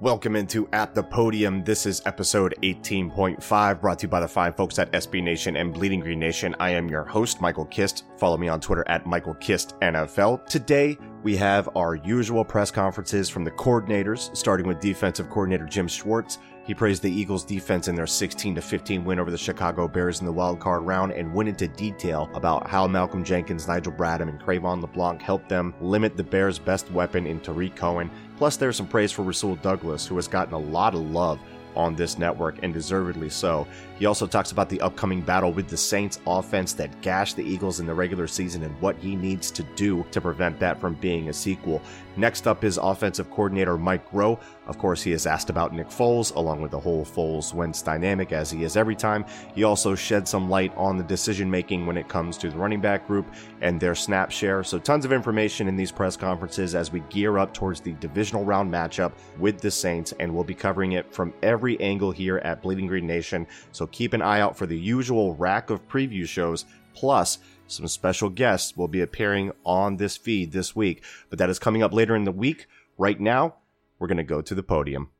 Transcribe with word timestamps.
Welcome 0.00 0.34
into 0.34 0.66
At 0.72 0.94
the 0.94 1.02
Podium. 1.02 1.62
This 1.62 1.84
is 1.84 2.00
episode 2.06 2.54
18.5, 2.62 3.80
brought 3.82 3.98
to 3.98 4.06
you 4.06 4.08
by 4.08 4.20
the 4.20 4.28
fine 4.28 4.54
folks 4.54 4.78
at 4.78 4.90
SB 4.92 5.22
Nation 5.22 5.58
and 5.58 5.74
Bleeding 5.74 6.00
Green 6.00 6.18
Nation. 6.18 6.56
I 6.58 6.70
am 6.70 6.88
your 6.88 7.04
host, 7.04 7.42
Michael 7.42 7.66
Kist. 7.66 8.04
Follow 8.16 8.38
me 8.38 8.48
on 8.48 8.62
Twitter 8.62 8.82
at 8.88 9.04
Michael 9.04 9.34
Kist 9.34 9.78
NFL. 9.80 10.46
Today, 10.46 10.96
we 11.22 11.36
have 11.36 11.68
our 11.76 11.96
usual 11.96 12.46
press 12.46 12.70
conferences 12.70 13.28
from 13.28 13.44
the 13.44 13.50
coordinators, 13.50 14.34
starting 14.34 14.66
with 14.66 14.80
defensive 14.80 15.28
coordinator 15.28 15.66
Jim 15.66 15.86
Schwartz. 15.86 16.38
He 16.70 16.74
praised 16.74 17.02
the 17.02 17.10
Eagles 17.10 17.42
defense 17.42 17.88
in 17.88 17.96
their 17.96 18.06
16 18.06 18.54
15 18.60 19.04
win 19.04 19.18
over 19.18 19.32
the 19.32 19.36
Chicago 19.36 19.88
Bears 19.88 20.20
in 20.20 20.26
the 20.26 20.30
wild 20.30 20.60
card 20.60 20.86
round 20.86 21.10
and 21.10 21.34
went 21.34 21.48
into 21.48 21.66
detail 21.66 22.30
about 22.32 22.70
how 22.70 22.86
Malcolm 22.86 23.24
Jenkins, 23.24 23.66
Nigel 23.66 23.92
Bradham, 23.92 24.28
and 24.28 24.40
Cre'Von 24.40 24.80
LeBlanc 24.80 25.20
helped 25.20 25.48
them 25.48 25.74
limit 25.80 26.16
the 26.16 26.22
Bears' 26.22 26.60
best 26.60 26.88
weapon 26.92 27.26
in 27.26 27.40
Tarik 27.40 27.74
Cohen. 27.74 28.08
Plus, 28.36 28.56
there's 28.56 28.76
some 28.76 28.86
praise 28.86 29.10
for 29.10 29.22
Rasul 29.22 29.56
Douglas, 29.56 30.06
who 30.06 30.14
has 30.14 30.28
gotten 30.28 30.54
a 30.54 30.58
lot 30.58 30.94
of 30.94 31.00
love 31.10 31.40
on 31.76 31.94
this 31.94 32.18
network, 32.18 32.56
and 32.62 32.72
deservedly 32.72 33.30
so. 33.30 33.66
He 33.98 34.06
also 34.06 34.26
talks 34.26 34.52
about 34.52 34.68
the 34.68 34.80
upcoming 34.80 35.20
battle 35.20 35.52
with 35.52 35.68
the 35.68 35.76
Saints 35.76 36.20
offense 36.26 36.72
that 36.74 37.00
gashed 37.00 37.36
the 37.36 37.44
Eagles 37.44 37.80
in 37.80 37.86
the 37.86 37.94
regular 37.94 38.26
season 38.26 38.62
and 38.62 38.80
what 38.80 38.96
he 38.96 39.16
needs 39.16 39.50
to 39.52 39.62
do 39.74 40.04
to 40.10 40.20
prevent 40.20 40.58
that 40.60 40.80
from 40.80 40.94
being 40.94 41.28
a 41.28 41.32
sequel. 41.32 41.82
Next 42.20 42.46
up 42.46 42.64
is 42.64 42.76
offensive 42.76 43.30
coordinator 43.30 43.78
Mike 43.78 44.10
Groh. 44.10 44.38
Of 44.66 44.76
course, 44.76 45.02
he 45.02 45.12
is 45.12 45.26
asked 45.26 45.48
about 45.48 45.72
Nick 45.72 45.88
Foles, 45.88 46.36
along 46.36 46.60
with 46.60 46.70
the 46.70 46.78
whole 46.78 47.02
Foles 47.02 47.54
Wentz 47.54 47.80
dynamic, 47.80 48.30
as 48.30 48.50
he 48.50 48.62
is 48.62 48.76
every 48.76 48.94
time. 48.94 49.24
He 49.54 49.64
also 49.64 49.94
shed 49.94 50.28
some 50.28 50.50
light 50.50 50.70
on 50.76 50.98
the 50.98 51.02
decision 51.02 51.50
making 51.50 51.86
when 51.86 51.96
it 51.96 52.08
comes 52.08 52.36
to 52.36 52.50
the 52.50 52.58
running 52.58 52.82
back 52.82 53.06
group 53.06 53.24
and 53.62 53.80
their 53.80 53.94
snap 53.94 54.30
share. 54.30 54.62
So, 54.62 54.78
tons 54.78 55.06
of 55.06 55.14
information 55.14 55.66
in 55.66 55.76
these 55.76 55.90
press 55.90 56.14
conferences 56.14 56.74
as 56.74 56.92
we 56.92 57.00
gear 57.08 57.38
up 57.38 57.54
towards 57.54 57.80
the 57.80 57.94
divisional 57.94 58.44
round 58.44 58.70
matchup 58.70 59.12
with 59.38 59.58
the 59.62 59.70
Saints, 59.70 60.12
and 60.20 60.34
we'll 60.34 60.44
be 60.44 60.54
covering 60.54 60.92
it 60.92 61.10
from 61.14 61.32
every 61.42 61.80
angle 61.80 62.10
here 62.10 62.36
at 62.44 62.60
Bleeding 62.60 62.86
Green 62.86 63.06
Nation. 63.06 63.46
So, 63.72 63.86
keep 63.86 64.12
an 64.12 64.20
eye 64.20 64.40
out 64.40 64.58
for 64.58 64.66
the 64.66 64.78
usual 64.78 65.36
rack 65.36 65.70
of 65.70 65.88
preview 65.88 66.28
shows, 66.28 66.66
plus 66.92 67.38
some 67.70 67.88
special 67.88 68.28
guests 68.28 68.76
will 68.76 68.88
be 68.88 69.00
appearing 69.00 69.52
on 69.64 69.96
this 69.96 70.16
feed 70.16 70.52
this 70.52 70.74
week. 70.74 71.02
But 71.28 71.38
that 71.38 71.50
is 71.50 71.58
coming 71.58 71.82
up 71.82 71.92
later 71.92 72.16
in 72.16 72.24
the 72.24 72.32
week. 72.32 72.66
Right 72.98 73.18
now, 73.18 73.56
we're 73.98 74.08
going 74.08 74.18
to 74.18 74.24
go 74.24 74.42
to 74.42 74.54
the 74.54 74.62
podium. 74.62 75.10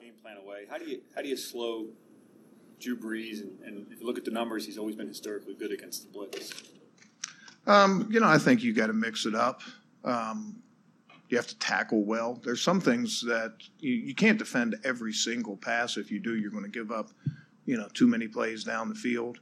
Game 0.00 0.14
plan 0.22 0.36
away. 0.36 0.64
How 0.68 0.78
do 0.78 0.84
you 0.84 1.00
how 1.14 1.22
do 1.22 1.28
you 1.28 1.36
slow 1.36 1.86
Drew 2.78 2.96
Brees? 2.96 3.40
And, 3.40 3.58
and 3.64 3.86
if 3.92 4.00
you 4.00 4.06
look 4.06 4.18
at 4.18 4.24
the 4.24 4.30
numbers, 4.30 4.66
he's 4.66 4.78
always 4.78 4.96
been 4.96 5.08
historically 5.08 5.54
good 5.54 5.72
against 5.72 6.06
the 6.06 6.12
blitz. 6.12 6.52
Um, 7.66 8.08
you 8.10 8.20
know, 8.20 8.28
I 8.28 8.38
think 8.38 8.62
you 8.62 8.72
got 8.72 8.88
to 8.88 8.92
mix 8.92 9.26
it 9.26 9.34
up. 9.34 9.62
Um, 10.04 10.62
you 11.28 11.36
have 11.36 11.46
to 11.46 11.58
tackle 11.58 12.04
well. 12.04 12.40
There's 12.42 12.60
some 12.60 12.80
things 12.80 13.22
that 13.22 13.52
you, 13.78 13.92
you 13.92 14.14
can't 14.14 14.38
defend 14.38 14.76
every 14.82 15.12
single 15.12 15.56
pass. 15.56 15.96
If 15.96 16.10
you 16.10 16.18
do, 16.18 16.36
you're 16.36 16.50
going 16.50 16.64
to 16.64 16.70
give 16.70 16.90
up 16.90 17.10
you 17.70 17.76
know, 17.76 17.86
too 17.94 18.08
many 18.08 18.26
plays 18.26 18.64
down 18.64 18.88
the 18.88 18.96
field. 18.96 19.38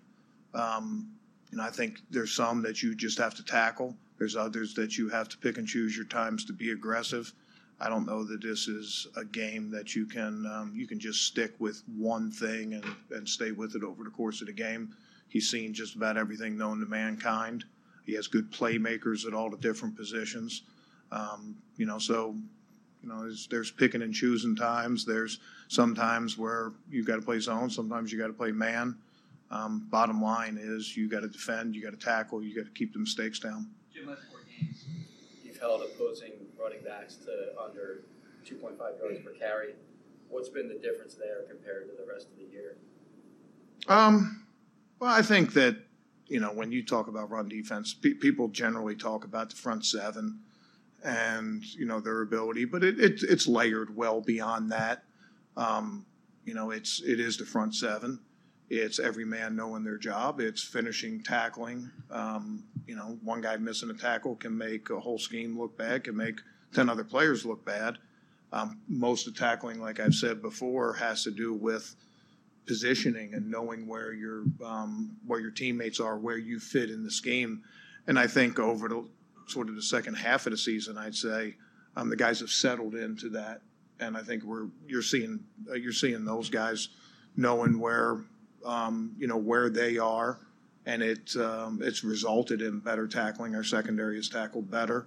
Um, 0.53 1.13
know, 1.57 1.65
I 1.65 1.71
think 1.71 2.01
there's 2.11 2.33
some 2.33 2.63
that 2.63 2.83
you 2.83 2.95
just 2.95 3.19
have 3.19 3.35
to 3.37 3.45
tackle. 3.45 3.97
There's 4.19 4.37
others 4.37 4.75
that 4.75 4.99
you 4.99 5.09
have 5.09 5.29
to 5.31 5.39
pick 5.39 5.57
and 5.57 5.67
choose 5.67 5.97
your 5.97 6.07
times 6.07 6.45
to 6.45 6.53
be 6.53 6.73
aggressive. 6.73 7.33
I 7.81 7.89
don't 7.89 8.07
know 8.07 8.25
that 8.25 8.43
this 8.43 8.69
is 8.69 9.07
a 9.17 9.25
game 9.25 9.71
that 9.71 9.95
you 9.95 10.05
can 10.05 10.45
um, 10.47 10.73
you 10.75 10.87
can 10.87 10.99
just 10.99 11.23
stick 11.23 11.55
with 11.61 11.83
one 11.97 12.31
thing 12.31 12.75
and, 12.75 12.85
and 13.13 13.29
stay 13.29 13.53
with 13.53 13.77
it 13.77 13.85
over 13.85 14.03
the 14.03 14.11
course 14.11 14.41
of 14.41 14.49
the 14.49 14.53
game. 14.53 14.95
He's 15.29 15.49
seen 15.49 15.73
just 15.73 15.95
about 15.95 16.17
everything 16.17 16.57
known 16.59 16.81
to 16.81 16.87
mankind. 16.87 17.65
He 18.05 18.15
has 18.15 18.27
good 18.27 18.51
playmakers 18.51 19.27
at 19.27 19.35
all 19.35 19.51
the 19.51 19.59
different 19.59 19.97
positions. 19.97 20.63
Um, 21.13 21.57
you 21.77 21.87
know, 21.87 21.99
so 21.99 22.35
you 23.03 23.09
know, 23.09 23.21
there's, 23.21 23.47
there's 23.47 23.71
picking 23.71 24.03
and 24.03 24.13
choosing 24.13 24.57
times. 24.57 25.05
There's 25.05 25.39
sometimes 25.69 26.37
where 26.37 26.73
you've 26.91 27.07
got 27.07 27.17
to 27.17 27.23
play 27.23 27.39
zone. 27.39 27.71
Sometimes 27.71 28.11
you 28.13 28.19
got 28.19 28.27
to 28.27 28.33
play 28.33 28.51
man. 28.51 28.97
Um, 29.51 29.87
bottom 29.91 30.23
line 30.23 30.59
is 30.61 30.97
you 30.97 31.09
got 31.09 31.21
to 31.21 31.29
defend, 31.29 31.75
you 31.75 31.83
got 31.83 31.99
to 31.99 32.05
tackle, 32.05 32.43
you 32.43 32.55
got 32.55 32.67
to 32.67 32.73
keep 32.73 32.93
the 32.93 32.99
mistakes 32.99 33.39
down. 33.39 33.69
Jim, 33.95 34.07
last 34.07 34.23
four 34.31 34.41
games, 34.61 34.85
you've 35.43 35.59
held 35.59 35.83
opposing 35.83 36.33
running 36.61 36.83
backs 36.85 37.17
to 37.17 37.55
under 37.63 38.03
2.5 38.45 38.79
yards 38.79 39.21
per 39.25 39.33
carry. 39.33 39.75
What's 40.29 40.51
been 40.51 40.69
the 40.69 40.75
difference 40.75 41.15
there 41.15 41.43
compared 41.49 41.89
to 41.89 41.97
the 41.97 42.07
rest 42.11 42.29
of 42.29 42.37
the 42.37 42.53
year? 42.53 42.77
Um, 43.89 44.45
well, 44.99 45.11
I 45.11 45.23
think 45.23 45.55
that 45.55 45.77
you 46.27 46.41
know 46.41 46.53
when 46.53 46.71
you 46.71 46.85
talk 46.85 47.09
about 47.09 47.31
run 47.31 47.49
defense, 47.49 47.95
pe- 47.95 48.15
people 48.15 48.49
generally 48.49 48.95
talk 48.95 49.25
about 49.25 49.51
the 49.51 49.57
front 49.57 49.87
seven 49.87 50.41
and 51.03 51.65
you 51.75 51.87
know 51.87 52.01
their 52.01 52.21
ability, 52.21 52.67
but 52.67 52.85
it, 52.85 53.01
it 53.01 53.23
it's 53.23 53.47
layered 53.47 53.97
well 53.97 54.21
beyond 54.21 54.71
that. 54.73 55.05
Um, 55.57 56.05
you 56.45 56.53
know, 56.53 56.71
it's 56.71 57.01
it 57.03 57.21
is 57.21 57.39
the 57.39 57.47
front 57.47 57.75
seven. 57.75 58.21
It's 58.71 58.99
every 58.99 59.25
man 59.25 59.57
knowing 59.57 59.83
their 59.83 59.97
job. 59.97 60.41
It's 60.41 60.63
finishing, 60.63 61.23
tackling. 61.23 61.91
Um, 62.11 62.65
you 62.87 62.97
know, 62.97 63.19
one 63.23 63.41
guy 63.41 63.57
missing 63.57 63.91
a 63.91 63.95
tackle 63.95 64.37
can 64.37 64.57
make 64.57 64.91
a 64.91 65.01
whole 65.01 65.19
scheme 65.19 65.59
look 65.59 65.77
bad. 65.79 66.05
Can 66.05 66.17
make 66.17 66.41
ten 66.75 66.89
other 66.89 67.05
players 67.05 67.47
look 67.47 67.65
bad. 67.65 67.99
Um, 68.53 68.81
most 68.89 69.27
of 69.27 69.37
tackling, 69.37 69.81
like 69.81 70.01
I've 70.01 70.15
said 70.15 70.43
before, 70.43 70.95
has 70.95 71.25
to 71.25 71.31
do 71.31 71.53
with 71.55 71.95
positioning 72.67 73.33
and 73.35 73.51
knowing 73.51 73.87
where 73.87 74.13
your 74.13 74.45
um, 74.65 75.17
where 75.27 75.41
your 75.41 75.51
teammates 75.51 76.01
are, 76.01 76.19
where 76.19 76.39
you 76.39 76.61
fit 76.61 76.91
in 76.91 77.03
the 77.03 77.11
scheme. 77.11 77.63
And 78.07 78.19
I 78.19 78.27
think 78.27 78.59
over 78.59 78.89
the 78.89 79.05
sort 79.47 79.69
of 79.69 79.75
the 79.75 79.83
second 79.83 80.15
half 80.15 80.47
of 80.47 80.53
the 80.53 80.59
season, 80.59 80.99
I'd 80.99 81.15
say 81.15 81.57
um, 81.97 82.11
the 82.11 82.17
guys 82.17 82.41
have 82.41 82.51
settled 82.51 82.95
into 82.95 83.31
that, 83.31 83.63
and 83.99 84.17
I 84.17 84.23
think 84.23 84.45
we're 84.45 84.69
you're 84.87 85.03
seeing 85.03 85.41
uh, 85.71 85.75
you're 85.75 85.93
seeing 85.93 86.25
those 86.25 86.51
guys 86.51 86.89
knowing 87.37 87.79
where 87.79 88.25
um, 88.65 89.15
you 89.19 89.27
know 89.27 89.37
where 89.37 89.69
they 89.71 89.99
are, 89.99 90.41
and 90.87 91.03
it 91.03 91.37
um, 91.37 91.81
it's 91.83 92.05
resulted 92.05 92.63
in 92.63 92.81
better 92.81 93.07
tackling. 93.07 93.55
Our 93.55 93.65
secondary 93.65 94.17
has 94.17 94.29
tackled 94.29 94.71
better. 94.71 95.07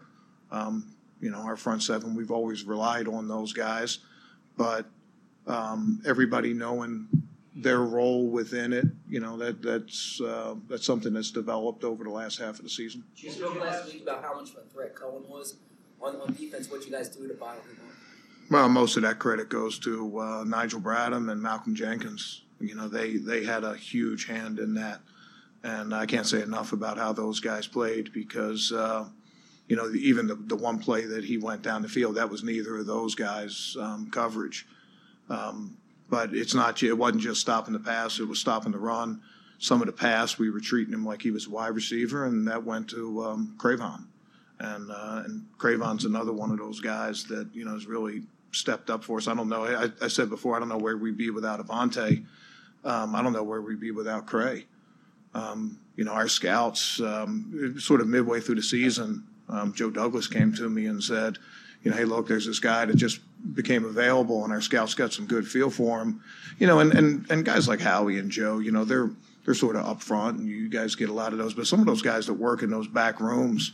Um, 0.51 0.95
you 1.19 1.29
know, 1.29 1.39
our 1.39 1.55
front 1.55 1.83
seven 1.83 2.15
we've 2.15 2.31
always 2.31 2.63
relied 2.63 3.07
on 3.07 3.27
those 3.27 3.53
guys, 3.53 3.99
but 4.57 4.87
um, 5.47 6.01
everybody 6.05 6.53
knowing 6.53 7.07
their 7.55 7.81
role 7.81 8.27
within 8.27 8.73
it. 8.73 8.85
You 9.07 9.19
know 9.19 9.37
that 9.37 9.61
that's 9.61 10.21
uh, 10.21 10.55
that's 10.67 10.85
something 10.85 11.13
that's 11.13 11.31
developed 11.31 11.83
over 11.83 12.03
the 12.03 12.09
last 12.09 12.39
half 12.39 12.57
of 12.57 12.63
the 12.63 12.69
season. 12.69 13.03
You 13.17 13.31
spoke 13.31 13.59
last 13.59 13.91
week 13.91 14.03
about 14.03 14.23
how 14.23 14.35
much 14.35 14.51
of 14.51 14.57
a 14.57 14.69
threat 14.73 14.95
Cohen 14.95 15.23
was 15.27 15.57
on, 16.01 16.15
on 16.17 16.33
defense. 16.33 16.69
What 16.69 16.85
you 16.85 16.91
guys 16.91 17.09
do 17.09 17.27
to 17.27 17.33
bottle 17.33 17.61
him 17.63 17.77
up? 17.87 17.95
Well, 18.49 18.69
most 18.69 18.97
of 18.97 19.03
that 19.03 19.19
credit 19.19 19.49
goes 19.49 19.79
to 19.79 20.19
uh, 20.19 20.43
Nigel 20.45 20.81
Bradham 20.81 21.31
and 21.31 21.41
Malcolm 21.41 21.73
Jenkins. 21.73 22.43
You 22.61 22.75
know 22.75 22.87
they 22.87 23.17
they 23.17 23.43
had 23.43 23.63
a 23.63 23.75
huge 23.75 24.25
hand 24.27 24.59
in 24.59 24.73
that, 24.75 25.01
and 25.63 25.93
I 25.93 26.05
can't 26.05 26.27
say 26.27 26.41
enough 26.41 26.73
about 26.73 26.97
how 26.97 27.13
those 27.13 27.39
guys 27.39 27.67
played 27.67 28.13
because. 28.13 28.71
Uh, 28.71 29.05
you 29.67 29.77
know, 29.77 29.89
even 29.93 30.27
the, 30.27 30.35
the 30.35 30.55
one 30.57 30.79
play 30.79 31.05
that 31.05 31.23
he 31.23 31.37
went 31.37 31.61
down 31.61 31.81
the 31.81 31.87
field, 31.87 32.15
that 32.15 32.29
was 32.29 32.43
neither 32.43 32.79
of 32.79 32.87
those 32.87 33.15
guys' 33.15 33.77
um, 33.79 34.09
coverage. 34.11 34.67
Um, 35.29 35.77
but 36.09 36.35
it's 36.35 36.53
not. 36.53 36.83
It 36.83 36.97
wasn't 36.97 37.21
just 37.21 37.39
stopping 37.39 37.71
the 37.71 37.79
pass; 37.79 38.19
it 38.19 38.27
was 38.27 38.37
stopping 38.37 38.73
the 38.73 38.79
run. 38.79 39.21
Some 39.59 39.79
of 39.79 39.87
the 39.87 39.93
pass, 39.93 40.37
we 40.37 40.49
were 40.49 40.59
treating 40.59 40.93
him 40.93 41.05
like 41.05 41.21
he 41.21 41.31
was 41.31 41.47
a 41.47 41.49
wide 41.49 41.73
receiver, 41.73 42.25
and 42.25 42.45
that 42.49 42.65
went 42.65 42.89
to 42.89 43.23
um, 43.23 43.55
Cre'Von. 43.57 44.07
And 44.59 44.91
uh, 44.91 45.23
and 45.25 45.45
Cre'Von's 45.57 46.03
another 46.03 46.33
one 46.33 46.51
of 46.51 46.57
those 46.57 46.81
guys 46.81 47.23
that 47.25 47.47
you 47.53 47.63
know 47.63 47.71
has 47.71 47.85
really 47.85 48.23
stepped 48.51 48.89
up 48.89 49.05
for 49.05 49.19
us. 49.19 49.29
I 49.29 49.33
don't 49.33 49.47
know. 49.47 49.63
I, 49.63 49.89
I 50.03 50.09
said 50.09 50.29
before, 50.29 50.57
I 50.57 50.59
don't 50.59 50.67
know 50.67 50.77
where 50.77 50.97
we'd 50.97 51.17
be 51.17 51.29
without 51.29 51.65
Avonte. 51.65 52.25
Um, 52.83 53.15
I 53.15 53.21
don't 53.21 53.33
know 53.33 53.43
where 53.43 53.61
we'd 53.61 53.79
be 53.79 53.91
without 53.91 54.25
Cray. 54.25 54.65
Um, 55.33 55.79
you 55.95 56.03
know, 56.03 56.13
our 56.13 56.27
scouts, 56.27 56.99
um, 56.99 57.75
sort 57.79 58.01
of 58.01 58.07
midway 58.07 58.39
through 58.39 58.55
the 58.55 58.63
season, 58.63 59.23
um, 59.49 59.73
Joe 59.73 59.89
Douglas 59.89 60.27
came 60.27 60.53
to 60.53 60.69
me 60.69 60.87
and 60.87 61.03
said, 61.03 61.37
you 61.83 61.91
know, 61.91 61.97
hey, 61.97 62.05
look, 62.05 62.27
there's 62.27 62.45
this 62.45 62.59
guy 62.59 62.85
that 62.85 62.95
just 62.95 63.19
became 63.53 63.85
available, 63.85 64.43
and 64.43 64.53
our 64.53 64.61
scouts 64.61 64.93
got 64.93 65.13
some 65.13 65.25
good 65.25 65.47
feel 65.47 65.69
for 65.69 65.99
him. 65.99 66.21
You 66.59 66.67
know, 66.67 66.79
and 66.79 66.93
and 66.93 67.29
and 67.31 67.43
guys 67.43 67.67
like 67.67 67.79
Howie 67.79 68.19
and 68.19 68.29
Joe, 68.29 68.59
you 68.59 68.71
know, 68.71 68.85
they're 68.85 69.09
they're 69.45 69.53
sort 69.55 69.75
of 69.75 69.85
up 69.85 70.01
front, 70.01 70.39
and 70.39 70.47
you 70.47 70.69
guys 70.69 70.95
get 70.95 71.09
a 71.09 71.13
lot 71.13 71.33
of 71.33 71.39
those. 71.39 71.53
But 71.53 71.67
some 71.67 71.79
of 71.79 71.87
those 71.87 72.01
guys 72.03 72.27
that 72.27 72.33
work 72.33 72.61
in 72.61 72.69
those 72.69 72.87
back 72.87 73.19
rooms, 73.19 73.71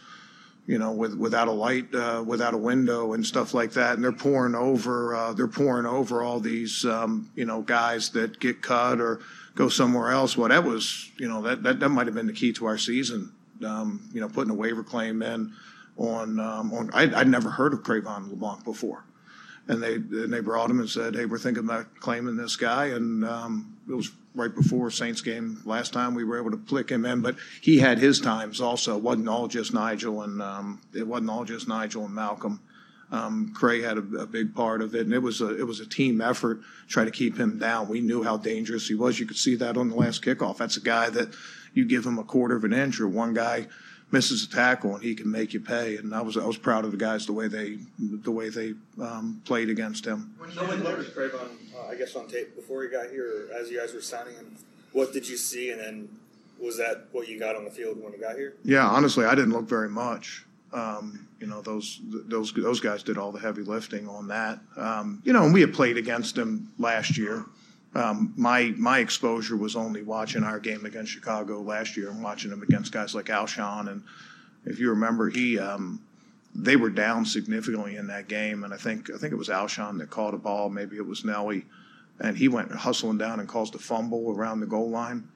you 0.68 0.78
know, 0.78 0.92
with 0.92 1.16
without 1.16 1.48
a 1.48 1.52
light, 1.52 1.94
uh, 1.96 2.24
without 2.26 2.54
a 2.54 2.58
window, 2.58 3.14
and 3.14 3.26
stuff 3.26 3.54
like 3.54 3.72
that. 3.72 3.96
And 3.96 4.04
they're 4.04 4.12
pouring 4.12 4.54
over, 4.54 5.16
uh, 5.16 5.34
they're 5.34 5.48
pouring 5.48 5.86
over 5.86 6.22
all 6.22 6.40
these, 6.40 6.86
um, 6.86 7.32
you 7.36 7.46
know, 7.46 7.62
guys 7.62 8.12
that 8.12 8.40
get 8.40 8.62
cut 8.62 9.00
or 9.00 9.22
go 9.56 9.70
somewhere 9.70 10.12
else. 10.12 10.38
Well, 10.38 10.50
that 10.50 10.66
was, 10.66 11.10
you 11.18 11.28
know, 11.28 11.42
that 11.42 11.64
that, 11.64 11.80
that 11.80 11.90
might 11.90 12.06
have 12.06 12.16
been 12.16 12.28
the 12.28 12.34
key 12.34 12.54
to 12.54 12.66
our 12.66 12.78
season. 12.78 13.32
Um, 13.66 14.08
you 14.14 14.22
know, 14.22 14.30
putting 14.30 14.52
a 14.52 14.56
waiver 14.56 14.84
claim 14.84 15.24
in 15.24 15.54
on 15.98 16.40
um, 16.40 16.74
on. 16.74 16.92
I, 16.94 17.04
I'd 17.04 17.30
never 17.30 17.50
heard 17.50 17.74
of 17.74 17.80
Cre'Von 17.80 18.30
LeBlanc 18.30 18.64
before 18.64 19.06
and 19.68 19.84
they 19.84 19.96
and 19.96 20.32
they 20.32 20.40
brought 20.40 20.70
him 20.70 20.80
and 20.80 20.90
said, 20.90 21.16
"Hey, 21.16 21.26
we're 21.26 21.38
thinking 21.38 21.64
about 21.64 22.00
claiming 22.00 22.38
this 22.38 22.56
guy." 22.56 22.88
And 22.88 23.26
um, 23.26 23.78
it 23.90 23.94
was 23.94 24.12
right 24.38 24.54
before 24.54 24.92
Saints 24.92 25.22
game 25.22 25.62
last 25.66 25.94
time 25.94 26.14
we 26.14 26.24
were 26.24 26.38
able 26.38 26.52
to 26.52 26.58
flick 26.58 26.90
him 26.90 27.06
in, 27.06 27.22
but 27.22 27.36
he 27.62 27.80
had 27.80 27.98
his 27.98 28.22
times 28.22 28.62
also. 28.62 28.96
It 28.98 29.04
wasn't 29.04 29.28
all 29.28 29.48
just 29.48 29.74
Nigel 29.74 30.22
and 30.22 30.42
um, 30.42 30.82
it 30.94 31.06
wasn't 31.06 31.30
all 31.30 31.44
just 31.44 31.68
Nigel 31.68 32.06
and 32.06 32.14
Malcolm. 32.14 32.62
Um, 33.10 33.54
Cray 33.56 33.82
had 33.82 33.98
a, 33.98 34.02
a, 34.18 34.28
big 34.28 34.54
part 34.54 34.82
of 34.82 34.94
it, 34.94 35.02
and 35.02 35.14
it 35.14 35.22
was 35.22 35.40
a 35.40 35.58
it 35.58 35.66
was 35.66 35.80
a 35.80 35.86
team 35.86 36.20
effort 36.20 36.60
to 36.62 36.88
try 36.90 37.06
to 37.06 37.12
keep 37.12 37.38
him 37.38 37.58
down. 37.58 37.88
We 37.88 38.02
knew 38.02 38.22
how 38.22 38.36
dangerous 38.36 38.90
he 38.90 38.96
was. 38.96 39.18
You 39.18 39.26
could 39.26 39.38
see 39.38 39.56
that 39.56 39.78
on 39.78 39.90
the 39.90 39.96
last 39.96 40.26
kickoff. 40.26 40.58
That's 40.58 40.76
a 40.76 40.82
guy 40.82 41.10
that 41.12 41.30
you 41.74 41.86
give 41.86 42.06
him 42.06 42.20
a 42.20 42.26
quarter 42.26 42.58
of 42.58 42.66
an 42.66 42.74
inch 42.74 43.00
or 43.00 43.08
one 43.08 43.34
guy 43.34 43.68
misses 44.12 44.44
a 44.44 44.50
tackle 44.50 44.96
and 44.96 45.04
he 45.04 45.16
can 45.16 45.30
make 45.30 45.54
you 45.54 45.60
pay. 45.60 45.98
And 45.98 46.14
I 46.14 46.22
was 46.22 46.38
I 46.38 46.46
was 46.46 46.58
proud 46.58 46.86
of 46.86 46.92
the 46.92 46.98
guys 46.98 47.26
the 47.26 47.34
way 47.34 47.48
they 47.48 47.78
the 48.00 48.32
way 48.32 48.50
they 48.50 48.74
um, 49.02 49.42
played 49.46 49.70
against 49.70 50.06
him. 50.06 50.34
When 50.38 50.52
you 50.52 50.60
had 50.60 50.80
learned 50.82 51.06
Cre'Von, 51.08 51.50
uh, 51.76 51.88
I 51.90 51.96
guess 51.96 52.16
on 52.16 52.28
tape 52.28 52.56
before 52.56 52.84
he 52.84 52.90
got 52.90 53.10
here, 53.10 53.50
as 53.54 53.70
you 53.70 53.80
guys 53.80 53.94
were 53.94 54.02
signing 54.02 54.36
him, 54.36 54.56
what 54.94 55.14
did 55.14 55.28
you 55.28 55.38
see, 55.38 55.72
and 55.72 55.80
then 55.80 56.10
was 56.60 56.78
that 56.78 57.08
what 57.12 57.28
you 57.28 57.40
got 57.40 57.56
on 57.56 57.66
the 57.66 57.72
field 57.72 58.02
when 58.02 58.14
he 58.14 58.20
got 58.20 58.36
here? 58.36 58.56
Yeah, 58.64 58.88
honestly, 58.88 59.26
I 59.26 59.36
didn't 59.36 59.52
look 59.52 59.68
very 59.68 59.90
much. 59.90 60.46
Um, 60.74 61.28
you 61.40 61.48
know, 61.48 61.62
those 61.62 62.00
those 62.04 62.52
those 62.54 62.80
guys 62.80 63.04
did 63.04 63.18
all 63.18 63.32
the 63.32 63.40
heavy 63.40 63.62
lifting 63.62 64.08
on 64.08 64.28
that. 64.30 64.60
Um, 64.76 65.22
you 65.24 65.34
know, 65.34 65.44
and 65.44 65.54
we 65.54 65.62
had 65.62 65.74
played 65.74 65.98
against 65.98 66.38
him 66.38 66.72
last 66.78 67.18
year. 67.18 67.46
Um, 67.98 68.32
my 68.38 68.76
my 68.78 69.00
exposure 69.00 69.58
was 69.58 69.76
only 69.76 70.04
watching 70.04 70.44
our 70.44 70.60
game 70.60 70.86
against 70.86 71.12
Chicago 71.12 71.62
last 71.62 71.98
year 71.98 72.12
and 72.12 72.22
watching 72.22 72.52
him 72.52 72.62
against 72.62 72.92
guys 72.92 73.16
like 73.16 73.26
Alshon. 73.26 73.90
And 73.90 74.04
if 74.66 74.80
you 74.80 74.92
remember, 74.92 75.30
he 75.32 75.58
um, 75.58 76.00
they 76.54 76.76
were 76.76 76.92
down 76.92 77.26
significantly 77.26 77.96
in 77.96 78.06
that 78.08 78.28
game, 78.28 78.64
and 78.64 78.72
I 78.72 78.78
think 78.78 79.10
I 79.10 79.18
think 79.18 79.34
it 79.34 79.38
was 79.38 79.50
Alshon 79.50 79.98
that 79.98 80.12
caught 80.12 80.36
a 80.36 80.38
ball, 80.38 80.70
maybe 80.70 80.96
it 80.96 81.08
was 81.08 81.26
Nelly, 81.26 81.66
and 82.20 82.38
he 82.38 82.48
went 82.48 82.72
hustling 82.72 83.18
down 83.18 83.40
and 83.40 83.50
caused 83.50 83.74
a 83.74 83.80
fumble 83.80 84.32
around 84.32 84.60
the 84.60 84.68
goal 84.68 84.92
line. 84.92 85.28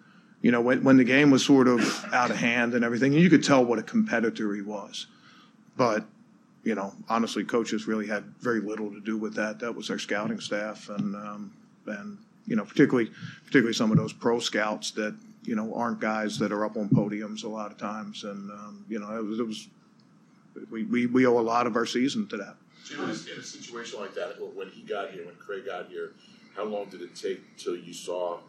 You 0.43 0.51
know, 0.51 0.61
when 0.61 0.83
when 0.83 0.97
the 0.97 1.03
game 1.03 1.31
was 1.31 1.43
sort 1.43 1.67
of 1.67 1.81
out 2.13 2.29
of 2.29 2.37
hand 2.37 2.75
and 2.75 2.85
everything, 2.85 3.11
you 3.11 3.31
could 3.31 3.43
tell 3.43 3.65
what 3.65 3.79
a 3.79 3.83
competitor 3.83 4.53
he 4.53 4.61
was. 4.61 5.07
But 5.77 6.05
you 6.63 6.75
know, 6.75 6.93
honestly, 7.09 7.43
coaches 7.43 7.87
really 7.87 8.05
had 8.05 8.23
very 8.39 8.61
little 8.61 8.91
to 8.91 8.99
do 8.99 9.17
with 9.17 9.33
that. 9.33 9.57
That 9.57 9.75
was 9.75 9.89
our 9.89 9.97
scouting 9.97 10.39
staff, 10.39 10.89
and 10.89 11.15
um, 11.15 11.53
and 11.87 12.19
you 12.47 12.55
know, 12.55 12.65
particularly 12.65 13.11
particularly 13.45 13.73
some 13.73 13.91
of 13.91 13.97
those 13.97 14.13
pro 14.13 14.39
scouts 14.39 14.91
that 14.91 15.15
you 15.43 15.55
know 15.55 15.73
aren't 15.73 15.99
guys 15.99 16.37
that 16.39 16.51
are 16.51 16.65
up 16.65 16.77
on 16.77 16.89
podiums 16.89 17.43
a 17.43 17.47
lot 17.47 17.71
of 17.71 17.77
times, 17.77 18.23
and 18.23 18.51
um, 18.51 18.85
you 18.87 18.99
know, 18.99 19.17
it 19.17 19.23
was, 19.23 19.39
it 19.39 19.47
was 19.47 19.67
we, 20.69 20.83
we, 20.83 21.05
we 21.05 21.25
owe 21.25 21.39
a 21.39 21.41
lot 21.41 21.67
of 21.67 21.75
our 21.75 21.85
season 21.85 22.27
to 22.27 22.37
that. 22.37 22.55
Jim, 22.85 23.03
in 23.03 23.09
a, 23.09 23.43
situation 23.43 23.99
like 23.99 24.13
that, 24.15 24.35
when 24.55 24.69
he 24.69 24.81
got 24.81 25.11
here, 25.11 25.25
when 25.25 25.35
Craig 25.35 25.65
got 25.65 25.87
here, 25.87 26.13
how 26.55 26.65
long 26.65 26.89
did 26.89 27.01
it 27.01 27.15
take 27.15 27.57
till 27.57 27.75
you 27.75 27.93
saw, 27.93 28.39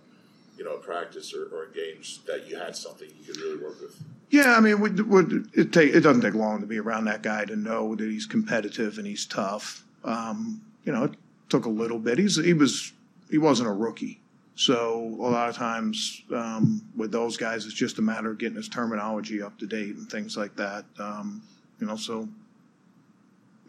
you 0.57 0.65
know, 0.65 0.75
a 0.75 0.79
practice 0.79 1.35
or, 1.35 1.45
or 1.55 1.67
games 1.67 2.21
that 2.27 2.49
you 2.49 2.57
had 2.57 2.75
something 2.75 3.09
you 3.19 3.25
could 3.25 3.41
really 3.41 3.63
work 3.63 3.81
with? 3.81 4.03
Yeah, 4.31 4.57
I 4.57 4.61
mean, 4.61 4.81
would, 4.81 4.99
would 5.09 5.51
it 5.53 5.73
take? 5.73 5.95
It 5.95 6.01
doesn't 6.01 6.23
take 6.23 6.35
long 6.35 6.61
to 6.61 6.67
be 6.67 6.79
around 6.79 7.05
that 7.05 7.23
guy 7.23 7.45
to 7.45 7.55
know 7.55 7.95
that 7.95 8.09
he's 8.09 8.27
competitive 8.27 8.99
and 8.99 9.07
he's 9.07 9.27
tough. 9.27 9.85
Um, 10.05 10.63
you 10.85 10.93
know, 10.93 11.05
it 11.05 11.15
took 11.51 11.67
a 11.67 11.71
little 11.71 11.99
bit. 11.99 12.19
He's 12.19 12.43
he 12.43 12.55
was 12.55 12.93
he 13.33 13.39
wasn't 13.39 13.67
a 13.67 13.73
rookie. 13.73 14.21
So 14.55 15.17
a 15.19 15.29
lot 15.31 15.49
of 15.49 15.57
times 15.57 16.23
um, 16.35 16.83
with 16.95 17.11
those 17.11 17.39
guys, 17.39 17.65
it's 17.65 17.75
just 17.75 17.99
a 17.99 18.03
matter 18.03 18.31
of 18.31 18.37
getting 18.37 18.57
his 18.57 18.69
terminology 18.69 19.43
up 19.43 19.59
to 19.61 19.67
date 19.67 19.97
and 19.97 20.09
things 20.09 20.37
like 20.37 20.55
that. 20.57 20.85
Um, 20.99 21.43
you 21.81 21.87
know, 21.87 21.97
so 21.97 22.29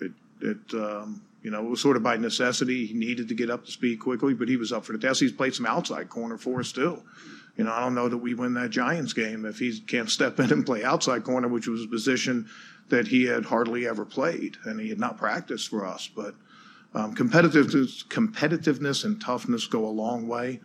it 0.02 0.12
it 0.42 0.58
um, 0.74 1.22
you 1.42 1.50
know 1.50 1.66
it 1.66 1.70
was 1.70 1.80
sort 1.80 1.96
of 1.96 2.04
by 2.04 2.18
necessity. 2.18 2.86
He 2.86 2.94
needed 2.94 3.30
to 3.30 3.34
get 3.34 3.50
up 3.50 3.64
to 3.66 3.72
speed 3.72 4.02
quickly, 4.02 4.34
but 4.34 4.50
he 4.50 4.58
was 4.58 4.74
up 4.74 4.84
for 4.84 4.92
the 4.92 5.00
test. 5.00 5.22
He's 5.22 5.32
played 5.32 5.56
some 5.56 5.66
outside 5.66 6.10
corner 6.10 6.38
for 6.38 6.60
us 6.60 6.74
too. 6.74 7.02
You 7.56 7.64
know, 7.64 7.72
I 7.72 7.80
don't 7.80 7.96
know 7.96 8.10
that 8.10 8.18
we 8.18 8.34
win 8.34 8.54
that 8.56 8.72
Giants 8.72 9.14
game 9.14 9.46
if 9.46 9.60
he 9.60 9.80
can't 9.80 10.10
step 10.10 10.42
in 10.42 10.52
and 10.52 10.66
play 10.66 10.84
outside 10.84 11.24
corner, 11.24 11.48
which 11.48 11.68
was 11.68 11.86
a 11.86 11.88
position 11.88 12.50
that 12.90 13.08
he 13.08 13.24
had 13.24 13.46
hardly 13.46 13.88
ever 13.88 14.04
played 14.04 14.58
and 14.66 14.82
he 14.82 14.90
had 14.90 15.00
not 15.00 15.18
practiced 15.18 15.70
for 15.70 15.86
us. 15.86 16.10
But 16.14 16.36
um, 16.96 17.16
competitiveness, 17.16 18.06
competitiveness 18.08 19.04
and 19.04 19.20
toughness 19.20 19.68
go 19.68 19.86
a 19.86 19.90
long 19.90 20.28
way, 20.28 20.62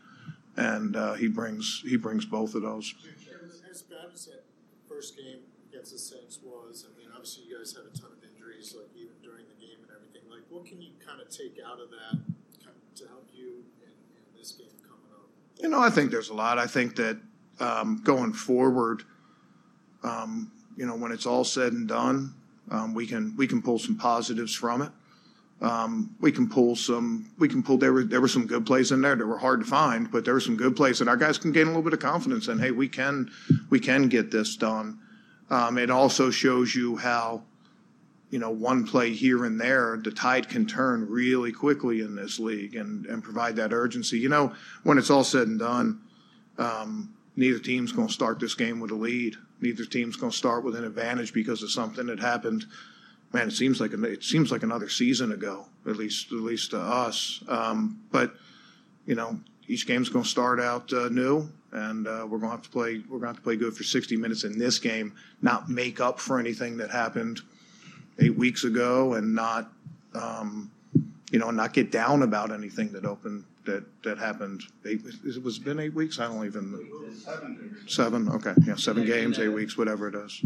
and 0.57 0.97
uh, 0.97 1.15
he 1.15 1.29
brings 1.29 1.83
he 1.87 1.97
brings 1.97 2.25
both 2.25 2.55
of 2.55 2.63
those. 2.63 2.95
As 3.71 3.83
bad 3.83 4.11
as 4.13 4.27
that 4.27 4.45
first 4.89 5.17
game 5.17 5.39
against 5.71 5.93
the 5.93 5.99
Saints 5.99 6.39
was, 6.43 6.85
I 6.85 6.99
mean, 6.99 7.09
obviously 7.15 7.45
you 7.45 7.57
guys 7.57 7.73
had 7.73 7.85
a 7.85 7.97
ton 7.97 8.11
of 8.11 8.19
injuries, 8.29 8.75
like 8.77 8.89
even 8.97 9.15
during 9.23 9.45
the 9.47 9.67
game 9.67 9.79
and 9.83 9.91
everything. 9.95 10.29
Like, 10.29 10.43
what 10.49 10.67
can 10.67 10.83
you 10.83 10.91
kind 11.05 11.21
of 11.21 11.29
take 11.31 11.59
out 11.65 11.81
of 11.81 11.91
that 11.91 12.19
kind 12.65 12.77
of 12.77 12.95
to 12.97 13.07
help 13.07 13.29
you 13.33 13.65
in, 13.81 13.89
in, 13.89 14.39
this 14.39 14.53
game 14.53 14.69
coming 14.83 15.13
up? 15.15 15.29
You 15.61 15.69
know, 15.69 15.81
I 15.81 15.91
think 15.91 16.11
there's 16.11 16.31
a 16.31 16.35
lot. 16.35 16.59
I 16.59 16.67
think 16.67 16.97
that 16.97 17.19
um, 17.61 18.01
going 18.03 18.33
forward, 18.33 19.05
um, 20.03 20.53
you 20.77 20.87
know, 20.87 20.97
when 20.97 21.13
it's 21.13 21.27
all 21.27 21.45
said 21.45 21.73
and 21.73 21.89
done, 21.89 22.35
um, 22.71 22.95
we 22.95 23.07
can 23.07 23.35
we 23.37 23.47
can 23.47 23.63
pull 23.63 23.79
some 23.79 23.97
positives 23.97 24.55
from 24.55 24.83
it. 24.83 24.91
Um, 25.61 26.15
we 26.21 26.31
can 26.31 26.49
pull 26.49 26.77
some. 26.77 27.31
We 27.39 27.49
can 27.49 27.63
pull. 27.63 27.79
There 27.79 27.93
were 27.93 28.05
there 28.05 28.21
were 28.21 28.29
some 28.29 28.47
good 28.47 28.65
plays 28.65 28.93
in 28.93 29.01
there 29.01 29.17
that 29.17 29.27
were 29.27 29.39
hard 29.39 29.61
to 29.61 29.67
find, 29.67 30.11
but 30.11 30.25
there 30.25 30.35
were 30.35 30.41
some 30.41 30.57
good 30.57 30.77
plays 30.77 31.01
that 31.01 31.09
our 31.09 31.17
guys 31.17 31.37
can 31.37 31.51
gain 31.51 31.65
a 31.65 31.71
little 31.71 31.83
bit 31.83 31.93
of 31.93 31.99
confidence 31.99 32.47
in. 32.47 32.61
Hey, 32.61 32.71
we 32.71 32.89
can 32.89 33.31
we 33.69 33.81
can 33.81 34.09
get 34.09 34.31
this 34.31 34.55
done. 34.55 35.01
Um, 35.51 35.79
it 35.79 35.91
also 35.91 36.31
shows 36.31 36.75
you 36.75 36.97
how, 36.97 37.43
you 38.31 38.39
know, 38.39 38.51
one 38.51 38.87
play 38.87 39.13
here 39.13 39.47
and 39.47 39.61
there, 39.61 39.99
the 40.03 40.13
tide 40.13 40.49
can 40.49 40.67
turn 40.67 41.09
really 41.09 41.51
quickly 41.51 42.03
in 42.03 42.15
this 42.15 42.39
league 42.39 42.77
and 42.77 43.07
and 43.07 43.25
provide 43.25 43.57
that 43.57 43.73
urgency. 43.73 44.19
You 44.19 44.29
know, 44.29 44.53
when 44.85 44.97
it's 44.97 45.11
all 45.11 45.25
said 45.25 45.49
and 45.49 45.59
done, 45.59 46.01
um, 46.59 47.13
neither 47.35 47.59
team's 47.59 47.91
going 47.91 48.09
to 48.09 48.15
start 48.15 48.39
this 48.39 48.55
game 48.55 48.79
with 48.79 48.93
a 48.93 48.97
lead. 48.97 49.35
Neither 49.61 49.85
team's 49.85 50.17
going 50.17 50.31
to 50.31 50.39
start 50.39 50.63
with 50.63 50.77
an 50.77 50.85
advantage 50.85 51.33
because 51.33 51.65
of 51.65 51.73
something 51.73 52.07
that 52.07 52.21
happened 52.21 52.65
man, 53.33 53.49
it 53.49 53.53
seems 53.53 53.81
like 53.81 53.93
it 53.93 54.25
seems 54.25 54.51
like 54.51 54.63
another 54.63 54.89
season 54.89 55.33
ago, 55.33 55.67
at 55.87 55.97
least 55.97 56.33
at 56.33 56.39
least 56.39 56.71
to 56.71 56.79
us. 56.79 57.43
Um, 57.49 58.01
but 58.11 58.35
you 59.07 59.15
know, 59.15 59.39
each 59.67 59.87
game's 59.87 60.09
going 60.09 60.25
to 60.25 60.29
start 60.29 60.61
out 60.61 60.93
uh, 60.93 61.09
new, 61.09 61.49
and 61.73 62.07
uh, 62.07 62.27
we're 62.29 62.39
going 62.39 62.51
to 62.51 62.57
have 62.57 62.63
to 62.63 62.71
play. 62.71 63.03
We're 63.09 63.19
going 63.19 63.23
to 63.23 63.27
have 63.29 63.37
to 63.37 63.43
play 63.43 63.57
good 63.57 63.77
for 63.77 63.85
60 63.85 64.17
minutes 64.17 64.45
in 64.45 64.59
this 64.59 64.79
game, 64.79 65.15
not 65.43 65.69
make 65.69 66.01
up 66.01 66.19
for 66.19 66.39
anything 66.39 66.77
that 66.79 66.91
happened 66.91 67.41
eight 68.19 68.37
weeks 68.37 68.65
ago, 68.65 69.15
and 69.15 69.35
not 69.35 69.71
um, 70.15 70.71
you 71.31 71.39
know 71.39 71.51
not 71.51 71.73
get 71.73 71.91
down 71.91 72.23
about 72.23 72.53
anything 72.53 72.93
that 72.93 73.05
opened 73.05 73.45
that 73.65 73.85
that 74.03 74.19
happened. 74.19 74.63
Eight, 74.87 75.03
it 75.25 75.43
was 75.43 75.59
been 75.59 75.79
eight 75.79 75.95
weeks. 75.95 76.19
I 76.19 76.29
don't 76.29 76.45
even 76.45 76.89
seven. 77.19 77.77
Seven. 77.87 78.29
Okay, 78.31 78.55
yeah, 78.67 78.77
seven 78.77 79.05
games, 79.05 79.39
eight 79.39 79.49
weeks, 79.49 79.77
whatever 79.77 80.09
it 80.09 80.15
is. 80.15 80.41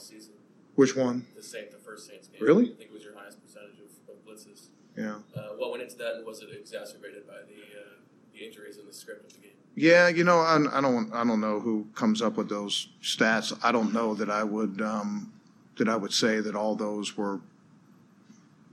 Season. 0.00 0.32
Which 0.74 0.96
one? 0.96 1.26
The 1.36 1.42
Saint, 1.42 1.70
the 1.70 1.78
first 1.78 2.08
Saints 2.08 2.28
game. 2.28 2.42
Really? 2.42 2.64
I 2.64 2.74
think 2.74 2.90
it 2.90 2.92
was 2.92 3.02
your 3.02 3.14
highest 3.14 3.42
percentage 3.42 3.78
of, 3.80 4.14
of 4.14 4.24
blitzes. 4.24 4.68
Yeah. 4.96 5.18
Uh, 5.34 5.54
what 5.56 5.70
went 5.70 5.82
into 5.82 5.96
that, 5.96 6.14
and 6.16 6.26
was 6.26 6.42
it 6.42 6.48
exacerbated 6.52 7.26
by 7.26 7.40
the 7.46 7.80
uh, 7.80 8.00
the 8.32 8.44
injuries 8.44 8.78
in 8.78 8.86
the 8.86 8.92
script 8.92 9.26
of 9.26 9.32
the 9.32 9.40
game? 9.40 9.56
Yeah, 9.74 10.08
you 10.08 10.24
know, 10.24 10.40
I, 10.40 10.56
I, 10.72 10.80
don't, 10.80 11.12
I 11.12 11.24
don't 11.24 11.40
know 11.40 11.60
who 11.60 11.86
comes 11.94 12.20
up 12.20 12.36
with 12.36 12.48
those 12.48 12.88
stats. 13.02 13.56
I 13.62 13.72
don't 13.72 13.92
know 13.92 14.14
that 14.14 14.28
I 14.28 14.42
would, 14.42 14.82
um, 14.82 15.32
that 15.78 15.88
I 15.88 15.96
would 15.96 16.12
say 16.12 16.40
that 16.40 16.54
all 16.54 16.74
those 16.74 17.16
were. 17.16 17.40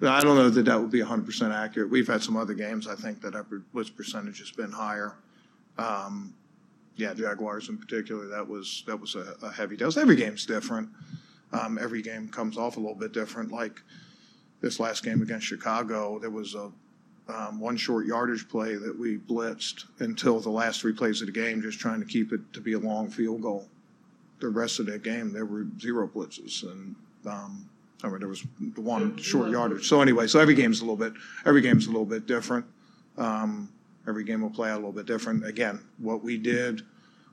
I 0.02 0.22
don't 0.22 0.36
know 0.36 0.50
that 0.50 0.66
that 0.66 0.80
would 0.80 0.92
be 0.92 1.00
100% 1.02 1.54
accurate. 1.56 1.90
We've 1.90 2.08
had 2.08 2.22
some 2.22 2.38
other 2.38 2.54
games, 2.54 2.88
I 2.88 2.94
think, 2.94 3.20
that 3.22 3.36
our 3.36 3.44
blitz 3.74 3.90
percentage 3.90 4.38
has 4.40 4.52
been 4.52 4.72
higher. 4.72 5.16
Um, 5.80 6.36
yeah, 6.98 7.14
Jaguars 7.14 7.70
in 7.70 7.78
particular, 7.78 8.28
that 8.28 8.48
was 8.48 8.84
that 8.86 9.00
was 9.00 9.16
a, 9.16 9.36
a 9.42 9.52
heavy 9.52 9.78
dose. 9.78 9.98
Every 9.98 10.16
game's 10.16 10.46
different. 10.46 10.90
Um, 11.52 11.78
every 11.78 12.02
game 12.02 12.28
comes 12.28 12.58
off 12.58 12.78
a 12.78 12.80
little 12.80 12.96
bit 12.96 13.14
different. 13.14 13.52
Like 13.52 13.82
this 14.62 14.80
last 14.80 15.04
game 15.04 15.22
against 15.22 15.46
Chicago, 15.46 16.20
there 16.20 16.30
was 16.30 16.56
a 16.56 16.72
um, 17.30 17.60
one 17.60 17.76
short 17.76 18.06
yardage 18.06 18.48
play 18.48 18.76
that 18.76 18.98
we 18.98 19.18
blitzed 19.18 19.86
until 20.00 20.40
the 20.40 20.50
last 20.50 20.82
three 20.82 20.94
plays 20.94 21.22
of 21.22 21.28
the 21.28 21.34
game, 21.34 21.62
just 21.62 21.80
trying 21.80 22.00
to 22.00 22.06
keep 22.06 22.32
it 22.32 22.42
to 22.54 22.62
be 22.62 22.74
a 22.74 22.80
long 22.80 23.10
field 23.10 23.42
goal. 23.42 23.68
The 24.40 24.50
rest 24.50 24.80
of 24.80 24.86
that 24.86 25.04
game, 25.04 25.34
there 25.34 25.46
were 25.46 25.66
zero 25.80 26.08
blitzes, 26.08 26.64
and 26.64 26.96
um, 27.26 27.70
I 28.04 28.08
mean 28.08 28.20
there 28.20 28.30
was 28.30 28.46
the 28.60 28.82
one 28.82 29.18
short 29.18 29.50
yardage. 29.50 29.88
So 29.88 30.02
anyway, 30.02 30.28
so 30.28 30.40
every 30.40 30.54
game's 30.54 30.80
a 30.80 30.84
little 30.84 30.96
bit 30.96 31.14
every 31.46 31.62
game's 31.62 31.88
a 31.88 31.90
little 31.90 32.06
bit 32.06 32.28
different. 32.28 32.66
Um, 33.18 33.70
every 34.08 34.24
game 34.24 34.42
will 34.42 34.50
play 34.50 34.70
out 34.70 34.76
a 34.76 34.82
little 34.82 34.92
bit 34.92 35.08
different. 35.08 35.46
Again, 35.46 35.82
what 35.98 36.24
we 36.24 36.38
did 36.38 36.84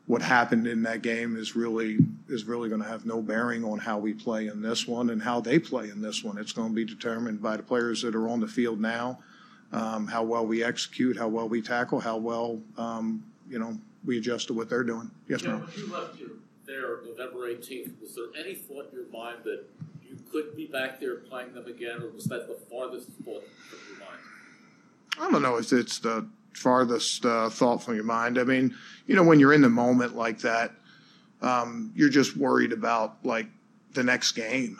what 0.06 0.20
happened 0.20 0.66
in 0.66 0.82
that 0.82 1.02
game 1.02 1.36
is 1.36 1.56
really 1.56 1.98
is 2.28 2.44
really 2.44 2.68
going 2.68 2.82
to 2.82 2.88
have 2.88 3.06
no 3.06 3.22
bearing 3.22 3.64
on 3.64 3.78
how 3.78 3.98
we 3.98 4.12
play 4.12 4.48
in 4.48 4.60
this 4.60 4.86
one 4.86 5.10
and 5.10 5.22
how 5.22 5.40
they 5.40 5.58
play 5.58 5.88
in 5.88 6.02
this 6.02 6.22
one. 6.22 6.36
It's 6.36 6.52
going 6.52 6.68
to 6.68 6.74
be 6.74 6.84
determined 6.84 7.42
by 7.42 7.56
the 7.56 7.62
players 7.62 8.02
that 8.02 8.14
are 8.14 8.28
on 8.28 8.40
the 8.40 8.46
field 8.46 8.80
now, 8.80 9.18
um, 9.72 10.06
how 10.06 10.22
well 10.22 10.46
we 10.46 10.62
execute, 10.62 11.16
how 11.16 11.28
well 11.28 11.48
we 11.48 11.62
tackle, 11.62 12.00
how 12.00 12.16
well 12.18 12.60
um, 12.76 13.24
you 13.48 13.58
know 13.58 13.78
we 14.04 14.18
adjust 14.18 14.48
to 14.48 14.54
what 14.54 14.68
they're 14.68 14.84
doing. 14.84 15.10
Yes, 15.28 15.42
yeah, 15.42 15.52
ma'am. 15.52 15.60
When 15.60 15.86
you 15.86 15.92
left 15.92 16.18
your, 16.18 16.30
there 16.66 17.02
November 17.06 17.50
18th, 17.50 18.00
was 18.02 18.14
there 18.14 18.26
any 18.38 18.54
thought 18.54 18.90
in 18.92 18.98
your 18.98 19.08
mind 19.10 19.38
that 19.44 19.64
you 20.06 20.18
could 20.30 20.54
be 20.54 20.66
back 20.66 21.00
there 21.00 21.16
playing 21.16 21.54
them 21.54 21.66
again, 21.66 22.02
or 22.02 22.10
was 22.10 22.24
that 22.24 22.46
the 22.46 22.54
farthest 22.70 23.08
thought 23.24 23.44
from 23.68 23.78
your 23.88 24.00
mind? 24.00 24.20
I 25.18 25.30
don't 25.30 25.42
know 25.42 25.56
if 25.56 25.72
it's 25.72 25.98
the 25.98 26.26
farthest 26.54 27.24
uh, 27.26 27.50
thought 27.50 27.82
from 27.82 27.94
your 27.94 28.04
mind. 28.04 28.38
I 28.38 28.44
mean, 28.44 28.74
you 29.06 29.14
know, 29.14 29.22
when 29.22 29.40
you're 29.40 29.52
in 29.52 29.62
the 29.62 29.68
moment 29.68 30.16
like 30.16 30.38
that, 30.40 30.72
um, 31.42 31.92
you're 31.94 32.08
just 32.08 32.36
worried 32.36 32.72
about 32.72 33.16
like 33.24 33.46
the 33.92 34.02
next 34.02 34.32
game 34.32 34.78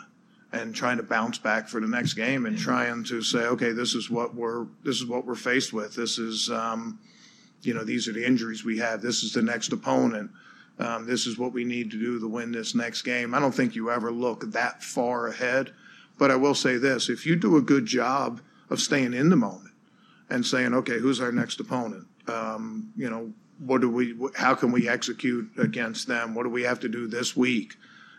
and 0.51 0.73
trying 0.73 0.97
to 0.97 1.03
bounce 1.03 1.37
back 1.37 1.67
for 1.67 1.79
the 1.79 1.87
next 1.87 2.13
game 2.13 2.45
and 2.45 2.57
trying 2.57 3.03
to 3.03 3.21
say, 3.21 3.39
okay, 3.39 3.71
this 3.71 3.93
is 3.93 4.09
what 4.09 4.33
we're 4.33 4.65
this 4.83 4.97
is 4.97 5.05
what 5.05 5.25
we're 5.25 5.35
faced 5.35 5.73
with. 5.73 5.95
This 5.95 6.17
is 6.17 6.49
um, 6.49 6.99
you 7.61 7.73
know 7.73 7.83
these 7.83 8.07
are 8.07 8.13
the 8.13 8.25
injuries 8.25 8.63
we 8.63 8.77
have. 8.79 9.01
This 9.01 9.23
is 9.23 9.33
the 9.33 9.41
next 9.41 9.73
opponent. 9.73 10.31
Um, 10.77 11.05
this 11.05 11.25
is 11.25 11.37
what 11.37 11.53
we 11.53 11.63
need 11.63 11.91
to 11.91 11.99
do 11.99 12.19
to 12.19 12.27
win 12.27 12.51
this 12.51 12.75
next 12.75 13.03
game. 13.03 13.33
I 13.33 13.39
don't 13.39 13.53
think 13.53 13.75
you 13.75 13.91
ever 13.91 14.11
look 14.11 14.51
that 14.51 14.83
far 14.83 15.27
ahead, 15.27 15.71
but 16.17 16.31
I 16.31 16.35
will 16.35 16.55
say 16.55 16.77
this: 16.77 17.09
if 17.09 17.25
you 17.25 17.35
do 17.35 17.57
a 17.57 17.61
good 17.61 17.85
job 17.85 18.41
of 18.69 18.79
staying 18.79 19.13
in 19.13 19.29
the 19.29 19.35
moment 19.35 19.64
and 20.29 20.45
saying, 20.45 20.73
okay, 20.73 20.99
who's 20.99 21.21
our 21.21 21.31
next 21.31 21.59
opponent? 21.59 22.07
Um, 22.27 22.91
you 22.95 23.09
know, 23.09 23.31
what 23.59 23.81
do 23.81 23.89
we? 23.89 24.15
How 24.35 24.55
can 24.55 24.71
we 24.71 24.89
execute 24.89 25.49
against 25.57 26.07
them? 26.07 26.35
What 26.35 26.43
do 26.43 26.49
we 26.49 26.63
have 26.63 26.79
to 26.81 26.89
do 26.89 27.07
this 27.07 27.35
week? 27.35 27.75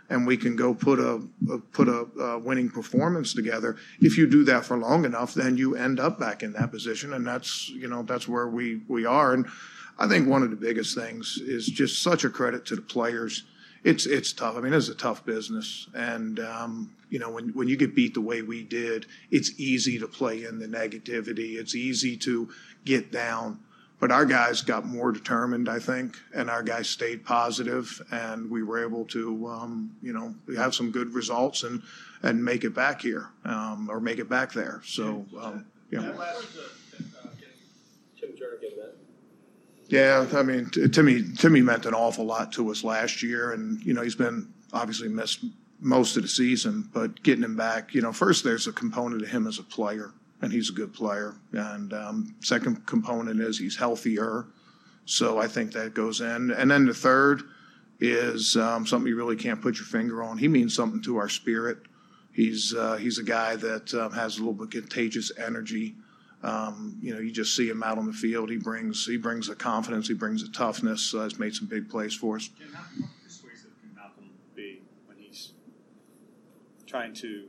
And 0.09 0.25
we 0.25 0.37
can 0.37 0.55
go 0.55 0.73
put 0.73 1.01
a, 1.01 1.21
a 1.51 1.59
put 1.59 1.89
a, 1.89 2.07
a, 2.21 2.39
winning 2.39 2.71
performance 2.71 3.35
together. 3.35 3.77
If 4.01 4.17
you 4.17 4.29
do 4.29 4.45
that 4.45 4.65
for 4.65 4.79
long 4.79 5.05
enough, 5.05 5.35
then 5.35 5.57
you 5.57 5.75
end 5.75 5.99
up 5.99 6.19
back 6.19 6.45
in 6.45 6.53
that 6.53 6.71
position, 6.71 7.13
and 7.13 7.27
that's 7.27 7.69
you 7.69 7.89
know 7.89 8.03
that's 8.03 8.29
where 8.29 8.47
we 8.47 8.83
we 8.89 9.05
are. 9.05 9.35
And 9.35 9.47
I 9.99 10.07
think 10.07 10.29
one 10.29 10.43
of 10.43 10.51
the 10.51 10.57
biggest 10.57 10.97
things 10.97 11.39
is 11.43 11.67
just 11.67 12.03
such 12.03 12.25
a 12.25 12.31
credit 12.31 12.65
to 12.67 12.77
the 12.77 12.83
players. 12.83 13.45
It's 13.87 14.05
it's 14.05 14.33
tough. 14.33 14.57
I 14.57 14.61
mean, 14.61 14.73
it's 14.73 14.89
a 14.89 14.97
tough 14.97 15.25
business, 15.25 15.87
and 15.95 16.41
um, 16.41 16.91
you 17.09 17.21
know 17.21 17.31
when 17.31 17.51
when 17.51 17.69
you 17.69 17.77
get 17.77 17.95
beat 17.95 18.15
the 18.15 18.21
way 18.21 18.43
we 18.43 18.65
did, 18.65 19.07
it's 19.31 19.53
easy 19.61 19.97
to 20.01 20.09
play 20.09 20.45
in 20.45 20.59
the 20.59 20.67
negativity. 20.67 21.55
It's 21.55 21.77
easy 21.77 22.17
to 22.17 22.49
get 22.85 23.13
down. 23.13 23.61
But 24.01 24.11
our 24.11 24.27
guys 24.27 24.61
got 24.61 24.85
more 24.85 25.13
determined, 25.13 25.69
I 25.69 25.79
think, 25.79 26.17
and 26.35 26.51
our 26.51 26.65
guys 26.65 26.89
stayed 26.89 27.25
positive, 27.25 28.03
and 28.11 28.51
we 28.51 28.65
were 28.65 28.85
able 28.85 29.05
to, 29.07 29.47
um, 29.47 29.97
you 30.03 30.13
know, 30.13 30.35
have 30.57 30.75
some 30.75 30.91
good 30.91 31.15
results 31.15 31.63
and 31.63 31.81
and 32.25 32.45
make 32.45 32.65
it 32.65 32.75
back 32.75 33.01
here 33.03 33.29
um, 33.45 33.89
or 33.89 34.01
make 34.01 34.19
it 34.19 34.29
back 34.29 34.53
there. 34.53 34.83
So, 34.85 35.25
um, 35.41 35.65
yeah. 35.93 36.01
Tim 38.21 38.37
Turner 38.37 38.57
getting 38.61 38.79
that. 38.79 38.97
Yeah, 39.89 40.27
I 40.35 40.43
mean, 40.43 40.71
Timmy 40.71 41.23
Timmy 41.37 41.63
meant 41.63 41.87
an 41.87 41.95
awful 41.95 42.25
lot 42.25 42.53
to 42.53 42.71
us 42.71 42.83
last 42.83 43.23
year, 43.23 43.53
and 43.53 43.83
you 43.85 43.95
know 43.95 44.03
he's 44.03 44.17
been 44.17 44.53
obviously 44.73 45.09
missed 45.09 45.45
most 45.81 46.17
of 46.17 46.23
the 46.23 46.29
season, 46.29 46.89
but 46.93 47.23
getting 47.23 47.45
him 47.45 47.55
back, 47.57 47.95
you 47.95 48.01
know, 48.01 48.13
first 48.13 48.43
there's 48.43 48.67
a 48.67 48.73
component 48.73 49.23
of 49.23 49.29
him 49.29 49.47
as 49.47 49.59
a 49.59 49.63
player, 49.63 50.13
and 50.41 50.53
he's 50.53 50.71
a 50.71 50.73
good 50.73 50.93
player, 50.93 51.37
and 51.53 51.93
um, 51.93 52.35
second 52.41 52.85
component 52.87 53.41
is 53.41 53.59
he's 53.59 53.77
healthier, 53.77 54.47
so 55.05 55.39
I 55.39 55.47
think 55.47 55.73
that 55.73 55.95
goes 55.95 56.21
in, 56.21 56.51
and 56.51 56.71
then 56.71 56.87
the 56.87 56.95
third 56.95 57.43
is 58.01 58.57
um, 58.57 58.87
something 58.87 59.09
you 59.09 59.17
really 59.17 59.37
can't 59.37 59.63
put 59.63 59.77
your 59.77 59.87
finger 59.87 60.23
on. 60.23 60.37
He 60.37 60.49
means 60.49 60.75
something 60.75 61.03
to 61.03 61.17
our 61.17 61.29
spirit. 61.29 61.79
He's 62.33 62.75
uh, 62.75 62.97
he's 62.97 63.19
a 63.19 63.25
guy 63.25 63.57
that 63.57 63.95
um, 63.95 64.13
has 64.13 64.37
a 64.37 64.41
little 64.41 64.53
bit 64.53 64.71
contagious 64.71 65.31
energy. 65.39 65.95
Um, 66.43 66.99
you 67.01 67.15
know, 67.15 67.21
you 67.21 67.33
just 67.33 67.57
see 67.57 67.69
him 67.69 67.83
out 67.83 67.99
on 67.99 68.07
the 68.07 68.13
field. 68.13 68.51
He 68.51 68.57
brings 68.57 69.07
he 69.07 69.17
brings 69.17 69.49
a 69.49 69.55
confidence. 69.55 70.09
He 70.09 70.15
brings 70.15 70.43
a 70.43 70.51
toughness. 70.51 71.15
Uh, 71.15 71.21
has 71.21 71.39
made 71.39 71.55
some 71.55 71.67
big 71.67 71.89
plays 71.89 72.15
for 72.15 72.37
us. 72.37 72.49
Jim, 72.49 72.73
how, 72.73 72.85
persuasive 73.25 73.71
can 73.81 73.95
Malcolm 73.95 74.31
be 74.55 74.83
when 75.07 75.17
he's 75.17 75.53
trying 76.87 77.15
to 77.15 77.49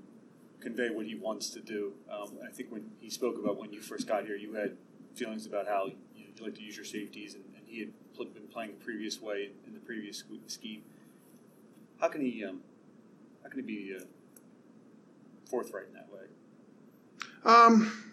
convey 0.61 0.89
what 0.89 1.05
he 1.05 1.15
wants 1.15 1.49
to 1.51 1.59
do? 1.59 1.93
Um, 2.11 2.37
I 2.45 2.51
think 2.51 2.71
when 2.71 2.89
he 2.99 3.09
spoke 3.09 3.37
about 3.37 3.57
when 3.57 3.73
you 3.73 3.81
first 3.81 4.07
got 4.07 4.25
here, 4.25 4.35
you 4.35 4.53
had 4.53 4.77
feelings 5.15 5.45
about 5.45 5.67
how 5.67 5.87
you, 6.15 6.23
know, 6.23 6.29
you 6.35 6.45
like 6.45 6.55
to 6.55 6.63
use 6.63 6.75
your 6.75 6.85
safeties, 6.85 7.35
and, 7.35 7.43
and 7.55 7.65
he 7.67 7.79
had 7.79 7.91
been 8.33 8.47
playing 8.51 8.71
the 8.71 8.83
previous 8.83 9.21
way 9.21 9.51
in 9.65 9.73
the 9.73 9.79
previous 9.79 10.23
scheme. 10.47 10.83
How 11.99 12.07
can 12.07 12.21
he 12.21 12.43
um, 12.45 12.61
how 13.43 13.49
can 13.49 13.59
he 13.59 13.65
be 13.65 13.95
uh, 13.95 14.03
forthright 15.49 15.87
in 15.87 15.93
that 15.93 16.07
way? 16.11 16.27
Um, 17.43 18.06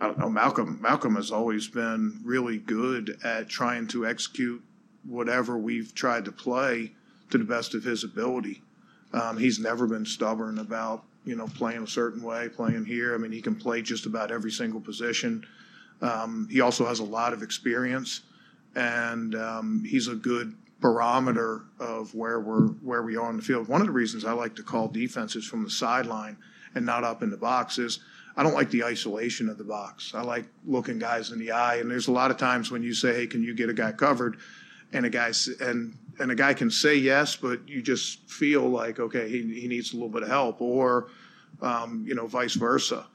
I 0.00 0.06
don't 0.06 0.18
know. 0.18 0.30
Malcolm 0.30 0.78
Malcolm 0.80 1.16
has 1.16 1.30
always 1.30 1.66
been 1.66 2.20
really 2.24 2.58
good 2.58 3.18
at 3.24 3.48
trying 3.48 3.88
to 3.88 4.06
execute 4.06 4.62
whatever 5.04 5.58
we've 5.58 5.94
tried 5.94 6.24
to 6.26 6.32
play 6.32 6.92
to 7.30 7.38
the 7.38 7.44
best 7.44 7.74
of 7.74 7.84
his 7.84 8.04
ability. 8.04 8.62
Um, 9.12 9.38
he's 9.38 9.58
never 9.58 9.86
been 9.86 10.06
stubborn 10.06 10.58
about 10.58 11.04
you 11.24 11.34
know 11.34 11.48
playing 11.48 11.82
a 11.82 11.86
certain 11.86 12.22
way, 12.22 12.48
playing 12.48 12.84
here. 12.84 13.14
I 13.14 13.18
mean, 13.18 13.32
he 13.32 13.42
can 13.42 13.56
play 13.56 13.82
just 13.82 14.06
about 14.06 14.30
every 14.30 14.52
single 14.52 14.80
position. 14.80 15.44
Um, 16.00 16.48
he 16.50 16.60
also 16.60 16.86
has 16.86 17.00
a 17.00 17.04
lot 17.04 17.32
of 17.32 17.42
experience, 17.42 18.20
and 18.76 19.34
um, 19.34 19.84
he's 19.84 20.06
a 20.06 20.14
good 20.14 20.54
barometer 20.80 21.62
of 21.80 22.14
where 22.14 22.38
we're 22.38 22.68
where 22.68 23.02
we 23.02 23.16
are 23.16 23.28
on 23.28 23.36
the 23.36 23.42
field. 23.42 23.66
One 23.66 23.80
of 23.80 23.88
the 23.88 23.92
reasons 23.92 24.24
I 24.24 24.32
like 24.32 24.54
to 24.56 24.62
call 24.62 24.86
defenses 24.86 25.44
from 25.44 25.64
the 25.64 25.70
sideline 25.70 26.36
and 26.74 26.86
not 26.86 27.02
up 27.02 27.22
in 27.22 27.30
the 27.30 27.36
box 27.36 27.78
is 27.78 27.98
I 28.38 28.42
don't 28.42 28.54
like 28.54 28.70
the 28.70 28.84
isolation 28.84 29.50
of 29.50 29.58
the 29.58 29.64
box. 29.64 30.14
I 30.14 30.22
like 30.22 30.46
looking 30.64 30.98
guys 30.98 31.32
in 31.32 31.38
the 31.38 31.50
eye. 31.50 31.76
And 31.76 31.90
there's 31.90 32.08
a 32.08 32.12
lot 32.12 32.30
of 32.30 32.38
times 32.38 32.70
when 32.70 32.82
you 32.82 32.94
say, 32.94 33.12
"Hey, 33.12 33.26
can 33.26 33.42
you 33.42 33.52
get 33.54 33.68
a 33.68 33.74
guy 33.74 33.92
covered?" 33.92 34.38
and 34.92 35.04
a 35.04 35.10
guy 35.10 35.32
and 35.60 35.96
and 36.18 36.32
a 36.32 36.34
guy 36.34 36.52
can 36.52 36.70
say 36.70 36.96
yes, 36.96 37.36
but 37.36 37.60
you 37.68 37.80
just 37.80 38.28
feel 38.28 38.68
like 38.68 38.98
okay, 38.98 39.28
he 39.28 39.42
he 39.60 39.68
needs 39.68 39.92
a 39.92 39.96
little 39.96 40.08
bit 40.08 40.22
of 40.22 40.28
help, 40.28 40.60
or 40.60 41.08
um, 41.60 42.04
you 42.06 42.14
know, 42.14 42.26
vice 42.26 42.54
versa. 42.54 43.06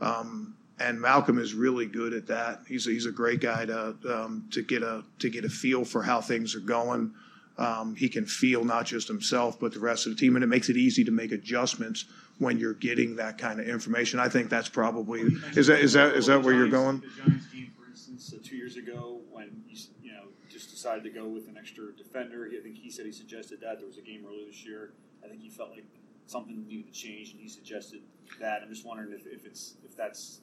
Um, 0.00 0.54
and 0.80 1.00
Malcolm 1.00 1.38
is 1.38 1.54
really 1.54 1.86
good 1.86 2.12
at 2.12 2.26
that. 2.26 2.62
He's 2.66 2.86
a, 2.86 2.90
he's 2.90 3.06
a 3.06 3.12
great 3.12 3.40
guy 3.40 3.64
to 3.66 3.96
um, 4.08 4.48
to 4.52 4.62
get 4.62 4.82
a 4.82 5.04
to 5.20 5.30
get 5.30 5.44
a 5.44 5.48
feel 5.48 5.84
for 5.84 6.02
how 6.02 6.20
things 6.20 6.54
are 6.54 6.60
going. 6.60 7.12
Um, 7.56 7.94
he 7.94 8.08
can 8.08 8.26
feel 8.26 8.64
not 8.64 8.84
just 8.84 9.06
himself 9.06 9.60
but 9.60 9.72
the 9.72 9.78
rest 9.78 10.06
of 10.06 10.12
the 10.12 10.18
team, 10.18 10.36
and 10.36 10.42
it 10.42 10.48
makes 10.48 10.68
it 10.68 10.76
easy 10.76 11.04
to 11.04 11.12
make 11.12 11.32
adjustments 11.32 12.06
when 12.38 12.58
you're 12.58 12.74
getting 12.74 13.16
that 13.16 13.38
kind 13.38 13.60
of 13.60 13.68
information. 13.68 14.18
I 14.18 14.28
think 14.28 14.50
that's 14.50 14.68
probably 14.68 15.22
is 15.56 15.68
that 15.68 15.80
is 15.80 15.92
that 15.92 16.14
is 16.16 16.26
that 16.26 16.42
where 16.42 16.54
you're 16.54 16.68
going? 16.68 17.00
The 17.00 17.22
Giants 17.24 17.46
game, 17.46 17.72
for 17.78 17.88
instance, 17.88 18.32
uh, 18.34 18.38
two 18.42 18.56
years 18.56 18.76
ago 18.76 19.20
when 19.30 19.62
you 19.68 19.76
you 20.02 20.12
know 20.12 20.24
just 20.48 20.70
decided 20.70 21.04
to 21.04 21.10
go 21.10 21.28
with 21.28 21.48
an 21.48 21.56
extra 21.56 21.92
defender. 21.96 22.48
I 22.52 22.62
think 22.62 22.76
he 22.76 22.90
said 22.90 23.06
he 23.06 23.12
suggested 23.12 23.60
that 23.60 23.78
there 23.78 23.86
was 23.86 23.98
a 23.98 24.02
game 24.02 24.24
earlier 24.26 24.46
this 24.46 24.64
year. 24.64 24.92
I 25.24 25.28
think 25.28 25.40
he 25.40 25.50
felt 25.50 25.70
like 25.70 25.84
something 26.26 26.66
needed 26.66 26.92
to 26.92 26.92
change, 26.92 27.32
and 27.32 27.40
he 27.40 27.48
suggested 27.48 28.00
that. 28.40 28.62
I'm 28.62 28.68
just 28.68 28.84
wondering 28.86 29.12
if, 29.12 29.26
if 29.26 29.46
it's 29.46 29.74
if 29.84 29.96
that's 29.96 30.40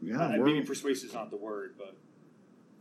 Yeah, 0.00 0.20
uh, 0.20 0.28
maybe 0.38 0.62
persuasive 0.62 1.10
is 1.10 1.14
not 1.14 1.30
the 1.30 1.36
word, 1.36 1.74
but 1.78 1.96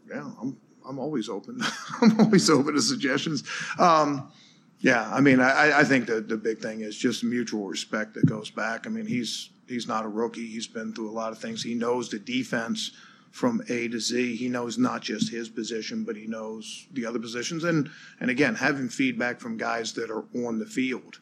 yeah, 0.10 0.30
I'm 0.42 0.58
I'm 0.88 1.00
always 1.00 1.30
open. 1.30 1.62
I'm 2.02 2.20
always 2.20 2.50
open 2.50 2.74
to 2.74 2.82
suggestions. 2.82 3.44
Um, 3.78 4.32
yeah, 4.82 5.10
I 5.14 5.20
mean, 5.20 5.42
I, 5.42 5.80
I 5.80 5.84
think 5.84 6.06
that 6.08 6.30
the 6.30 6.38
big 6.38 6.60
thing 6.60 6.82
is 6.82 6.98
just 6.98 7.24
mutual 7.24 7.68
respect 7.68 8.14
that 8.14 8.26
goes 8.26 8.50
back. 8.50 8.88
I 8.88 8.90
mean, 8.90 9.06
he's 9.06 9.50
he's 9.68 9.88
not 9.88 10.06
a 10.06 10.08
rookie. 10.08 10.48
He's 10.48 10.68
been 10.68 10.94
through 10.94 11.10
a 11.10 11.12
lot 11.12 11.34
of 11.34 11.40
things. 11.40 11.62
He 11.62 11.74
knows 11.74 12.10
the 12.10 12.20
defense 12.20 12.92
from 13.32 13.62
A 13.70 13.90
to 13.90 14.00
Z. 14.00 14.38
He 14.38 14.48
knows 14.48 14.78
not 14.78 15.02
just 15.02 15.32
his 15.32 15.50
position, 15.50 16.04
but 16.06 16.16
he 16.16 16.28
knows 16.28 16.88
the 16.94 17.06
other 17.06 17.20
positions. 17.20 17.66
And 17.66 17.90
and 18.22 18.30
again, 18.30 18.56
having 18.56 18.88
feedback 18.88 19.42
from 19.42 19.58
guys 19.58 19.94
that 19.94 20.10
are 20.10 20.24
on 20.46 20.60
the 20.60 20.66
field. 20.66 21.20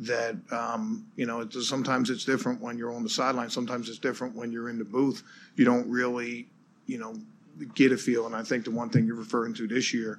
That 0.00 0.36
um, 0.50 1.06
you 1.16 1.26
know, 1.26 1.40
it's, 1.40 1.68
sometimes 1.68 2.08
it's 2.08 2.24
different 2.24 2.60
when 2.60 2.78
you're 2.78 2.94
on 2.94 3.02
the 3.02 3.08
sideline. 3.10 3.50
Sometimes 3.50 3.88
it's 3.88 3.98
different 3.98 4.34
when 4.34 4.52
you're 4.52 4.70
in 4.70 4.78
the 4.78 4.84
booth. 4.84 5.22
You 5.56 5.66
don't 5.66 5.90
really, 5.90 6.48
you 6.86 6.96
know, 6.98 7.16
get 7.74 7.92
a 7.92 7.98
feel. 7.98 8.24
And 8.24 8.34
I 8.34 8.42
think 8.42 8.64
the 8.64 8.70
one 8.70 8.88
thing 8.88 9.06
you're 9.06 9.16
referring 9.16 9.52
to 9.54 9.66
this 9.66 9.92
year 9.92 10.18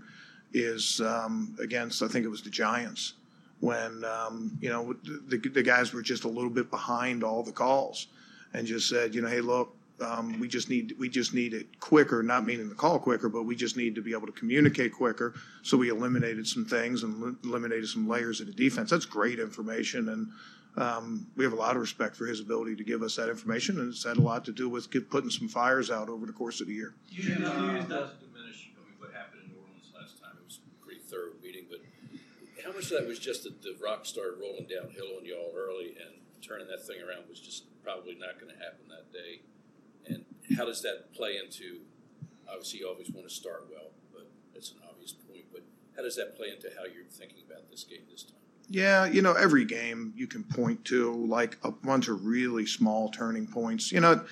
is 0.54 1.02
um, 1.02 1.56
against, 1.62 2.02
I 2.02 2.08
think 2.08 2.26
it 2.26 2.30
was 2.30 2.42
the 2.42 2.50
Giants, 2.50 3.14
when, 3.60 4.04
um, 4.06 4.58
you 4.60 4.70
know, 4.70 4.94
the, 5.04 5.38
the 5.38 5.64
guys 5.64 5.94
were 5.94 6.02
just 6.02 6.24
a 6.24 6.28
little 6.28 6.50
bit 6.50 6.70
behind 6.72 7.24
all 7.24 7.44
the 7.44 7.52
calls 7.52 8.08
and 8.54 8.66
just 8.66 8.90
said, 8.90 9.14
you 9.14 9.22
know, 9.22 9.28
hey, 9.28 9.42
look, 9.42 9.76
um, 10.02 10.40
we 10.40 10.48
just 10.48 10.70
need 10.70 10.96
we 10.98 11.10
just 11.10 11.34
need 11.34 11.54
it 11.54 11.80
quicker, 11.80 12.24
not 12.24 12.46
meaning 12.46 12.70
the 12.70 12.76
call 12.76 12.98
quicker, 13.00 13.30
but 13.30 13.44
we 13.44 13.56
just 13.56 13.78
need 13.78 13.96
to 13.96 14.02
be 14.02 14.14
able 14.14 14.26
to 14.26 14.34
communicate 14.34 14.94
quicker. 14.94 15.36
So 15.62 15.78
we 15.78 15.90
eliminated 15.90 16.48
some 16.48 16.66
things 16.66 17.04
and 17.04 17.22
li- 17.22 17.36
eliminated 17.44 17.88
some 17.88 18.08
layers 18.08 18.42
of 18.42 18.48
the 18.48 18.54
defense. 18.54 18.90
That's 18.90 19.06
great 19.06 19.40
information, 19.40 20.10
and 20.10 20.28
um, 20.78 21.28
we 21.36 21.44
have 21.44 21.54
a 21.54 21.58
lot 21.58 21.76
of 21.76 21.82
respect 21.82 22.16
for 22.16 22.26
his 22.26 22.40
ability 22.40 22.76
to 22.78 22.84
give 22.84 23.04
us 23.04 23.16
that 23.18 23.30
information, 23.30 23.80
and 23.80 23.94
it's 23.94 24.04
had 24.04 24.18
a 24.18 24.22
lot 24.22 24.44
to 24.46 24.52
do 24.52 24.70
with 24.70 24.90
putting 25.10 25.30
some 25.30 25.48
fires 25.48 25.92
out 25.92 26.10
over 26.10 26.26
the 26.26 26.34
course 26.34 26.62
of 26.62 26.68
the 26.68 26.74
year 26.74 26.94
diminish 28.20 28.72
I 28.76 28.82
mean, 28.82 28.96
what 28.98 29.14
happened 29.14 29.44
in 29.46 29.52
New 29.52 29.60
Orleans 29.62 29.92
last 29.94 30.20
time. 30.22 30.32
It 30.40 30.46
was 30.46 30.60
a 30.66 30.86
great 30.86 31.08
much 32.70 32.92
of 32.92 33.00
that 33.00 33.08
was 33.08 33.20
just 33.20 33.44
that 33.44 33.62
the 33.62 33.76
rock 33.82 34.06
started 34.06 34.38
rolling 34.40 34.68
downhill 34.68 35.18
on 35.18 35.26
y'all 35.26 35.54
early 35.56 35.96
and 35.98 36.22
turning 36.42 36.68
that 36.68 36.86
thing 36.86 36.98
around 37.02 37.30
was 37.30 37.40
just 37.40 37.66
probably 37.84 38.16
not 38.16 38.40
going 38.40 38.54
to 38.54 38.60
happen 38.60 38.86
that 38.90 39.12
day? 39.12 39.42
And 40.08 40.26
how 40.58 40.66
does 40.66 40.82
that 40.82 41.14
play 41.14 41.38
into? 41.38 41.82
Obviously, 42.48 42.80
you 42.80 42.88
always 42.88 43.10
want 43.10 43.28
to 43.28 43.34
start 43.34 43.68
well, 43.72 43.92
but 44.12 44.30
it's 44.54 44.72
an 44.72 44.78
obvious 44.88 45.14
point. 45.14 45.46
But 45.52 45.64
how 45.96 46.04
does 46.04 46.16
that 46.18 46.36
play 46.36 46.50
into 46.50 46.70
how 46.78 46.84
you're 46.84 47.06
thinking 47.10 47.44
about 47.50 47.70
this 47.70 47.84
game 47.84 48.02
this 48.12 48.24
time? 48.24 48.36
Yeah, 48.68 49.06
you 49.06 49.22
know, 49.22 49.34
every 49.34 49.66
game 49.66 50.14
you 50.16 50.28
can 50.28 50.44
point 50.44 50.86
to 50.86 51.14
like 51.26 51.58
a 51.64 51.72
bunch 51.72 52.08
of 52.08 52.26
really 52.26 52.66
small 52.66 53.10
turning 53.10 53.48
points. 53.48 53.92
You 53.92 54.00
know, 54.00 54.24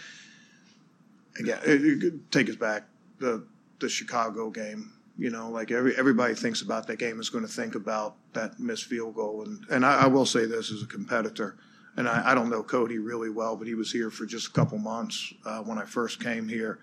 again, 1.38 1.60
uh, 1.60 1.72
it, 1.72 1.86
it 1.86 2.02
could 2.02 2.32
take 2.32 2.50
us 2.50 2.56
back 2.56 2.86
the 3.20 3.46
the 3.80 3.90
Chicago 3.90 4.50
game. 4.50 4.94
You 5.20 5.30
know, 5.30 5.50
like 5.50 5.70
every 5.70 5.98
everybody 5.98 6.34
thinks 6.34 6.62
about 6.62 6.88
that 6.88 6.98
game 6.98 7.20
is 7.20 7.30
going 7.30 7.46
to 7.46 7.52
think 7.52 7.76
about 7.76 8.16
that 8.32 8.58
missed 8.58 8.86
field 8.86 9.16
goal. 9.16 9.44
And 9.44 9.66
and 9.70 9.86
I, 9.86 10.04
I 10.04 10.08
will 10.08 10.26
say 10.26 10.46
this 10.46 10.72
as 10.72 10.82
a 10.82 10.88
competitor, 10.88 11.58
and 11.98 12.08
I, 12.08 12.32
I 12.32 12.36
don't 12.36 12.50
know 12.50 12.64
Cody 12.64 13.00
really 13.00 13.30
well, 13.30 13.58
but 13.58 13.68
he 13.68 13.76
was 13.76 13.92
here 13.92 14.10
for 14.10 14.26
just 14.26 14.48
a 14.48 14.52
couple 14.52 14.78
months 14.78 15.34
uh, 15.46 15.60
when 15.60 15.78
I 15.78 15.84
first 15.84 16.24
came 16.24 16.48
here. 16.48 16.80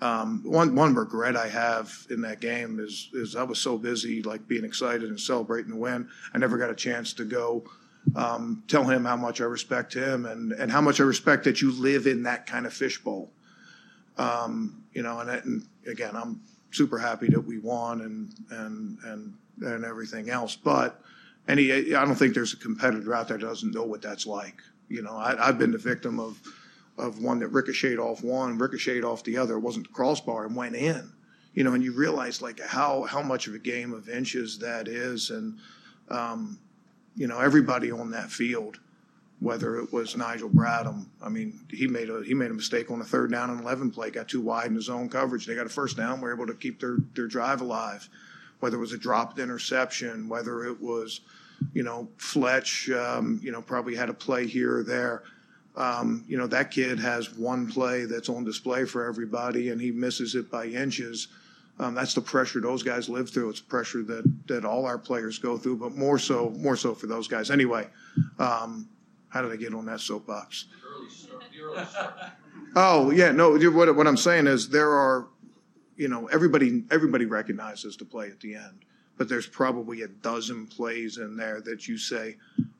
Um, 0.00 0.42
one 0.44 0.74
one 0.74 0.94
regret 0.94 1.36
I 1.36 1.48
have 1.48 1.92
in 2.08 2.22
that 2.22 2.40
game 2.40 2.80
is 2.80 3.10
is 3.12 3.36
I 3.36 3.42
was 3.42 3.58
so 3.58 3.76
busy 3.76 4.22
like 4.22 4.48
being 4.48 4.64
excited 4.64 5.10
and 5.10 5.20
celebrating 5.20 5.72
the 5.72 5.78
win, 5.78 6.08
I 6.32 6.38
never 6.38 6.56
got 6.56 6.70
a 6.70 6.74
chance 6.74 7.12
to 7.14 7.24
go 7.26 7.64
um, 8.16 8.64
tell 8.66 8.84
him 8.84 9.04
how 9.04 9.16
much 9.16 9.42
I 9.42 9.44
respect 9.44 9.92
him 9.92 10.24
and 10.24 10.52
and 10.52 10.72
how 10.72 10.80
much 10.80 11.00
I 11.00 11.04
respect 11.04 11.44
that 11.44 11.60
you 11.60 11.70
live 11.70 12.06
in 12.06 12.22
that 12.22 12.46
kind 12.46 12.64
of 12.64 12.72
fishbowl. 12.72 13.30
Um, 14.16 14.84
you 14.92 15.02
know, 15.02 15.20
and, 15.20 15.28
and 15.28 15.66
again, 15.86 16.16
I'm 16.16 16.40
super 16.74 16.98
happy 16.98 17.28
that 17.28 17.40
we 17.40 17.58
won 17.58 18.00
and 18.02 18.34
and 18.50 18.98
and 19.04 19.34
and 19.62 19.84
everything 19.84 20.30
else, 20.30 20.56
but 20.56 21.00
any 21.48 21.94
I 21.94 22.04
don't 22.04 22.14
think 22.14 22.34
there's 22.34 22.52
a 22.52 22.58
competitor 22.58 23.14
out 23.14 23.28
there 23.28 23.38
that 23.38 23.46
doesn't 23.46 23.74
know 23.74 23.84
what 23.84 24.02
that's 24.02 24.26
like. 24.26 24.60
You 24.88 25.02
know, 25.02 25.16
I, 25.16 25.48
I've 25.48 25.58
been 25.58 25.72
the 25.72 25.78
victim 25.78 26.18
of 26.18 26.40
of 26.96 27.20
one 27.20 27.40
that 27.40 27.48
ricocheted 27.48 27.98
off 27.98 28.22
one, 28.22 28.58
ricocheted 28.58 29.04
off 29.04 29.24
the 29.24 29.36
other. 29.36 29.54
It 29.54 29.60
wasn't 29.60 29.88
the 29.88 29.94
crossbar 29.94 30.46
and 30.46 30.54
went 30.54 30.76
in. 30.76 31.12
You 31.54 31.64
know, 31.64 31.72
and 31.72 31.84
you 31.84 31.92
realize 31.92 32.42
like 32.42 32.60
how 32.60 33.04
how 33.04 33.22
much 33.22 33.46
of 33.46 33.54
a 33.54 33.58
game 33.58 33.92
of 33.92 34.08
inches 34.08 34.58
that 34.58 34.88
is, 34.88 35.30
and 35.30 35.58
um, 36.08 36.58
you 37.14 37.28
know 37.28 37.38
everybody 37.38 37.92
on 37.92 38.10
that 38.10 38.30
field, 38.30 38.80
whether 39.40 39.76
it 39.76 39.92
was 39.92 40.16
Nigel 40.16 40.48
Bradham, 40.48 41.06
I 41.22 41.28
mean 41.28 41.60
he 41.70 41.86
made 41.86 42.10
a 42.10 42.22
he 42.22 42.34
made 42.34 42.50
a 42.50 42.54
mistake 42.54 42.90
on 42.90 43.00
a 43.00 43.04
third 43.04 43.30
down 43.30 43.50
and 43.50 43.60
eleven 43.60 43.90
play, 43.90 44.10
got 44.10 44.28
too 44.28 44.40
wide 44.40 44.66
in 44.66 44.74
his 44.74 44.88
own 44.88 45.08
coverage. 45.08 45.46
They 45.46 45.54
got 45.54 45.66
a 45.66 45.70
first 45.70 45.96
down, 45.96 46.20
were 46.20 46.32
able 46.34 46.46
to 46.46 46.54
keep 46.54 46.80
their 46.80 46.96
their 47.14 47.26
drive 47.26 47.60
alive. 47.60 48.08
Whether 48.60 48.76
it 48.76 48.80
was 48.80 48.92
a 48.92 48.98
dropped 48.98 49.38
interception, 49.38 50.28
whether 50.28 50.64
it 50.64 50.80
was, 50.80 51.20
you 51.74 51.82
know, 51.82 52.08
Fletch, 52.16 52.88
um, 52.90 53.38
you 53.42 53.52
know, 53.52 53.60
probably 53.60 53.94
had 53.94 54.08
a 54.08 54.14
play 54.14 54.46
here 54.46 54.78
or 54.78 54.82
there 54.82 55.24
um, 55.76 56.24
you 56.28 56.36
know, 56.36 56.46
that 56.46 56.70
kid 56.70 57.00
has 57.00 57.34
one 57.34 57.70
play 57.70 58.04
that's 58.04 58.28
on 58.28 58.44
display 58.44 58.84
for 58.84 59.06
everybody 59.06 59.70
and 59.70 59.80
he 59.80 59.90
misses 59.90 60.34
it 60.34 60.50
by 60.50 60.66
inches. 60.66 61.28
Um, 61.80 61.94
that's 61.94 62.14
the 62.14 62.20
pressure 62.20 62.60
those 62.60 62.84
guys 62.84 63.08
live 63.08 63.30
through. 63.30 63.50
It's 63.50 63.60
pressure 63.60 64.02
that, 64.04 64.46
that 64.46 64.64
all 64.64 64.86
our 64.86 64.98
players 64.98 65.38
go 65.40 65.58
through, 65.58 65.76
but 65.76 65.96
more 65.96 66.18
so, 66.20 66.50
more 66.50 66.76
so 66.76 66.94
for 66.94 67.08
those 67.08 67.26
guys. 67.26 67.50
Anyway, 67.50 67.88
um, 68.38 68.88
how 69.34 69.42
did 69.42 69.50
I 69.50 69.56
get 69.56 69.74
on 69.74 69.84
that 69.86 69.98
soapbox? 69.98 70.66
Oh 72.76 73.10
yeah, 73.10 73.32
no. 73.32 73.58
What, 73.70 73.94
what 73.96 74.06
I'm 74.06 74.16
saying 74.16 74.46
is 74.46 74.68
there 74.68 74.92
are, 74.92 75.26
you 75.96 76.06
know, 76.06 76.28
everybody 76.28 76.84
everybody 76.92 77.26
recognizes 77.26 77.96
the 77.96 78.04
play 78.04 78.28
at 78.28 78.38
the 78.38 78.54
end, 78.54 78.84
but 79.18 79.28
there's 79.28 79.48
probably 79.48 80.02
a 80.02 80.08
dozen 80.08 80.66
plays 80.68 81.18
in 81.18 81.36
there 81.36 81.60
that 81.62 81.88
you 81.88 81.98
say, 81.98 82.36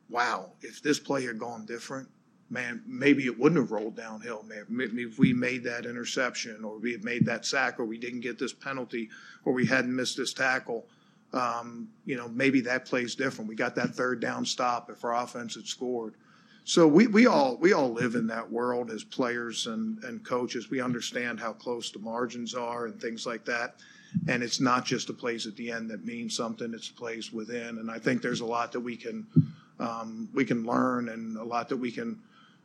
"Wow, 0.08 0.52
if 0.62 0.80
this 0.80 1.00
play 1.00 1.24
had 1.24 1.40
gone 1.40 1.66
different, 1.66 2.08
man, 2.50 2.82
maybe 2.86 3.26
it 3.26 3.36
wouldn't 3.36 3.60
have 3.60 3.72
rolled 3.72 3.96
downhill. 3.96 4.44
Maybe 4.68 5.02
if 5.02 5.18
we 5.18 5.32
made 5.32 5.64
that 5.64 5.86
interception, 5.86 6.64
or 6.64 6.78
we 6.78 6.92
had 6.92 7.02
made 7.02 7.26
that 7.26 7.44
sack, 7.44 7.80
or 7.80 7.84
we 7.84 7.98
didn't 7.98 8.20
get 8.20 8.38
this 8.38 8.52
penalty, 8.52 9.10
or 9.44 9.52
we 9.52 9.66
hadn't 9.66 9.94
missed 9.94 10.16
this 10.16 10.32
tackle, 10.32 10.86
um, 11.32 11.88
you 12.04 12.16
know, 12.16 12.28
maybe 12.28 12.60
that 12.60 12.84
plays 12.84 13.16
different. 13.16 13.48
We 13.48 13.56
got 13.56 13.74
that 13.74 13.96
third 13.96 14.20
down 14.20 14.46
stop 14.46 14.88
if 14.88 15.04
our 15.04 15.16
offense 15.16 15.56
had 15.56 15.66
scored. 15.66 16.14
So 16.64 16.88
we, 16.88 17.06
we 17.06 17.26
all 17.26 17.56
we 17.56 17.72
all 17.72 17.92
live 17.92 18.14
in 18.14 18.26
that 18.28 18.50
world 18.50 18.90
as 18.90 19.04
players 19.04 19.66
and, 19.66 20.02
and 20.04 20.24
coaches. 20.24 20.70
We 20.70 20.80
understand 20.80 21.38
how 21.38 21.52
close 21.52 21.90
the 21.90 21.98
margins 21.98 22.54
are 22.54 22.86
and 22.86 23.00
things 23.00 23.26
like 23.26 23.44
that. 23.44 23.76
And 24.28 24.42
it's 24.42 24.60
not 24.60 24.84
just 24.84 25.08
the 25.08 25.12
plays 25.12 25.46
at 25.46 25.56
the 25.56 25.70
end 25.70 25.90
that 25.90 26.04
mean 26.04 26.30
something; 26.30 26.72
it's 26.72 26.88
plays 26.88 27.32
within. 27.32 27.78
And 27.78 27.90
I 27.90 27.98
think 27.98 28.22
there's 28.22 28.40
a 28.40 28.46
lot 28.46 28.72
that 28.72 28.80
we 28.80 28.96
can 28.96 29.26
um, 29.78 30.28
we 30.32 30.44
can 30.44 30.64
learn, 30.64 31.08
and 31.08 31.36
a 31.36 31.44
lot 31.44 31.68
that 31.68 31.76
we 31.76 31.90
can 31.90 32.18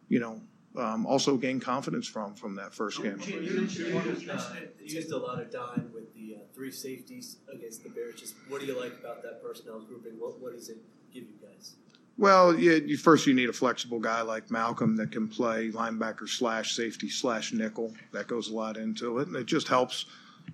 you 0.10 0.20
know, 0.20 0.42
um, 0.76 1.06
also 1.06 1.38
gain 1.38 1.60
confidence 1.60 2.08
from 2.08 2.36
from 2.36 2.56
that 2.56 2.74
first 2.74 3.02
game. 3.02 3.20
You, 3.26 3.40
you, 3.40 3.62
you, 3.62 4.32
uh, 4.32 4.56
used 4.84 5.12
a 5.12 5.18
lot 5.18 5.40
of 5.40 5.52
dime 5.52 5.90
with 5.94 6.14
the 6.14 6.36
uh, 6.36 6.40
three 6.54 6.72
safeties 6.72 7.38
against 7.52 7.84
the 7.84 7.90
Bears. 7.90 8.20
Just 8.20 8.36
what 8.50 8.60
do 8.60 8.68
you 8.68 8.80
like 8.80 8.94
about 9.00 9.24
that 9.24 9.42
personnel 9.42 9.80
grouping? 9.80 10.14
What 10.20 10.40
what 10.40 10.54
does 10.54 10.70
it 10.70 10.78
give 11.14 11.24
you 11.24 11.36
guys? 11.42 11.76
Well, 12.20 12.54
you, 12.54 12.98
first 12.98 13.28
you 13.28 13.34
need 13.34 13.48
a 13.48 13.54
flexible 13.54 13.98
guy 13.98 14.22
like 14.24 14.52
Malcolm 14.52 14.98
that 14.98 15.10
can 15.10 15.30
play 15.30 15.72
linebacker 15.72 16.28
slash 16.28 16.76
safety 16.76 17.08
slash 17.08 17.54
nickel. 17.54 17.94
That 18.12 18.28
goes 18.28 18.50
a 18.50 18.54
lot 18.54 18.76
into 18.76 19.20
it, 19.20 19.28
and 19.28 19.38
it 19.38 19.46
just 19.46 19.70
helps 19.70 20.06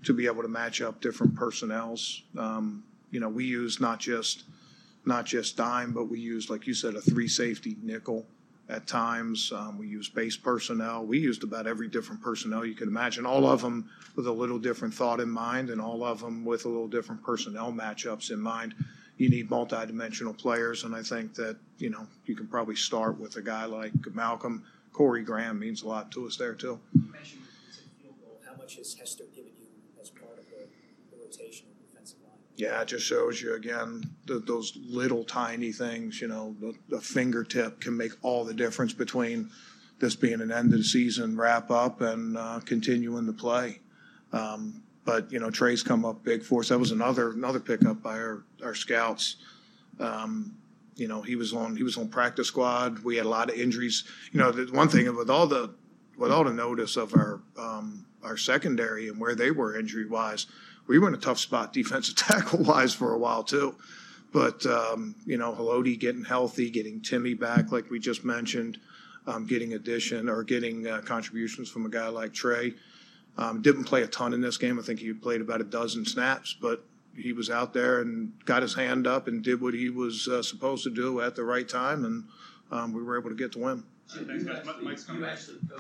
to 0.04 0.14
be 0.14 0.28
able 0.28 0.44
to 0.44 0.48
match 0.48 0.84
up 0.84 1.02
different 1.02 1.34
personnels. 1.34 2.22
Um, 2.38 2.84
you 3.10 3.20
know, 3.20 3.30
we 3.30 3.46
use 3.46 3.82
not 3.82 4.00
just 4.00 4.44
not 5.06 5.26
just 5.26 5.58
dime, 5.58 5.92
but 5.92 6.04
we 6.04 6.20
use, 6.20 6.52
like 6.52 6.68
you 6.68 6.76
said, 6.76 6.94
a 6.94 7.02
three 7.02 7.28
safety 7.28 7.76
nickel 7.82 8.28
at 8.70 8.86
times. 8.86 9.52
Um, 9.52 9.80
we 9.80 9.88
use 9.88 10.08
base 10.08 10.38
personnel. 10.38 11.04
We 11.04 11.18
used 11.18 11.44
about 11.44 11.66
every 11.66 11.88
different 11.88 12.22
personnel 12.22 12.64
you 12.64 12.76
could 12.76 12.90
imagine, 12.90 13.26
all 13.26 13.48
of 13.48 13.64
them 13.64 13.90
with 14.16 14.28
a 14.28 14.32
little 14.32 14.60
different 14.60 14.94
thought 14.94 15.20
in 15.20 15.30
mind 15.30 15.72
and 15.72 15.82
all 15.82 16.04
of 16.04 16.20
them 16.20 16.46
with 16.46 16.66
a 16.66 16.70
little 16.70 16.88
different 16.88 17.24
personnel 17.24 17.74
matchups 17.74 18.30
in 18.30 18.40
mind. 18.40 18.76
You 19.18 19.30
need 19.30 19.50
multidimensional 19.50 20.38
players, 20.38 20.84
and 20.84 20.96
I 20.96 21.02
think 21.02 21.34
that, 21.36 21.58
you 21.78 21.90
know, 21.90 22.06
you 22.26 22.36
can 22.36 22.48
probably 22.48 22.76
start 22.76 23.20
with 23.20 23.38
a 23.38 23.42
guy 23.42 23.66
like 23.66 23.94
Malcolm. 24.14 24.64
Corey 24.92 25.24
Graham 25.24 25.60
means 25.60 25.84
a 25.84 25.88
lot 25.88 26.12
to 26.14 26.28
us 26.28 26.38
there, 26.38 26.54
too. 26.54 26.80
You 26.94 27.12
mentioned 27.12 27.44
field 28.02 28.16
goal. 28.22 28.40
How 28.46 28.56
much 28.58 28.76
has 28.76 28.94
Hester 28.94 29.26
given 29.34 29.52
you 29.58 29.68
as 30.02 30.10
part 30.10 30.38
of 30.38 30.46
the, 30.50 30.68
the 31.12 31.24
rotation? 31.24 31.68
yeah, 32.58 32.82
it 32.82 32.88
just 32.88 33.06
shows 33.06 33.42
you 33.42 33.56
again 33.56 34.04
the, 34.28 34.40
those 34.40 34.78
little 34.78 35.24
tiny 35.24 35.72
things. 35.72 36.22
You 36.22 36.28
know, 36.28 36.56
the, 36.60 36.74
the, 36.90 37.02
fingertip 37.02 37.82
can 37.82 37.98
make 37.98 38.14
all 38.22 38.46
the 38.46 38.54
difference 38.54 38.94
between 38.94 39.50
this 40.00 40.16
being 40.16 40.42
an 40.42 40.52
end 40.52 40.72
of 40.72 40.80
the 40.80 40.84
season 40.84 41.38
wrap 41.38 41.70
up 41.70 42.02
and 42.02 42.38
uh, 42.38 42.60
continuing 42.66 43.26
to 43.26 43.34
play. 43.34 43.80
Um, 44.32 44.84
but 45.06 45.32
you 45.32 45.40
know, 45.40 45.50
Trey's 45.50 45.84
come 45.84 46.04
up 46.04 46.24
big 46.24 46.44
for 46.44 46.62
us. 46.62 46.70
That 46.70 46.80
was 46.80 46.92
another 46.92 47.32
another 47.32 47.60
pickup 47.60 48.02
by 48.02 48.18
our 48.20 48.44
our 48.64 48.76
scouts. 48.76 49.38
Um, 50.00 50.58
you 50.96 51.08
know, 51.08 51.22
he 51.22 51.36
was 51.36 51.54
on 51.54 51.76
he 51.76 51.84
was 51.84 51.98
on 51.98 52.10
practice 52.10 52.48
squad. 52.48 53.04
We 53.04 53.16
had 53.18 53.26
a 53.26 53.30
lot 53.30 53.50
of 53.50 53.56
injuries. 53.56 54.04
You 54.32 54.40
know, 54.40 54.52
the 54.52 54.72
one 54.74 54.90
thing 54.90 55.14
with 55.16 55.30
all 55.30 55.48
the 55.48 55.74
with 56.18 56.32
all 56.32 56.44
the 56.44 56.54
notice 56.54 56.98
of 56.98 57.14
our 57.14 57.42
um, 57.58 58.06
our 58.24 58.36
secondary 58.38 59.08
and 59.08 59.20
where 59.20 59.36
they 59.36 59.52
were 59.52 59.78
injury 59.78 60.08
wise 60.08 60.48
we 60.88 61.00
were 61.00 61.08
in 61.08 61.14
a 61.14 61.18
tough 61.18 61.40
spot 61.40 61.74
defensive 61.74 62.16
tackle 62.16 62.64
wise 62.64 62.94
for 62.94 63.14
a 63.14 63.18
while 63.18 63.44
too. 63.44 63.76
But 64.32 64.66
um, 64.66 65.16
you 65.26 65.38
know, 65.38 65.54
Haloti 65.54 65.98
getting 65.98 66.26
healthy, 66.26 66.70
getting 66.70 67.02
Timmy 67.02 67.34
back, 67.34 67.72
like 67.72 67.90
we 67.90 68.00
just 68.00 68.26
mentioned, 68.26 68.80
um, 69.28 69.46
getting 69.46 69.74
addition 69.74 70.28
or 70.28 70.44
getting 70.44 70.88
uh, 70.88 71.02
contributions 71.02 71.70
from 71.70 71.86
a 71.86 71.90
guy 71.90 72.08
like 72.08 72.34
Trey. 72.34 72.74
Um, 73.38 73.62
didn't 73.62 73.84
play 73.84 74.02
a 74.04 74.08
ton 74.08 74.34
in 74.34 74.42
this 74.42 74.58
game. 74.58 74.80
I 74.80 74.82
think 74.82 75.00
he 75.00 75.12
played 75.14 75.42
about 75.42 75.60
a 75.60 75.66
dozen 75.66 76.06
snaps, 76.06 76.56
but 76.60 76.84
he 77.16 77.34
was 77.34 77.50
out 77.50 77.74
there 77.74 78.02
and 78.02 78.32
got 78.46 78.62
his 78.62 78.74
hand 78.74 79.08
up 79.08 79.28
and 79.28 79.44
did 79.44 79.62
what 79.62 79.74
he 79.74 79.90
was 79.90 80.28
uh, 80.28 80.42
supposed 80.42 80.84
to 80.84 80.90
do 80.90 81.22
at 81.22 81.36
the 81.36 81.44
right 81.44 81.68
time, 81.68 82.06
and 82.06 82.24
um, 82.72 82.94
we 82.94 83.04
were 83.04 83.20
able 83.20 83.30
to 83.30 83.36
get 83.36 83.52
the 83.52 83.60
win. 83.60 83.84
Thanks, 84.08 84.44
guys. 84.44 84.66
Mike's 84.82 85.04
coming 85.04 85.22
back. 85.22 85.40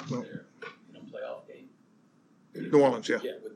Well, 0.09 0.23
there 0.23 0.45
in 0.89 0.95
a 0.95 0.99
playoff 0.99 1.47
game. 1.47 1.69
New 2.71 2.81
Orleans, 2.81 3.07
yeah. 3.07 3.19
Yeah, 3.23 3.31
with 3.41 3.53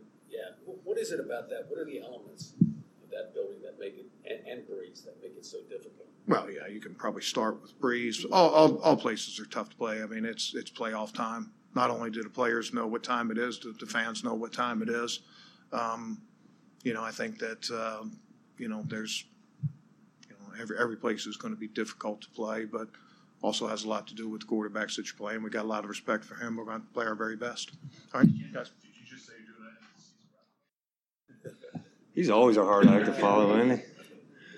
what 0.84 0.98
is 0.98 1.12
it 1.12 1.20
about 1.20 1.50
that? 1.50 1.66
What 1.70 1.80
are 1.80 1.86
the 1.86 2.02
elements 2.02 2.54
of 2.62 3.10
that 3.12 3.34
building 3.34 3.62
that 3.64 3.80
make 3.80 3.98
it, 3.98 4.08
and, 4.30 4.48
and 4.48 4.68
Brees, 4.68 5.04
that 5.06 5.22
make 5.22 5.36
it 5.38 5.46
so 5.46 5.60
difficult? 5.70 6.08
Well, 6.28 6.50
yeah, 6.52 6.68
you 6.68 6.80
can 6.80 6.94
probably 6.96 7.24
start 7.24 7.62
with 7.62 7.80
Brees. 7.82 8.26
All, 8.32 8.50
all, 8.50 8.78
all 8.80 8.98
places 8.98 9.40
are 9.40 9.46
tough 9.46 9.70
to 9.70 9.76
play. 9.76 10.04
I 10.04 10.06
mean, 10.06 10.26
it's 10.26 10.54
it's 10.54 10.70
playoff 10.70 11.14
time. 11.14 11.52
Not 11.76 11.92
only 11.92 12.10
do 12.10 12.24
the 12.24 12.30
players 12.30 12.74
know 12.74 12.88
what 12.88 13.04
time 13.04 13.32
it 13.32 13.38
is, 13.38 13.60
do 13.60 13.74
the 13.80 13.86
fans 13.86 14.24
know 14.24 14.34
what 14.34 14.52
time 14.52 14.82
it 14.82 14.90
is. 14.90 15.22
Um, 15.72 16.22
you 16.84 16.94
know, 16.94 17.04
I 17.04 17.12
think 17.12 17.38
that 17.40 17.70
uh, 17.72 18.06
you 18.58 18.68
know 18.68 18.84
there's 18.88 19.26
you 20.28 20.36
know 20.40 20.62
every 20.62 20.78
every 20.80 20.98
place 20.98 21.26
is 21.28 21.38
going 21.38 21.54
to 21.54 21.60
be 21.60 21.68
difficult 21.68 22.22
to 22.22 22.30
play, 22.30 22.66
but 22.66 22.88
also 23.42 23.68
has 23.68 23.84
a 23.84 23.90
lot 23.90 24.08
to 24.08 24.16
do 24.16 24.28
with 24.28 24.42
the 24.42 24.48
quarterbacks 24.48 24.96
that 24.96 25.06
you're 25.06 25.18
playing. 25.18 25.44
We 25.44 25.50
got 25.50 25.66
a 25.66 25.68
lot 25.68 25.84
of 25.84 25.90
respect 25.90 26.26
for 26.26 26.36
him. 26.36 26.58
We're 26.58 26.66
going 26.66 26.82
to 26.82 26.88
play 26.88 27.06
our 27.06 27.16
very 27.16 27.36
best. 27.36 27.72
All 28.14 28.22
right, 28.22 28.54
guys. 28.54 28.72
He's 32.14 32.30
always 32.30 32.58
a 32.58 32.66
hard 32.66 32.88
act 32.88 33.06
to 33.06 33.14
follow, 33.14 33.56
isn't 33.58 33.78
he? 33.78 33.84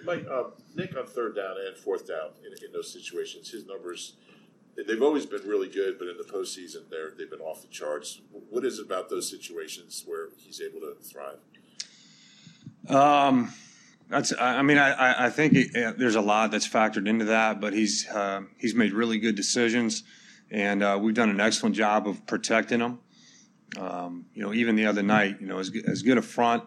Mike, 0.03 0.25
uh, 0.31 0.45
Nick 0.75 0.97
on 0.97 1.05
third 1.05 1.35
down 1.35 1.55
and 1.67 1.77
fourth 1.77 2.07
down 2.07 2.31
in, 2.43 2.65
in 2.65 2.71
those 2.73 2.91
situations, 2.91 3.51
his 3.51 3.67
numbers, 3.67 4.13
they've 4.87 5.01
always 5.01 5.25
been 5.25 5.41
really 5.47 5.69
good, 5.69 5.97
but 5.99 6.07
in 6.07 6.17
the 6.17 6.23
postseason, 6.23 6.89
they're, 6.89 7.11
they've 7.17 7.29
been 7.29 7.41
off 7.41 7.61
the 7.61 7.67
charts. 7.67 8.21
What 8.49 8.65
is 8.65 8.79
it 8.79 8.85
about 8.85 9.09
those 9.09 9.29
situations 9.29 10.03
where 10.05 10.29
he's 10.37 10.61
able 10.61 10.79
to 10.81 10.95
thrive? 11.01 11.37
Um, 12.89 13.53
that's. 14.09 14.33
I 14.39 14.61
mean, 14.61 14.77
I, 14.77 15.27
I 15.27 15.29
think 15.29 15.53
it, 15.55 15.97
there's 15.97 16.15
a 16.15 16.21
lot 16.21 16.51
that's 16.51 16.67
factored 16.67 17.07
into 17.07 17.25
that, 17.25 17.61
but 17.61 17.73
he's 17.73 18.07
uh, 18.09 18.41
he's 18.57 18.75
made 18.75 18.91
really 18.91 19.19
good 19.19 19.35
decisions, 19.35 20.03
and 20.49 20.83
uh, 20.83 20.99
we've 21.01 21.13
done 21.13 21.29
an 21.29 21.39
excellent 21.39 21.75
job 21.75 22.07
of 22.07 22.25
protecting 22.25 22.79
him. 22.79 22.99
Um, 23.77 24.25
you 24.33 24.43
know, 24.43 24.53
even 24.53 24.75
the 24.75 24.85
other 24.85 25.03
night, 25.03 25.37
you 25.39 25.47
know, 25.47 25.59
as, 25.59 25.71
as 25.87 26.01
good 26.01 26.17
a 26.17 26.21
front 26.21 26.63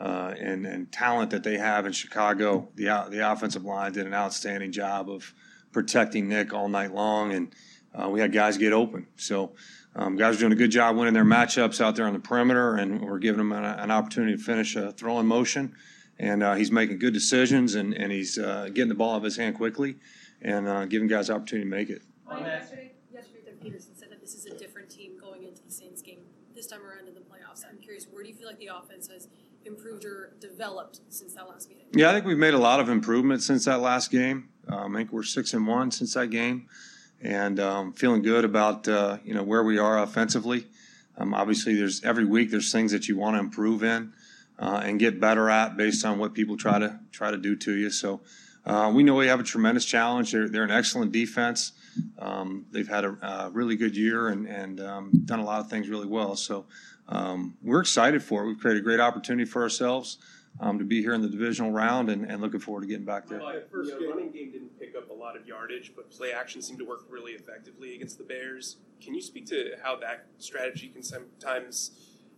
uh, 0.00 0.34
and 0.40 0.66
and 0.66 0.90
talent 0.90 1.30
that 1.30 1.44
they 1.44 1.58
have 1.58 1.86
in 1.86 1.92
Chicago, 1.92 2.68
the 2.74 2.86
the 3.10 3.30
offensive 3.30 3.64
line 3.64 3.92
did 3.92 4.06
an 4.06 4.14
outstanding 4.14 4.72
job 4.72 5.08
of 5.10 5.32
protecting 5.72 6.28
Nick 6.28 6.52
all 6.52 6.68
night 6.68 6.92
long, 6.92 7.32
and 7.32 7.54
uh, 7.94 8.08
we 8.08 8.20
had 8.20 8.32
guys 8.32 8.58
get 8.58 8.72
open. 8.72 9.06
So. 9.16 9.52
Um, 9.92 10.14
guys 10.14 10.36
are 10.36 10.38
doing 10.38 10.52
a 10.52 10.56
good 10.56 10.70
job 10.70 10.96
winning 10.96 11.14
their 11.14 11.24
matchups 11.24 11.80
out 11.80 11.96
there 11.96 12.06
on 12.06 12.12
the 12.12 12.20
perimeter, 12.20 12.76
and 12.76 13.02
we're 13.02 13.18
giving 13.18 13.38
them 13.38 13.50
an, 13.50 13.64
an 13.64 13.90
opportunity 13.90 14.36
to 14.36 14.40
finish 14.40 14.76
a 14.76 14.92
throw 14.92 15.18
in 15.18 15.26
motion 15.26 15.74
and 16.20 16.42
uh, 16.42 16.54
he's 16.54 16.70
making 16.70 16.98
good 16.98 17.14
decisions 17.14 17.74
and, 17.74 17.94
and 17.94 18.12
he's 18.12 18.38
uh, 18.38 18.68
getting 18.74 18.90
the 18.90 18.94
ball 18.94 19.14
out 19.14 19.18
of 19.18 19.22
his 19.22 19.38
hand 19.38 19.56
quickly 19.56 19.96
and 20.42 20.68
uh, 20.68 20.84
giving 20.84 21.08
guys 21.08 21.30
opportunity 21.30 21.68
to 21.68 21.70
make 21.70 21.88
it. 21.88 22.02
Yesterday, 22.28 22.92
yesterday, 23.10 23.40
Doug 23.46 23.60
Pederson 23.60 23.98
said 23.98 24.10
that 24.10 24.20
this 24.20 24.34
is 24.34 24.44
a 24.44 24.56
different 24.56 24.90
team 24.90 25.18
going 25.18 25.44
into 25.44 25.62
the 25.64 25.72
Saints 25.72 26.02
game 26.02 26.20
this 26.54 26.66
time 26.66 26.82
around 26.82 27.08
in 27.08 27.14
the 27.14 27.20
playoffs. 27.20 27.64
I'm 27.66 27.78
curious, 27.78 28.06
where 28.10 28.22
do 28.22 28.28
you 28.28 28.34
feel 28.34 28.46
like 28.46 28.58
the 28.58 28.68
offense 28.68 29.08
has 29.08 29.28
improved 29.64 30.04
or 30.04 30.34
developed 30.40 31.00
since 31.08 31.34
that 31.34 31.48
last 31.48 31.68
meeting? 31.68 31.86
Yeah, 31.92 32.10
I 32.10 32.12
think 32.12 32.26
we've 32.26 32.38
made 32.38 32.54
a 32.54 32.58
lot 32.58 32.80
of 32.80 32.88
improvement 32.88 33.42
since 33.42 33.64
that 33.64 33.80
last 33.80 34.10
game. 34.10 34.48
Um, 34.68 34.94
I 34.94 35.00
think 35.00 35.12
we're 35.12 35.22
six 35.22 35.54
and 35.54 35.66
one 35.66 35.90
since 35.90 36.14
that 36.14 36.28
game, 36.28 36.68
and 37.20 37.58
um, 37.58 37.92
feeling 37.92 38.22
good 38.22 38.44
about 38.44 38.86
uh, 38.86 39.18
you 39.24 39.34
know 39.34 39.42
where 39.42 39.62
we 39.62 39.78
are 39.78 39.98
offensively. 39.98 40.66
Um, 41.16 41.34
obviously, 41.34 41.74
there's 41.74 42.02
every 42.04 42.24
week 42.24 42.50
there's 42.50 42.72
things 42.72 42.92
that 42.92 43.08
you 43.08 43.16
want 43.16 43.36
to 43.36 43.40
improve 43.40 43.82
in 43.82 44.12
uh, 44.58 44.82
and 44.84 44.98
get 45.00 45.18
better 45.18 45.50
at 45.50 45.76
based 45.76 46.04
on 46.04 46.18
what 46.18 46.34
people 46.34 46.56
try 46.56 46.78
to 46.78 47.00
try 47.10 47.30
to 47.30 47.36
do 47.36 47.56
to 47.56 47.74
you. 47.74 47.90
So 47.90 48.20
uh, 48.64 48.92
we 48.94 49.02
know 49.02 49.14
we 49.14 49.26
have 49.26 49.40
a 49.40 49.44
tremendous 49.44 49.84
challenge. 49.84 50.32
They're, 50.32 50.48
they're 50.48 50.64
an 50.64 50.70
excellent 50.70 51.12
defense. 51.12 51.72
Um, 52.18 52.66
they've 52.70 52.88
had 52.88 53.04
a, 53.04 53.16
a, 53.22 53.50
really 53.50 53.74
good 53.74 53.96
year 53.96 54.28
and, 54.28 54.46
and 54.46 54.80
um, 54.80 55.10
done 55.24 55.40
a 55.40 55.44
lot 55.44 55.60
of 55.60 55.68
things 55.68 55.88
really 55.88 56.06
well. 56.06 56.36
So 56.36 56.66
um, 57.10 57.56
we're 57.62 57.80
excited 57.80 58.22
for 58.22 58.44
it. 58.44 58.46
We've 58.46 58.58
created 58.58 58.80
a 58.80 58.84
great 58.84 59.00
opportunity 59.00 59.44
for 59.44 59.62
ourselves 59.62 60.18
um, 60.60 60.78
to 60.78 60.84
be 60.84 61.02
here 61.02 61.12
in 61.12 61.22
the 61.22 61.28
divisional 61.28 61.70
round 61.70 62.08
and, 62.08 62.24
and, 62.24 62.40
looking 62.40 62.60
forward 62.60 62.82
to 62.82 62.86
getting 62.86 63.04
back 63.04 63.28
there. 63.28 63.38
The 63.38 63.66
first 63.70 63.90
you 63.90 64.10
running 64.10 64.30
game 64.30 64.52
didn't 64.52 64.78
pick 64.78 64.94
up 64.96 65.10
a 65.10 65.12
lot 65.12 65.36
of 65.36 65.46
yardage, 65.46 65.92
but 65.94 66.10
play 66.10 66.32
action 66.32 66.62
seemed 66.62 66.78
to 66.78 66.84
work 66.84 67.00
really 67.08 67.32
effectively 67.32 67.94
against 67.94 68.18
the 68.18 68.24
Bears. 68.24 68.76
Can 69.00 69.14
you 69.14 69.20
speak 69.20 69.46
to 69.46 69.72
how 69.82 69.96
that 69.96 70.26
strategy 70.38 70.88
can 70.88 71.02
sometimes 71.02 71.92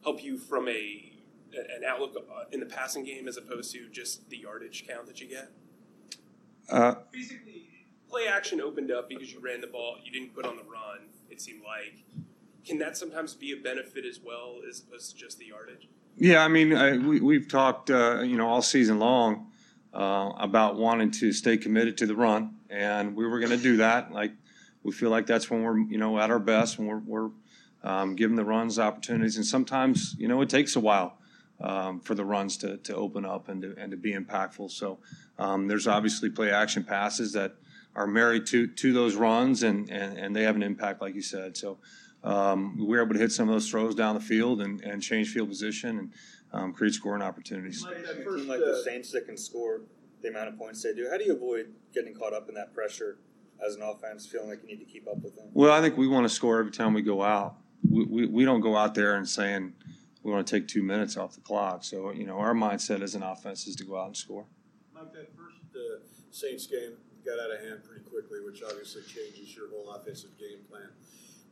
help 0.05 0.23
you 0.23 0.39
from 0.39 0.69
a 0.69 1.09
an 1.55 1.85
outlook 1.87 2.17
uh, 2.17 2.45
in 2.51 2.61
the 2.61 2.67
passing 2.67 3.05
game 3.05 3.29
as 3.29 3.37
opposed 3.37 3.73
to 3.75 3.87
just 3.91 4.31
the 4.31 4.39
yardage 4.39 4.87
count 4.89 5.07
that 5.07 5.21
you 5.21 5.29
get? 5.29 5.51
Uh, 6.71 6.95
Basically, 7.11 7.69
play 8.09 8.27
action 8.27 8.59
opened 8.61 8.91
up 8.91 9.09
because 9.09 9.31
you 9.31 9.41
ran 9.41 9.61
the 9.61 9.67
ball. 9.67 9.97
You 10.03 10.11
didn't 10.11 10.35
put 10.35 10.47
on 10.47 10.57
the 10.57 10.63
run. 10.63 11.09
It 11.29 11.43
seemed 11.43 11.63
like. 11.63 12.05
Can 12.65 12.79
that 12.79 12.97
sometimes 12.97 13.35
be 13.35 13.53
a 13.53 13.57
benefit 13.57 14.05
as 14.05 14.21
well 14.25 14.61
as 14.69 14.81
opposed 14.81 15.11
to 15.11 15.17
just 15.17 15.39
the 15.39 15.47
yardage? 15.47 15.89
Yeah, 16.17 16.45
I 16.45 16.49
mean, 16.49 16.75
I, 16.75 16.99
we, 16.99 17.21
we've 17.21 17.49
talked, 17.49 17.91
uh, 17.91 18.21
you 18.21 18.37
know, 18.37 18.47
all 18.47 18.63
season 18.63 18.99
long 18.99 19.51
uh, 19.95 20.33
about 20.39 20.77
wanting 20.77 21.11
to 21.13 21.33
stay 21.33 21.57
committed 21.57 21.97
to 21.99 22.07
the 22.07 22.15
run, 22.15 22.57
and 22.71 23.17
we 23.17 23.27
were 23.27 23.41
going 23.41 23.51
to 23.51 23.57
do 23.63 23.79
that. 23.79 24.13
Like, 24.13 24.33
we 24.83 24.93
feel 24.93 25.11
like 25.11 25.27
that's 25.27 25.51
when 25.51 25.63
we're, 25.63 25.79
you 25.79 25.99
know, 25.99 26.19
at 26.19 26.31
our 26.31 26.39
best 26.39 26.79
when 26.79 26.89
we're, 26.89 26.99
we're 26.99 27.31
um, 27.83 28.15
giving 28.15 28.37
the 28.37 28.45
runs 28.45 28.79
opportunities, 28.79 29.37
and 29.37 29.47
sometimes, 29.47 30.15
you 30.19 30.29
know, 30.29 30.41
it 30.43 30.51
takes 30.51 30.77
a 30.77 30.81
while 30.81 31.19
um, 31.61 32.01
for 32.01 32.15
the 32.15 32.25
runs 32.25 32.57
to, 32.59 32.77
to 32.79 32.95
open 32.95 33.25
up 33.25 33.49
and 33.49 33.63
to, 33.63 33.75
and 33.79 33.91
to 33.91 33.97
be 33.97 34.13
impactful. 34.13 34.71
So 34.71 34.99
um, 35.39 35.67
there's 35.67 35.87
obviously 35.87 36.29
play 36.31 36.53
action 36.53 36.85
passes 36.85 37.33
that 37.33 37.55
are 37.95 38.07
married 38.07 38.47
to, 38.47 38.67
to 38.67 38.93
those 38.93 39.17
runs 39.17 39.63
and, 39.63 39.91
and, 39.91 40.19
and 40.19 40.35
they 40.35 40.43
have 40.43 40.57
an 40.57 40.63
impact, 40.63 41.01
like 41.01 41.15
you 41.15 41.23
said. 41.23 41.57
So 41.57 41.79
um, 42.25 42.77
we 42.79 42.87
were 42.87 43.03
able 43.03 43.15
to 43.15 43.21
hit 43.21 43.33
some 43.33 43.49
of 43.49 43.55
those 43.55 43.69
throws 43.69 43.95
down 43.95 44.15
the 44.15 44.21
field 44.21 44.61
and, 44.61 44.81
and 44.83 45.03
change 45.03 45.31
field 45.31 45.49
position 45.49 45.99
and 45.99 46.13
um, 46.53 46.73
create 46.73 46.95
scoring 46.95 47.23
opportunities. 47.23 47.85
Like, 47.85 47.97
a 47.97 48.31
like 48.31 48.61
the 48.61 48.83
Saints 48.85 49.11
that 49.13 49.27
can 49.27 49.37
score 49.37 49.83
the 50.23 50.29
amount 50.29 50.49
of 50.49 50.59
points 50.59 50.83
they 50.83 50.93
do, 50.93 51.09
how 51.11 51.19
do 51.19 51.25
you 51.25 51.35
avoid 51.35 51.73
getting 51.93 52.15
caught 52.15 52.33
up 52.33 52.49
in 52.49 52.55
that 52.55 52.73
pressure 52.73 53.19
as 53.65 53.75
an 53.75 53.83
offense, 53.83 54.27
feeling 54.27 54.49
like 54.49 54.63
you 54.63 54.69
need 54.69 54.85
to 54.85 54.91
keep 54.91 55.09
up 55.09 55.23
with 55.23 55.37
them? 55.37 55.47
Well, 55.53 55.73
I 55.73 55.81
think 55.81 55.97
we 55.97 56.09
want 56.09 56.25
to 56.25 56.35
score 56.35 56.59
every 56.59 56.73
time 56.73 56.95
we 56.95 57.03
go 57.03 57.23
out. 57.23 57.57
We, 57.89 58.05
we, 58.05 58.27
we 58.27 58.45
don't 58.45 58.61
go 58.61 58.77
out 58.77 58.95
there 58.95 59.17
and 59.17 59.29
saying– 59.29 59.75
we 60.23 60.31
want 60.31 60.47
to 60.47 60.59
take 60.59 60.69
two 60.69 60.83
minutes 60.83 61.17
off 61.17 61.35
the 61.35 61.41
clock. 61.41 61.85
So, 61.85 62.13
you 62.13 62.27
know, 62.27 62.39
our 62.39 62.55
mindset 62.55 63.03
as 63.03 63.15
an 63.15 63.23
offense 63.23 63.67
is 63.67 63.77
to 63.77 63.85
go 63.85 63.99
out 63.99 64.07
and 64.07 64.17
score. 64.17 64.47
Mike, 64.95 65.13
that 65.13 65.35
first 65.37 65.57
uh, 65.75 65.99
Saints 66.31 66.67
game 66.67 66.93
got 67.25 67.39
out 67.41 67.51
of 67.51 67.61
hand 67.61 67.83
pretty 67.85 68.05
quickly, 68.05 68.39
which 68.45 68.63
obviously 68.63 69.03
changes 69.03 69.55
your 69.57 69.69
whole 69.71 69.91
offensive 69.91 70.31
game 70.39 70.61
plan. 70.71 70.89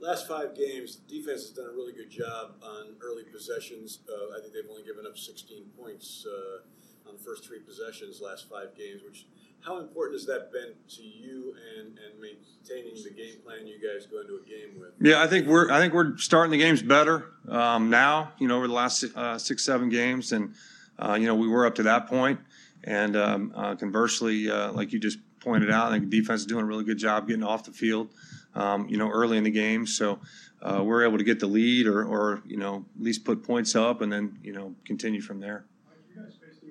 Last 0.00 0.26
five 0.26 0.56
games, 0.56 0.96
defense 0.96 1.42
has 1.42 1.50
done 1.50 1.66
a 1.66 1.72
really 1.72 1.92
good 1.92 2.10
job 2.10 2.52
on 2.62 2.96
early 3.02 3.24
possessions. 3.24 3.98
Uh, 4.08 4.36
I 4.36 4.40
think 4.40 4.54
they've 4.54 4.70
only 4.70 4.82
given 4.82 5.06
up 5.06 5.18
16 5.18 5.64
points 5.78 6.24
uh, 6.26 7.08
on 7.08 7.16
the 7.16 7.22
first 7.22 7.46
three 7.46 7.58
possessions 7.58 8.20
last 8.22 8.48
five 8.48 8.74
games, 8.74 9.02
which 9.04 9.26
how 9.60 9.78
important 9.78 10.18
has 10.18 10.26
that 10.26 10.50
been 10.52 10.72
to 10.96 11.02
you 11.02 11.54
and, 11.76 11.98
and 11.98 12.18
maintaining 12.18 13.02
the 13.02 13.10
game 13.10 13.40
plan 13.44 13.66
you 13.66 13.78
guys 13.78 14.06
go 14.06 14.20
into 14.20 14.36
a 14.36 14.48
game 14.48 14.80
with? 14.80 14.92
Yeah, 15.00 15.22
I 15.22 15.26
think 15.26 15.46
we're 15.46 15.70
I 15.70 15.78
think 15.78 15.92
we're 15.92 16.16
starting 16.16 16.50
the 16.50 16.58
games 16.58 16.82
better 16.82 17.26
um, 17.48 17.90
now. 17.90 18.32
You 18.38 18.48
know, 18.48 18.56
over 18.56 18.68
the 18.68 18.72
last 18.72 19.04
uh, 19.14 19.36
six 19.36 19.64
seven 19.64 19.90
games, 19.90 20.32
and 20.32 20.54
uh, 20.98 21.18
you 21.20 21.26
know 21.26 21.34
we 21.34 21.46
were 21.46 21.66
up 21.66 21.74
to 21.74 21.82
that 21.82 22.06
point. 22.06 22.40
And 22.84 23.14
um, 23.16 23.52
uh, 23.54 23.74
conversely, 23.74 24.50
uh, 24.50 24.72
like 24.72 24.92
you 24.94 24.98
just 24.98 25.18
pointed 25.40 25.70
out, 25.70 25.92
I 25.92 25.98
think 25.98 26.08
defense 26.08 26.40
is 26.40 26.46
doing 26.46 26.62
a 26.62 26.66
really 26.66 26.84
good 26.84 26.98
job 26.98 27.28
getting 27.28 27.44
off 27.44 27.64
the 27.64 27.72
field. 27.72 28.08
Um, 28.54 28.88
you 28.88 28.96
know, 28.96 29.08
early 29.08 29.38
in 29.38 29.44
the 29.44 29.50
game, 29.50 29.86
so 29.86 30.18
uh, 30.60 30.82
we're 30.82 31.04
able 31.04 31.18
to 31.18 31.24
get 31.24 31.38
the 31.38 31.46
lead, 31.46 31.86
or, 31.86 32.04
or 32.04 32.42
you 32.44 32.56
know, 32.56 32.84
at 32.98 33.02
least 33.02 33.24
put 33.24 33.44
points 33.44 33.76
up, 33.76 34.00
and 34.00 34.12
then 34.12 34.38
you 34.42 34.52
know 34.52 34.74
continue 34.84 35.20
from 35.20 35.38
there 35.38 35.66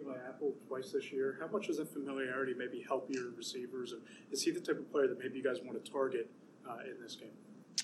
eli 0.09 0.17
apple 0.27 0.53
twice 0.67 0.91
this 0.91 1.11
year. 1.11 1.37
How 1.39 1.47
much 1.47 1.67
does 1.67 1.77
that 1.77 1.91
familiarity 1.91 2.53
maybe 2.57 2.83
help 2.87 3.09
your 3.09 3.31
receivers? 3.31 3.91
And 3.91 4.01
is 4.31 4.43
he 4.43 4.51
the 4.51 4.59
type 4.59 4.77
of 4.77 4.91
player 4.91 5.07
that 5.07 5.19
maybe 5.19 5.37
you 5.37 5.43
guys 5.43 5.57
want 5.63 5.83
to 5.83 5.91
target 5.91 6.29
uh, 6.67 6.77
in 6.85 7.01
this 7.01 7.15
game? 7.15 7.29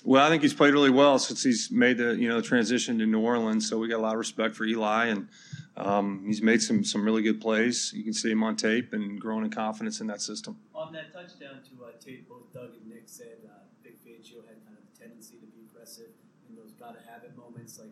Well, 0.04 0.24
I 0.24 0.28
think 0.28 0.42
he's 0.42 0.54
played 0.54 0.72
really 0.72 0.90
well 0.90 1.18
since 1.18 1.42
he's 1.42 1.70
made 1.70 1.98
the 1.98 2.14
you 2.14 2.28
know 2.28 2.40
transition 2.40 2.98
to 2.98 3.06
New 3.06 3.20
Orleans. 3.20 3.68
So 3.68 3.78
we 3.78 3.88
got 3.88 3.98
a 3.98 4.02
lot 4.02 4.12
of 4.12 4.18
respect 4.18 4.54
for 4.54 4.64
Eli, 4.64 5.06
and 5.06 5.28
um, 5.76 6.22
he's 6.26 6.42
made 6.42 6.62
some 6.62 6.84
some 6.84 7.04
really 7.04 7.22
good 7.22 7.40
plays. 7.40 7.92
You 7.94 8.04
can 8.04 8.12
see 8.12 8.30
him 8.30 8.42
on 8.44 8.56
tape 8.56 8.92
and 8.92 9.20
growing 9.20 9.44
in 9.44 9.50
confidence 9.50 10.00
in 10.00 10.06
that 10.08 10.20
system. 10.20 10.58
On 10.74 10.92
that 10.92 11.12
touchdown 11.12 11.60
to 11.70 11.84
uh, 11.84 11.90
tape, 11.98 12.28
both 12.28 12.52
Doug 12.52 12.74
and 12.80 12.88
Nick 12.88 13.04
said 13.06 13.38
uh, 13.46 13.65
Fangio 14.26 14.42
had 14.46 14.58
kind 14.64 14.76
of 14.76 14.84
a 14.84 14.98
tendency 14.98 15.36
to 15.36 15.46
be 15.46 15.66
aggressive 15.70 16.10
in 16.48 16.56
those 16.56 16.72
gotta 16.72 16.98
have 17.10 17.24
it 17.24 17.36
moments. 17.36 17.78
Like 17.78 17.90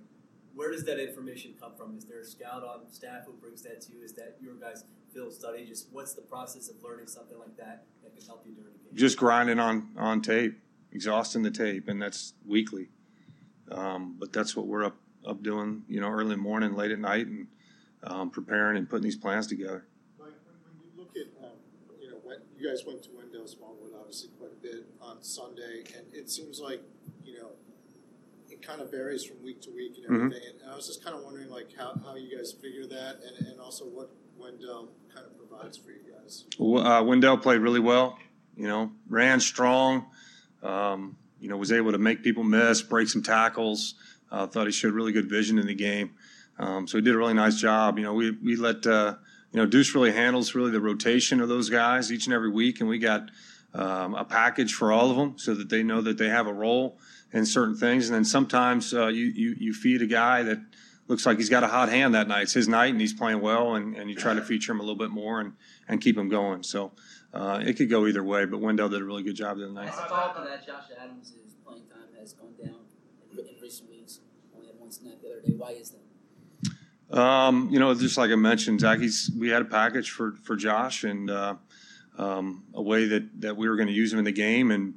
where 0.54 0.70
does 0.70 0.84
that 0.84 1.00
information 1.00 1.54
come 1.60 1.72
from? 1.76 1.96
Is 1.96 2.04
there 2.04 2.20
a 2.20 2.24
scout 2.24 2.62
on 2.62 2.90
staff 2.90 3.24
who 3.26 3.32
brings 3.32 3.62
that 3.62 3.80
to 3.82 3.92
you? 3.92 4.02
Is 4.02 4.12
that 4.14 4.36
your 4.40 4.54
guys' 4.54 4.84
field 5.12 5.32
study? 5.32 5.64
Just 5.64 5.88
what's 5.92 6.14
the 6.14 6.22
process 6.22 6.68
of 6.68 6.76
learning 6.82 7.08
something 7.08 7.38
like 7.38 7.56
that 7.56 7.86
that 8.02 8.16
can 8.16 8.24
help 8.24 8.44
you 8.46 8.52
during 8.52 8.74
a 8.74 8.78
game? 8.78 8.94
Just 8.94 9.18
grinding 9.18 9.58
on 9.58 9.90
on 9.96 10.22
tape, 10.22 10.58
exhausting 10.92 11.42
the 11.42 11.50
tape, 11.50 11.88
and 11.88 12.00
that's 12.00 12.34
weekly. 12.46 12.88
Um, 13.70 14.16
but 14.18 14.32
that's 14.32 14.56
what 14.56 14.66
we're 14.66 14.84
up 14.84 14.96
up 15.26 15.42
doing, 15.42 15.82
you 15.88 16.00
know, 16.00 16.08
early 16.08 16.36
morning, 16.36 16.74
late 16.74 16.90
at 16.90 16.98
night, 16.98 17.26
and 17.26 17.46
um, 18.04 18.30
preparing 18.30 18.76
and 18.76 18.88
putting 18.88 19.04
these 19.04 19.16
plans 19.16 19.46
together. 19.46 19.86
Mike, 20.18 20.28
when, 20.44 20.54
when 20.62 20.76
you 20.84 21.00
look 21.00 21.16
at, 21.16 21.44
um, 21.44 21.56
you 22.56 22.64
know, 22.64 22.70
when 22.70 22.70
you 22.70 22.70
guys 22.70 22.86
went 22.86 23.02
to 23.04 23.10
Wendell 23.16 23.46
Smallwood 23.46 23.92
obviously 23.98 24.30
quite 24.38 24.52
a 24.52 24.62
bit 24.62 24.86
on 25.00 25.22
Sunday, 25.22 25.84
and 25.96 26.06
it 26.12 26.30
seems 26.30 26.60
like, 26.60 26.82
you 27.24 27.38
know, 27.38 27.50
it 28.50 28.62
kind 28.62 28.80
of 28.80 28.90
varies 28.90 29.24
from 29.24 29.42
week 29.42 29.60
to 29.62 29.70
week 29.70 29.96
and 29.96 30.06
everything. 30.06 30.48
Mm-hmm. 30.48 30.62
And 30.62 30.72
I 30.72 30.76
was 30.76 30.86
just 30.86 31.04
kind 31.04 31.16
of 31.16 31.24
wondering, 31.24 31.50
like, 31.50 31.70
how, 31.76 31.98
how 32.04 32.14
you 32.16 32.36
guys 32.36 32.52
figure 32.52 32.86
that, 32.86 33.20
and, 33.26 33.48
and 33.48 33.60
also 33.60 33.84
what 33.84 34.10
Wendell 34.36 34.90
kind 35.12 35.26
of 35.26 35.36
provides 35.36 35.76
for 35.76 35.90
you 35.90 36.00
guys. 36.12 36.44
Uh, 36.60 37.02
Wendell 37.02 37.38
played 37.38 37.60
really 37.60 37.80
well. 37.80 38.18
You 38.56 38.68
know, 38.68 38.92
ran 39.08 39.40
strong. 39.40 40.06
Um, 40.62 41.16
you 41.40 41.48
know, 41.48 41.56
was 41.56 41.72
able 41.72 41.92
to 41.92 41.98
make 41.98 42.22
people 42.22 42.44
miss, 42.44 42.82
break 42.82 43.08
some 43.08 43.22
tackles. 43.22 43.94
Uh, 44.30 44.46
thought 44.46 44.66
he 44.66 44.72
showed 44.72 44.94
really 44.94 45.12
good 45.12 45.28
vision 45.28 45.58
in 45.58 45.66
the 45.66 45.74
game. 45.74 46.14
Um, 46.58 46.86
so 46.86 46.98
he 46.98 47.02
did 47.02 47.14
a 47.14 47.18
really 47.18 47.34
nice 47.34 47.56
job. 47.56 47.98
You 47.98 48.04
know, 48.04 48.14
we 48.14 48.30
we 48.30 48.56
let 48.56 48.86
uh, 48.86 49.16
you 49.54 49.60
know 49.60 49.66
Duce 49.66 49.94
really 49.94 50.10
handles 50.10 50.56
really 50.56 50.72
the 50.72 50.80
rotation 50.80 51.40
of 51.40 51.48
those 51.48 51.70
guys 51.70 52.10
each 52.10 52.26
and 52.26 52.34
every 52.34 52.50
week, 52.50 52.80
and 52.80 52.88
we 52.88 52.98
got 52.98 53.30
um, 53.72 54.14
a 54.16 54.24
package 54.24 54.74
for 54.74 54.90
all 54.90 55.12
of 55.12 55.16
them 55.16 55.38
so 55.38 55.54
that 55.54 55.68
they 55.68 55.84
know 55.84 56.00
that 56.00 56.18
they 56.18 56.28
have 56.28 56.48
a 56.48 56.52
role 56.52 56.98
in 57.32 57.46
certain 57.46 57.76
things. 57.76 58.08
And 58.08 58.16
then 58.16 58.24
sometimes 58.24 58.92
uh, 58.92 59.06
you, 59.06 59.26
you, 59.26 59.54
you 59.56 59.72
feed 59.72 60.02
a 60.02 60.06
guy 60.06 60.42
that 60.42 60.58
looks 61.06 61.24
like 61.24 61.38
he's 61.38 61.48
got 61.48 61.62
a 61.62 61.68
hot 61.68 61.88
hand 61.88 62.16
that 62.16 62.26
night. 62.26 62.42
It's 62.42 62.52
his 62.52 62.66
night, 62.66 62.90
and 62.90 63.00
he's 63.00 63.12
playing 63.12 63.40
well, 63.40 63.76
and, 63.76 63.96
and 63.96 64.10
you 64.10 64.16
try 64.16 64.34
to 64.34 64.42
feature 64.42 64.72
him 64.72 64.80
a 64.80 64.82
little 64.82 64.98
bit 64.98 65.10
more 65.10 65.40
and, 65.40 65.52
and 65.86 66.00
keep 66.00 66.18
him 66.18 66.28
going. 66.28 66.64
So 66.64 66.90
uh, 67.32 67.62
it 67.64 67.74
could 67.74 67.88
go 67.88 68.08
either 68.08 68.24
way, 68.24 68.46
but 68.46 68.58
Wendell 68.58 68.88
did 68.88 69.00
a 69.00 69.04
really 69.04 69.22
good 69.22 69.36
job 69.36 69.58
the 69.58 69.66
other 69.66 69.72
night. 69.72 69.88
As 69.88 69.96
that, 69.96 70.66
Josh 70.66 70.84
Adams' 71.00 71.32
playing 71.64 71.84
time 71.86 72.08
has 72.18 72.32
gone 72.32 72.54
down 72.60 72.74
in, 73.30 73.38
in 73.38 73.54
recent 73.62 73.88
weeks. 73.88 74.18
Only 74.52 74.66
had 74.66 74.80
one 74.80 74.90
snap 74.90 75.22
the 75.22 75.28
other 75.28 75.40
day. 75.42 75.52
Why 75.56 75.70
is 75.70 75.90
that? 75.90 76.03
Um, 77.14 77.68
you 77.70 77.78
know, 77.78 77.94
just 77.94 78.18
like 78.18 78.32
I 78.32 78.34
mentioned, 78.34 78.80
Zach, 78.80 78.98
he's, 78.98 79.30
we 79.38 79.48
had 79.48 79.62
a 79.62 79.66
package 79.66 80.10
for, 80.10 80.32
for 80.42 80.56
Josh 80.56 81.04
and 81.04 81.30
uh, 81.30 81.54
um, 82.18 82.64
a 82.74 82.82
way 82.82 83.06
that, 83.06 83.40
that 83.40 83.56
we 83.56 83.68
were 83.68 83.76
going 83.76 83.86
to 83.86 83.94
use 83.94 84.12
him 84.12 84.18
in 84.18 84.24
the 84.24 84.32
game. 84.32 84.72
And, 84.72 84.94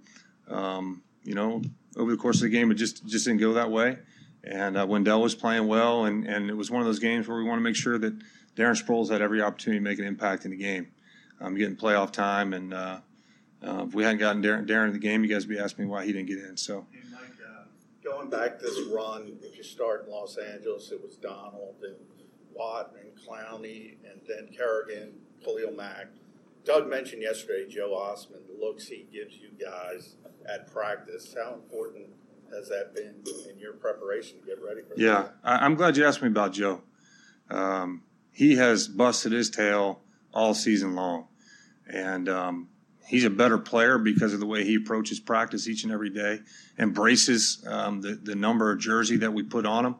um, 0.49 1.03
you 1.23 1.35
know, 1.35 1.61
over 1.95 2.09
the 2.09 2.17
course 2.17 2.37
of 2.37 2.43
the 2.43 2.49
game, 2.49 2.71
it 2.71 2.75
just, 2.75 3.05
just 3.05 3.25
didn't 3.25 3.39
go 3.39 3.53
that 3.53 3.69
way. 3.69 3.99
And 4.43 4.77
uh, 4.77 4.87
Wendell 4.87 5.21
was 5.21 5.35
playing 5.35 5.67
well, 5.67 6.05
and, 6.05 6.25
and 6.25 6.49
it 6.49 6.55
was 6.57 6.71
one 6.71 6.81
of 6.81 6.87
those 6.87 6.99
games 6.99 7.27
where 7.27 7.37
we 7.37 7.43
want 7.43 7.59
to 7.59 7.63
make 7.63 7.75
sure 7.75 7.99
that 7.99 8.17
Darren 8.55 8.81
Sproles 8.81 9.11
had 9.11 9.21
every 9.21 9.41
opportunity 9.41 9.79
to 9.79 9.83
make 9.83 9.99
an 9.99 10.05
impact 10.05 10.45
in 10.45 10.51
the 10.51 10.57
game, 10.57 10.87
um, 11.39 11.55
getting 11.55 11.75
playoff 11.75 12.11
time. 12.11 12.53
And 12.53 12.73
uh, 12.73 12.99
uh, 13.63 13.85
if 13.87 13.93
we 13.93 14.03
hadn't 14.03 14.19
gotten 14.19 14.41
Darren, 14.41 14.65
Darren 14.65 14.87
in 14.87 14.93
the 14.93 14.99
game, 14.99 15.23
you 15.23 15.29
guys 15.29 15.45
would 15.45 15.53
be 15.53 15.59
asking 15.61 15.85
me 15.85 15.91
why 15.91 16.03
he 16.03 16.13
didn't 16.13 16.27
get 16.27 16.39
in. 16.39 16.57
So. 16.57 16.87
Going 18.07 18.29
back 18.29 18.59
this 18.59 18.79
run, 18.89 19.37
if 19.41 19.57
you 19.57 19.63
start 19.63 20.05
in 20.05 20.11
Los 20.13 20.37
Angeles, 20.37 20.91
it 20.91 21.03
was 21.03 21.17
Donald 21.17 21.75
and 21.83 21.95
Watt 22.53 22.93
and 22.97 23.11
Clowney 23.27 23.95
and 24.09 24.21
then 24.25 24.47
Kerrigan, 24.55 25.11
Khalil 25.43 25.73
Mack. 25.73 26.07
Doug 26.63 26.87
mentioned 26.89 27.21
yesterday 27.21 27.67
Joe 27.69 27.89
Ostman, 27.89 28.47
the 28.47 28.65
looks 28.65 28.87
he 28.87 29.07
gives 29.11 29.35
you 29.35 29.49
guys 29.61 30.15
at 30.47 30.71
practice. 30.71 31.35
How 31.37 31.53
important 31.53 32.05
has 32.53 32.69
that 32.69 32.95
been 32.95 33.15
in 33.51 33.59
your 33.59 33.73
preparation 33.73 34.39
to 34.39 34.45
get 34.45 34.63
ready 34.63 34.81
for 34.81 34.93
Yeah, 34.95 35.23
that? 35.23 35.35
I, 35.43 35.65
I'm 35.65 35.75
glad 35.75 35.97
you 35.97 36.05
asked 36.05 36.21
me 36.21 36.29
about 36.29 36.53
Joe. 36.53 36.81
Um, 37.49 38.03
he 38.31 38.55
has 38.55 38.87
busted 38.87 39.33
his 39.33 39.49
tail 39.49 40.01
all 40.33 40.53
season 40.53 40.95
long, 40.95 41.27
and 41.91 42.29
um, 42.29 42.69
he's 43.07 43.25
a 43.25 43.29
better 43.29 43.57
player 43.57 43.97
because 43.97 44.33
of 44.33 44.39
the 44.39 44.45
way 44.45 44.63
he 44.63 44.75
approaches 44.75 45.19
practice 45.19 45.67
each 45.67 45.83
and 45.83 45.91
every 45.91 46.09
day, 46.09 46.39
embraces 46.77 47.65
um, 47.67 48.01
the 48.01 48.15
the 48.15 48.35
number 48.35 48.71
of 48.71 48.79
jersey 48.79 49.17
that 49.17 49.33
we 49.33 49.43
put 49.43 49.65
on 49.65 49.85
him, 49.85 49.95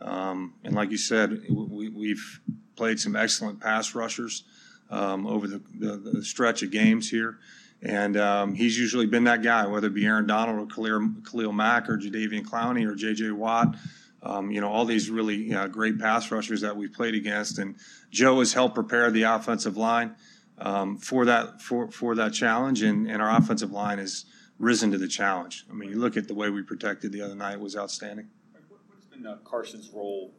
um, 0.00 0.54
and 0.64 0.74
like 0.74 0.90
you 0.90 0.98
said, 0.98 1.42
we, 1.48 1.88
we've 1.88 2.40
played 2.76 2.98
some 2.98 3.16
excellent 3.16 3.60
pass 3.60 3.94
rushers 3.94 4.44
um, 4.90 5.26
over 5.26 5.46
the, 5.46 5.62
the, 5.78 5.96
the 5.96 6.24
stretch 6.24 6.62
of 6.62 6.70
games 6.70 7.10
here. 7.10 7.38
And 7.82 8.16
um, 8.16 8.54
he's 8.54 8.78
usually 8.78 9.06
been 9.06 9.24
that 9.24 9.42
guy, 9.42 9.66
whether 9.66 9.88
it 9.88 9.94
be 9.94 10.06
Aaron 10.06 10.26
Donald 10.26 10.58
or 10.58 10.72
Khalil, 10.72 11.10
Khalil 11.28 11.52
Mack 11.52 11.88
or 11.88 11.98
Jadeveon 11.98 12.44
Clowney 12.44 12.86
or 12.86 12.94
J.J. 12.94 13.32
Watt. 13.32 13.76
Um, 14.22 14.52
you 14.52 14.60
know, 14.60 14.68
all 14.70 14.84
these 14.84 15.10
really 15.10 15.52
uh, 15.52 15.66
great 15.66 15.98
pass 15.98 16.30
rushers 16.30 16.60
that 16.60 16.76
we've 16.76 16.92
played 16.92 17.16
against. 17.16 17.58
And 17.58 17.74
Joe 18.10 18.38
has 18.38 18.52
helped 18.52 18.76
prepare 18.76 19.10
the 19.10 19.24
offensive 19.24 19.76
line 19.76 20.14
um, 20.58 20.96
for 20.96 21.24
that 21.24 21.60
for, 21.60 21.90
for 21.90 22.14
that 22.14 22.32
challenge, 22.32 22.82
and, 22.82 23.08
and 23.08 23.20
our 23.22 23.30
offensive 23.36 23.70
line 23.70 23.98
has 23.98 24.24
risen 24.58 24.90
to 24.92 24.98
the 24.98 25.08
challenge. 25.08 25.64
I 25.70 25.74
mean, 25.74 25.90
you 25.90 25.98
look 25.98 26.16
at 26.16 26.28
the 26.28 26.34
way 26.34 26.50
we 26.50 26.62
protected 26.62 27.12
the 27.12 27.22
other 27.22 27.34
night; 27.34 27.54
it 27.54 27.60
was 27.60 27.76
outstanding. 27.76 28.28
What's 28.68 29.06
been 29.06 29.26
uh, 29.26 29.38
Carson's 29.44 29.90
role, 29.90 30.32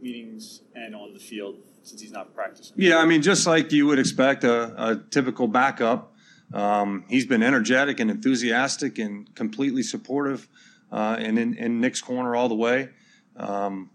meetings 0.00 0.62
and 0.74 0.94
on 0.94 1.12
the 1.12 1.20
field, 1.20 1.58
since 1.82 2.00
he's 2.00 2.12
not 2.12 2.34
practicing? 2.34 2.74
Yeah, 2.76 2.98
I 2.98 3.06
mean, 3.06 3.22
just 3.22 3.46
like 3.46 3.72
you 3.72 3.86
would 3.86 3.98
expect 3.98 4.44
a, 4.44 4.90
a 4.90 4.96
typical 5.10 5.46
backup, 5.46 6.14
um, 6.52 7.04
he's 7.08 7.26
been 7.26 7.42
energetic 7.42 8.00
and 8.00 8.10
enthusiastic 8.10 8.98
and 8.98 9.34
completely 9.34 9.82
supportive, 9.82 10.48
uh, 10.92 11.16
and 11.18 11.38
in, 11.38 11.54
in 11.54 11.80
Nick's 11.80 12.00
corner 12.00 12.36
all 12.36 12.48
the 12.48 12.54
way. 12.54 12.90
Um, 13.36 13.90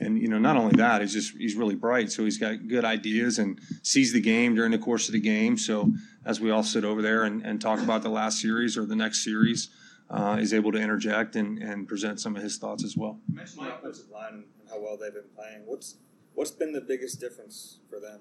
and 0.00 0.20
you 0.20 0.28
know, 0.28 0.38
not 0.38 0.56
only 0.56 0.74
that, 0.76 1.02
he's 1.02 1.12
just 1.12 1.36
he's 1.36 1.54
really 1.54 1.74
bright, 1.74 2.10
so 2.10 2.24
he's 2.24 2.38
got 2.38 2.66
good 2.66 2.84
ideas 2.84 3.38
and 3.38 3.60
sees 3.82 4.12
the 4.12 4.20
game 4.20 4.54
during 4.54 4.72
the 4.72 4.78
course 4.78 5.08
of 5.08 5.12
the 5.12 5.20
game. 5.20 5.56
So 5.56 5.92
as 6.24 6.40
we 6.40 6.50
all 6.50 6.62
sit 6.62 6.84
over 6.84 7.02
there 7.02 7.24
and, 7.24 7.44
and 7.44 7.60
talk 7.60 7.80
about 7.80 8.02
the 8.02 8.08
last 8.08 8.40
series 8.40 8.76
or 8.76 8.86
the 8.86 8.96
next 8.96 9.22
series, 9.22 9.68
uh, 10.08 10.38
is 10.40 10.52
able 10.52 10.72
to 10.72 10.78
interject 10.78 11.36
and, 11.36 11.58
and 11.58 11.86
present 11.86 12.18
some 12.18 12.34
of 12.34 12.42
his 12.42 12.56
thoughts 12.56 12.82
as 12.82 12.96
well. 12.96 13.18
You 13.28 13.36
mentioned 13.36 13.66
the 13.66 13.74
offensive 13.74 14.10
line 14.10 14.32
and 14.34 14.44
how 14.70 14.80
well 14.80 14.96
they've 14.96 15.12
been 15.12 15.22
playing. 15.36 15.62
What's 15.66 15.96
what's 16.34 16.50
been 16.50 16.72
the 16.72 16.80
biggest 16.80 17.20
difference 17.20 17.78
for 17.88 18.00
them 18.00 18.20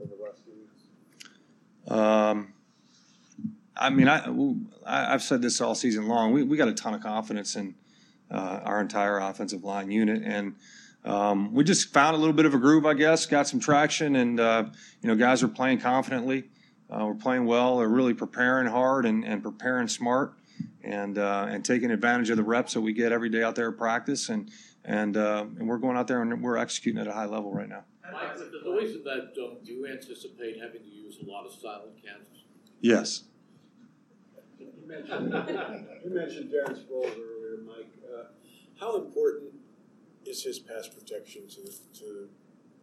over 0.00 0.14
the 0.14 0.22
last 0.22 0.42
few 0.44 0.54
weeks? 0.54 1.90
Um, 1.90 2.54
I 3.76 3.90
mean, 3.90 4.08
I, 4.08 4.24
I 4.86 5.12
have 5.12 5.22
said 5.22 5.42
this 5.42 5.60
all 5.60 5.74
season 5.74 6.06
long. 6.06 6.32
We 6.32 6.44
we 6.44 6.56
got 6.56 6.68
a 6.68 6.74
ton 6.74 6.94
of 6.94 7.02
confidence 7.02 7.56
in 7.56 7.74
uh, 8.30 8.60
our 8.64 8.80
entire 8.80 9.18
offensive 9.18 9.64
line 9.64 9.90
unit, 9.90 10.22
and 10.24 10.54
um, 11.04 11.52
we 11.54 11.64
just 11.64 11.92
found 11.92 12.16
a 12.16 12.18
little 12.18 12.34
bit 12.34 12.46
of 12.46 12.54
a 12.54 12.58
groove, 12.58 12.84
I 12.84 12.94
guess. 12.94 13.26
Got 13.26 13.46
some 13.46 13.60
traction, 13.60 14.16
and 14.16 14.40
uh, 14.40 14.64
you 15.02 15.08
know, 15.08 15.14
guys 15.14 15.42
are 15.42 15.48
playing 15.48 15.80
confidently. 15.80 16.50
Uh, 16.90 17.06
we're 17.06 17.14
playing 17.14 17.44
well. 17.44 17.78
They're 17.78 17.88
really 17.88 18.14
preparing 18.14 18.66
hard 18.66 19.06
and, 19.06 19.24
and 19.24 19.42
preparing 19.42 19.88
smart, 19.88 20.34
and 20.82 21.18
uh, 21.18 21.46
and 21.48 21.64
taking 21.64 21.90
advantage 21.90 22.30
of 22.30 22.36
the 22.36 22.42
reps 22.42 22.74
that 22.74 22.80
we 22.80 22.92
get 22.92 23.12
every 23.12 23.28
day 23.28 23.42
out 23.42 23.54
there 23.54 23.70
at 23.70 23.76
practice, 23.78 24.28
and 24.28 24.50
and 24.84 25.16
uh, 25.16 25.44
and 25.58 25.68
we're 25.68 25.78
going 25.78 25.96
out 25.96 26.08
there 26.08 26.22
and 26.22 26.42
we're 26.42 26.56
executing 26.56 27.00
at 27.00 27.06
a 27.06 27.12
high 27.12 27.26
level 27.26 27.52
right 27.52 27.68
now. 27.68 27.84
Mike, 28.10 28.36
with 28.38 28.50
the 28.52 28.70
noise 28.70 28.94
of 28.96 29.04
that 29.04 29.34
dome, 29.34 29.58
do 29.64 29.72
you 29.72 29.86
anticipate 29.86 30.58
having 30.60 30.82
to 30.82 30.88
use 30.88 31.18
a 31.22 31.30
lot 31.30 31.44
of 31.44 31.52
silent 31.52 32.02
cameras? 32.02 32.44
Yes. 32.80 33.24
You 34.58 34.66
mentioned, 34.86 35.32
you 36.04 36.10
mentioned 36.10 36.50
Darren 36.50 36.74
Sproles 36.74 37.12
earlier, 37.12 37.58
Mike. 37.66 37.92
Uh, 38.02 38.24
how 38.80 38.96
important 38.96 39.52
is 40.28 40.42
his 40.42 40.58
pass 40.58 40.88
protection 40.88 41.48
to, 41.48 41.62
to 42.00 42.28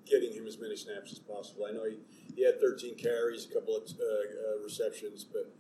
getting 0.06 0.34
him 0.34 0.48
as 0.48 0.60
many 0.60 0.76
snaps 0.76 1.12
as 1.12 1.20
possible? 1.20 1.66
I 1.70 1.72
know 1.72 1.86
he, 1.86 1.98
he 2.36 2.46
had 2.46 2.60
13 2.60 2.96
carries, 2.96 3.46
a 3.46 3.54
couple 3.54 3.76
of 3.76 3.84
uh, 3.84 4.04
uh, 4.04 4.64
receptions, 4.64 5.24
but 5.24 5.54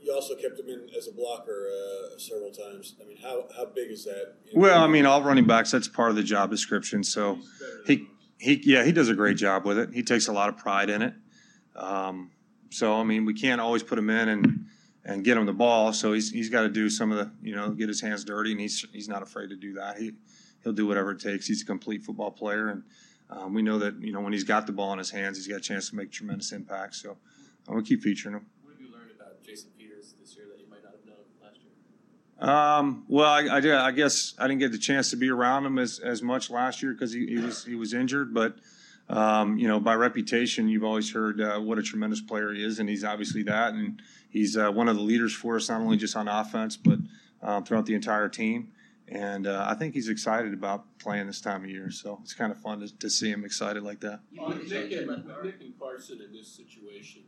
you 0.00 0.12
also 0.12 0.34
kept 0.34 0.58
him 0.58 0.68
in 0.68 0.88
as 0.96 1.06
a 1.06 1.12
blocker 1.12 1.68
uh, 1.70 2.18
several 2.18 2.50
times. 2.50 2.96
I 3.00 3.06
mean, 3.06 3.18
how, 3.18 3.46
how 3.56 3.66
big 3.66 3.90
is 3.90 4.04
that? 4.04 4.34
Well, 4.54 4.82
I 4.82 4.88
mean, 4.88 5.06
all 5.06 5.22
running 5.22 5.46
backs, 5.46 5.70
that's 5.70 5.88
part 5.88 6.10
of 6.10 6.16
the 6.16 6.24
job 6.24 6.50
description. 6.50 7.04
So 7.04 7.38
he, 7.86 8.08
he, 8.38 8.60
yeah, 8.64 8.84
he 8.84 8.92
does 8.92 9.08
a 9.08 9.14
great 9.14 9.36
job 9.36 9.64
with 9.64 9.78
it. 9.78 9.90
He 9.92 10.02
takes 10.02 10.26
a 10.26 10.32
lot 10.32 10.48
of 10.48 10.56
pride 10.56 10.90
in 10.90 11.02
it. 11.02 11.14
Um, 11.76 12.32
so, 12.70 12.94
I 12.94 13.04
mean, 13.04 13.24
we 13.24 13.34
can't 13.34 13.60
always 13.60 13.82
put 13.82 13.98
him 13.98 14.10
in 14.10 14.28
and, 14.28 14.66
and 15.04 15.24
get 15.24 15.36
him 15.36 15.46
the 15.46 15.52
ball. 15.52 15.92
So 15.92 16.12
he's, 16.12 16.30
he's 16.30 16.48
got 16.48 16.62
to 16.62 16.68
do 16.68 16.90
some 16.90 17.12
of 17.12 17.18
the, 17.18 17.30
you 17.40 17.54
know, 17.54 17.70
get 17.70 17.88
his 17.88 18.00
hands 18.00 18.24
dirty, 18.24 18.52
and 18.52 18.60
he's, 18.60 18.84
he's 18.92 19.08
not 19.08 19.22
afraid 19.22 19.50
to 19.50 19.56
do 19.56 19.74
that. 19.74 19.98
He, 19.98 20.12
he'll 20.62 20.72
do 20.72 20.86
whatever 20.86 21.12
it 21.12 21.20
takes. 21.20 21.46
He's 21.46 21.62
a 21.62 21.66
complete 21.66 22.02
football 22.02 22.30
player. 22.30 22.68
And 22.68 22.82
um, 23.30 23.54
we 23.54 23.62
know 23.62 23.78
that, 23.78 24.00
you 24.00 24.12
know, 24.12 24.20
when 24.20 24.32
he's 24.32 24.44
got 24.44 24.66
the 24.66 24.72
ball 24.72 24.92
in 24.92 24.98
his 24.98 25.10
hands, 25.10 25.36
he's 25.36 25.48
got 25.48 25.58
a 25.58 25.60
chance 25.60 25.90
to 25.90 25.96
make 25.96 26.10
tremendous 26.10 26.52
impact. 26.52 26.94
So 26.96 27.16
I'm 27.66 27.74
going 27.74 27.84
to 27.84 27.88
keep 27.88 28.02
featuring 28.02 28.34
him. 28.34 28.46
What 28.62 28.72
have 28.72 28.80
you 28.80 28.92
learned 28.92 29.10
about 29.14 29.42
Jason 29.42 29.70
Peters 29.78 30.14
this 30.20 30.36
year 30.36 30.46
that 30.50 30.60
you 30.60 30.68
might 30.68 30.82
not 30.82 30.92
have 30.92 31.06
known 31.06 31.24
last 31.42 31.58
year? 31.62 32.48
Um, 32.48 33.04
well, 33.08 33.30
I, 33.30 33.56
I, 33.56 33.60
did, 33.60 33.72
I 33.74 33.90
guess 33.92 34.34
I 34.38 34.48
didn't 34.48 34.60
get 34.60 34.72
the 34.72 34.78
chance 34.78 35.10
to 35.10 35.16
be 35.16 35.30
around 35.30 35.64
him 35.64 35.78
as, 35.78 35.98
as 35.98 36.22
much 36.22 36.50
last 36.50 36.82
year 36.82 36.92
because 36.92 37.12
he, 37.12 37.26
he 37.26 37.38
was 37.38 37.64
he 37.64 37.74
was 37.74 37.94
injured. 37.94 38.34
But 38.34 38.56
um, 39.08 39.58
you 39.58 39.68
know, 39.68 39.80
by 39.80 39.94
reputation, 39.94 40.68
you've 40.68 40.84
always 40.84 41.12
heard 41.12 41.40
uh, 41.40 41.58
what 41.60 41.78
a 41.78 41.82
tremendous 41.82 42.20
player 42.20 42.52
he 42.52 42.64
is, 42.64 42.78
and 42.78 42.88
he's 42.88 43.04
obviously 43.04 43.42
that. 43.44 43.74
And 43.74 44.00
he's 44.28 44.56
uh, 44.56 44.70
one 44.70 44.88
of 44.88 44.96
the 44.96 45.02
leaders 45.02 45.32
for 45.32 45.56
us, 45.56 45.68
not 45.68 45.80
only 45.80 45.96
just 45.96 46.16
on 46.16 46.28
offense, 46.28 46.76
but 46.76 46.98
um, 47.42 47.64
throughout 47.64 47.86
the 47.86 47.94
entire 47.94 48.28
team. 48.28 48.72
And 49.14 49.46
uh, 49.46 49.66
I 49.68 49.74
think 49.74 49.92
he's 49.92 50.08
excited 50.08 50.54
about 50.54 50.86
playing 50.98 51.26
this 51.26 51.40
time 51.42 51.64
of 51.64 51.70
year. 51.70 51.90
So 51.90 52.18
it's 52.22 52.32
kind 52.32 52.50
of 52.50 52.58
fun 52.58 52.80
to, 52.80 52.96
to 52.98 53.10
see 53.10 53.30
him 53.30 53.44
excited 53.44 53.82
like 53.82 54.00
that. 54.00 54.20
With 54.34 54.70
Nick, 54.70 54.90
and, 54.92 55.06
with 55.06 55.26
Nick 55.44 55.60
and 55.60 55.78
Carson 55.78 56.20
in 56.22 56.32
this 56.32 56.48
situation, 56.48 57.22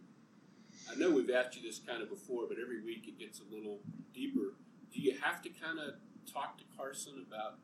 I 0.91 0.95
know 0.97 1.11
we've 1.11 1.29
asked 1.31 1.57
you 1.57 1.63
this 1.63 1.79
kind 1.87 2.03
of 2.03 2.09
before, 2.09 2.45
but 2.49 2.57
every 2.63 2.83
week 2.83 3.07
it 3.07 3.19
gets 3.19 3.41
a 3.41 3.55
little 3.55 3.81
deeper. 4.15 4.55
Do 4.95 5.01
you 5.01 5.15
have 5.21 5.43
to 5.43 5.51
kind 5.51 5.79
of 5.79 5.95
talk 6.33 6.57
to 6.57 6.65
Carson 6.75 7.27
about, 7.29 7.59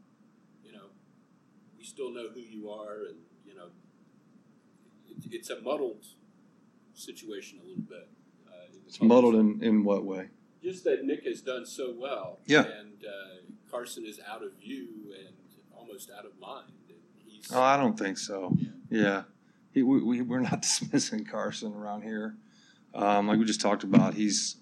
you 0.63 0.73
know, 0.73 0.91
we 1.79 1.85
still 1.85 2.13
know 2.13 2.29
who 2.35 2.41
you 2.41 2.69
are, 2.69 3.05
and 3.09 3.17
you 3.47 3.55
know, 3.55 3.69
it, 5.09 5.33
it's 5.33 5.49
a 5.49 5.61
muddled 5.63 6.05
situation 6.93 7.59
a 7.65 7.67
little 7.67 7.83
bit. 7.83 8.07
Uh, 8.47 8.67
It's 8.87 9.01
muddled 9.01 9.37
in, 9.37 9.63
in 9.63 9.83
what 9.83 10.05
way? 10.05 10.29
Just 10.63 10.85
that 10.85 11.05
Nick 11.07 11.25
has 11.25 11.41
done 11.41 11.65
so 11.65 11.95
well, 11.97 12.41
Yeah. 12.45 12.65
and 12.65 13.03
uh, 13.03 13.50
Carson 13.71 14.05
is 14.05 14.21
out 14.31 14.43
of 14.43 14.53
view 14.55 14.89
and 15.19 15.35
almost 15.77 16.11
out 16.17 16.25
of 16.25 16.33
mind. 16.41 16.73
Oh, 17.53 17.63
I 17.63 17.77
don't 17.77 17.99
think 17.99 18.19
so. 18.19 18.57
Yeah, 18.91 19.23
he, 19.73 19.83
we, 19.83 20.03
we 20.03 20.21
we're 20.23 20.41
not 20.41 20.63
dismissing 20.63 21.25
Carson 21.25 21.75
around 21.75 22.03
here. 22.03 22.37
Um, 22.95 23.29
like 23.29 23.39
we 23.39 23.45
just 23.45 23.61
talked 23.61 23.85
about, 23.85 24.15
he's 24.15 24.57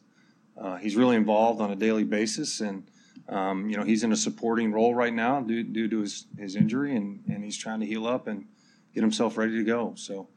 uh, 0.61 0.77
he's 0.77 0.97
really 0.97 1.17
involved 1.17 1.61
on 1.61 1.71
a 1.71 1.77
daily 1.77 2.05
basis, 2.05 2.61
and 2.61 2.89
um, 3.29 3.69
you 3.69 3.77
know 3.77 3.85
he's 3.85 4.05
in 4.05 4.13
a 4.13 4.17
supporting 4.17 4.73
role 4.73 4.95
right 4.95 5.13
now 5.13 5.41
due, 5.41 5.63
due 5.63 5.89
to 5.89 6.01
his, 6.01 6.27
his 6.39 6.57
injury, 6.57 6.95
and, 6.97 7.23
and 7.29 7.45
he's 7.45 7.57
trying 7.57 7.81
to 7.81 7.87
heal 7.87 8.07
up 8.07 8.27
and 8.27 8.47
get 8.95 9.03
himself 9.03 9.37
ready 9.37 9.57
to 9.57 9.65
go. 9.65 9.95
So 9.97 10.29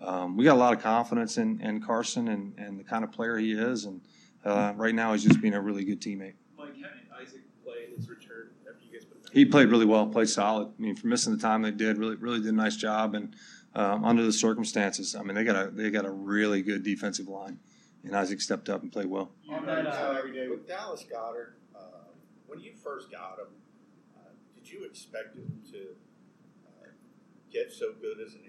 um, 0.00 0.36
we 0.36 0.44
got 0.44 0.54
a 0.54 0.60
lot 0.60 0.74
of 0.74 0.82
confidence 0.82 1.38
in, 1.38 1.60
in 1.60 1.80
Carson 1.80 2.28
and, 2.28 2.54
and 2.58 2.78
the 2.78 2.84
kind 2.84 3.04
of 3.04 3.12
player 3.12 3.36
he 3.38 3.52
is, 3.52 3.84
and 3.84 4.00
uh, 4.44 4.72
right 4.76 4.94
now 4.94 5.12
he's 5.12 5.24
just 5.24 5.40
being 5.40 5.54
a 5.54 5.60
really 5.60 5.84
good 5.84 6.00
teammate. 6.00 6.34
Mike, 7.98 8.18
having 8.18 8.38
Isaac 8.38 8.58
play 8.62 8.92
in 8.92 8.94
his 8.94 9.08
return 9.10 9.18
after 9.22 9.32
He 9.32 9.44
played 9.44 9.68
really 9.68 9.86
well, 9.86 10.06
played 10.06 10.28
solid. 10.28 10.68
I 10.78 10.82
mean, 10.82 10.96
for 10.96 11.06
missing 11.06 11.34
the 11.34 11.42
time 11.42 11.62
they 11.62 11.70
did, 11.70 11.98
really 11.98 12.16
really 12.16 12.40
did 12.40 12.48
a 12.48 12.52
nice 12.52 12.76
job. 12.76 13.14
And 13.14 13.34
um, 13.74 14.04
under 14.04 14.24
the 14.24 14.32
circumstances, 14.32 15.14
I 15.14 15.22
mean, 15.22 15.34
they 15.34 15.44
got 15.44 15.56
a 15.66 15.70
they 15.70 15.90
got 15.90 16.04
a 16.04 16.10
really 16.10 16.62
good 16.62 16.82
defensive 16.82 17.28
line, 17.28 17.58
and 18.04 18.16
Isaac 18.16 18.40
stepped 18.40 18.68
up 18.68 18.82
and 18.82 18.92
played 18.92 19.06
well. 19.06 19.30
On 19.50 19.66
that, 19.66 19.86
uh, 19.86 20.22
with 20.50 20.66
Dallas 20.66 21.04
Goedert, 21.04 21.54
uh, 21.74 21.78
when 22.46 22.60
you 22.60 22.72
first 22.72 23.10
got 23.10 23.38
him, 23.38 23.48
uh, 24.16 24.30
did 24.54 24.70
you 24.70 24.84
expect 24.84 25.36
him 25.36 25.60
to 25.72 25.78
uh, 26.66 26.88
get 27.52 27.72
so 27.72 27.92
good 28.00 28.20
as 28.24 28.34
an 28.34 28.40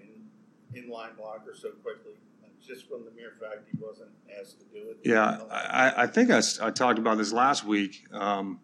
in, 0.74 0.88
inline 0.88 1.16
blocker 1.16 1.54
so 1.54 1.70
quickly? 1.70 2.14
Just 2.62 2.88
from 2.88 3.06
the 3.06 3.10
mere 3.12 3.32
fact 3.40 3.66
he 3.72 3.78
wasn't 3.82 4.10
asked 4.38 4.60
to 4.60 4.66
do 4.66 4.90
it. 4.90 4.98
Yeah, 5.02 5.40
I, 5.50 6.02
I 6.02 6.06
think 6.06 6.30
I, 6.30 6.42
I 6.62 6.70
talked 6.70 6.98
about 6.98 7.16
this 7.16 7.32
last 7.32 7.64
week. 7.64 8.04
Um, 8.12 8.60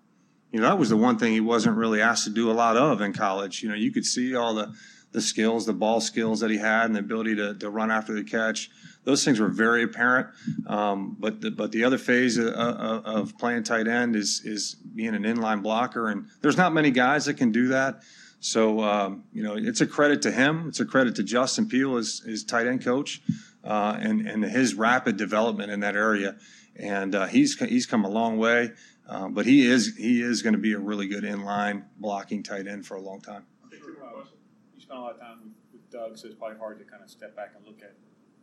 you 0.52 0.60
know, 0.60 0.68
that 0.68 0.78
was 0.78 0.88
the 0.88 0.96
one 0.96 1.18
thing 1.18 1.32
he 1.32 1.40
wasn't 1.40 1.76
really 1.76 2.00
asked 2.00 2.24
to 2.24 2.30
do 2.30 2.50
a 2.50 2.52
lot 2.52 2.76
of 2.76 3.00
in 3.00 3.12
college. 3.12 3.62
You 3.62 3.68
know, 3.68 3.74
you 3.74 3.92
could 3.92 4.04
see 4.04 4.34
all 4.34 4.54
the 4.54 4.72
the 5.12 5.22
skills, 5.22 5.64
the 5.64 5.72
ball 5.72 6.00
skills 6.00 6.40
that 6.40 6.50
he 6.50 6.58
had, 6.58 6.84
and 6.84 6.94
the 6.94 7.00
ability 7.00 7.34
to, 7.36 7.54
to 7.54 7.70
run 7.70 7.90
after 7.90 8.12
the 8.12 8.22
catch. 8.22 8.68
Those 9.04 9.24
things 9.24 9.40
were 9.40 9.48
very 9.48 9.82
apparent. 9.82 10.28
Um, 10.66 11.16
but 11.18 11.40
the, 11.40 11.50
but 11.50 11.72
the 11.72 11.84
other 11.84 11.96
phase 11.96 12.36
of, 12.36 12.48
of, 12.48 13.38
playing 13.38 13.62
tight 13.62 13.88
end 13.88 14.14
is 14.14 14.42
is 14.44 14.74
being 14.74 15.14
an 15.14 15.22
inline 15.22 15.62
blocker, 15.62 16.08
and 16.08 16.26
there's 16.42 16.58
not 16.58 16.74
many 16.74 16.90
guys 16.90 17.24
that 17.24 17.34
can 17.34 17.50
do 17.50 17.68
that. 17.68 18.02
So 18.40 18.82
um, 18.82 19.24
you 19.32 19.42
know, 19.42 19.56
it's 19.56 19.80
a 19.80 19.86
credit 19.86 20.20
to 20.22 20.32
him. 20.32 20.68
It's 20.68 20.80
a 20.80 20.84
credit 20.84 21.16
to 21.16 21.22
Justin 21.22 21.66
Peelle, 21.66 21.96
his, 21.96 22.20
his 22.20 22.44
tight 22.44 22.66
end 22.66 22.84
coach, 22.84 23.22
uh, 23.64 23.96
and 23.98 24.28
and 24.28 24.44
his 24.44 24.74
rapid 24.74 25.16
development 25.16 25.70
in 25.70 25.80
that 25.80 25.96
area. 25.96 26.36
And 26.78 27.14
uh, 27.14 27.26
he's 27.26 27.58
he's 27.58 27.86
come 27.86 28.04
a 28.04 28.10
long 28.10 28.36
way. 28.36 28.72
Um, 29.08 29.34
but 29.34 29.46
he 29.46 29.66
is 29.66 29.96
he 29.96 30.20
is 30.20 30.42
going 30.42 30.54
to 30.54 30.58
be 30.58 30.72
a 30.72 30.78
really 30.78 31.06
good 31.06 31.24
inline 31.24 31.84
blocking 31.98 32.42
tight 32.42 32.66
end 32.66 32.86
for 32.86 32.96
a 32.96 33.00
long 33.00 33.20
time. 33.20 33.44
You 33.70 34.80
spent 34.80 34.98
a 34.98 35.02
lot 35.02 35.14
of 35.14 35.20
time 35.20 35.38
with, 35.42 35.52
with 35.72 35.90
Doug, 35.90 36.18
so 36.18 36.26
it's 36.26 36.36
probably 36.36 36.58
hard 36.58 36.78
to 36.80 36.84
kind 36.84 37.02
of 37.02 37.10
step 37.10 37.36
back 37.36 37.52
and 37.56 37.64
look 37.64 37.80
at 37.82 37.94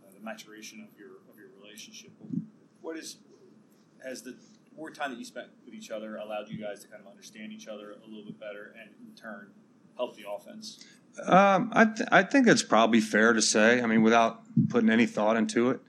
uh, 0.04 0.12
the 0.14 0.24
maturation 0.24 0.80
of 0.80 0.98
your 0.98 1.10
of 1.30 1.38
your 1.38 1.50
relationship. 1.62 2.12
What 2.82 2.98
is 2.98 3.18
has 4.04 4.22
the 4.22 4.36
more 4.76 4.90
time 4.90 5.12
that 5.12 5.20
you 5.20 5.26
spent 5.26 5.48
with 5.66 5.74
each 5.74 5.92
other 5.92 6.16
allowed 6.16 6.50
you 6.50 6.58
guys 6.58 6.82
to 6.82 6.88
kind 6.88 7.02
of 7.02 7.08
understand 7.08 7.52
each 7.52 7.68
other 7.68 7.92
a 7.92 8.08
little 8.08 8.26
bit 8.26 8.40
better, 8.40 8.74
and 8.80 8.90
in 9.06 9.16
turn 9.16 9.50
help 9.98 10.16
the 10.16 10.24
offense? 10.30 10.84
Um, 11.26 11.72
I 11.74 11.86
th- 11.86 12.10
I 12.12 12.24
think 12.24 12.48
it's 12.48 12.64
probably 12.64 13.02
fair 13.02 13.34
to 13.34 13.42
say. 13.42 13.82
I 13.82 13.86
mean, 13.86 14.02
without 14.02 14.44
putting 14.70 14.90
any 14.90 15.06
thought 15.06 15.36
into 15.36 15.72
it. 15.72 15.82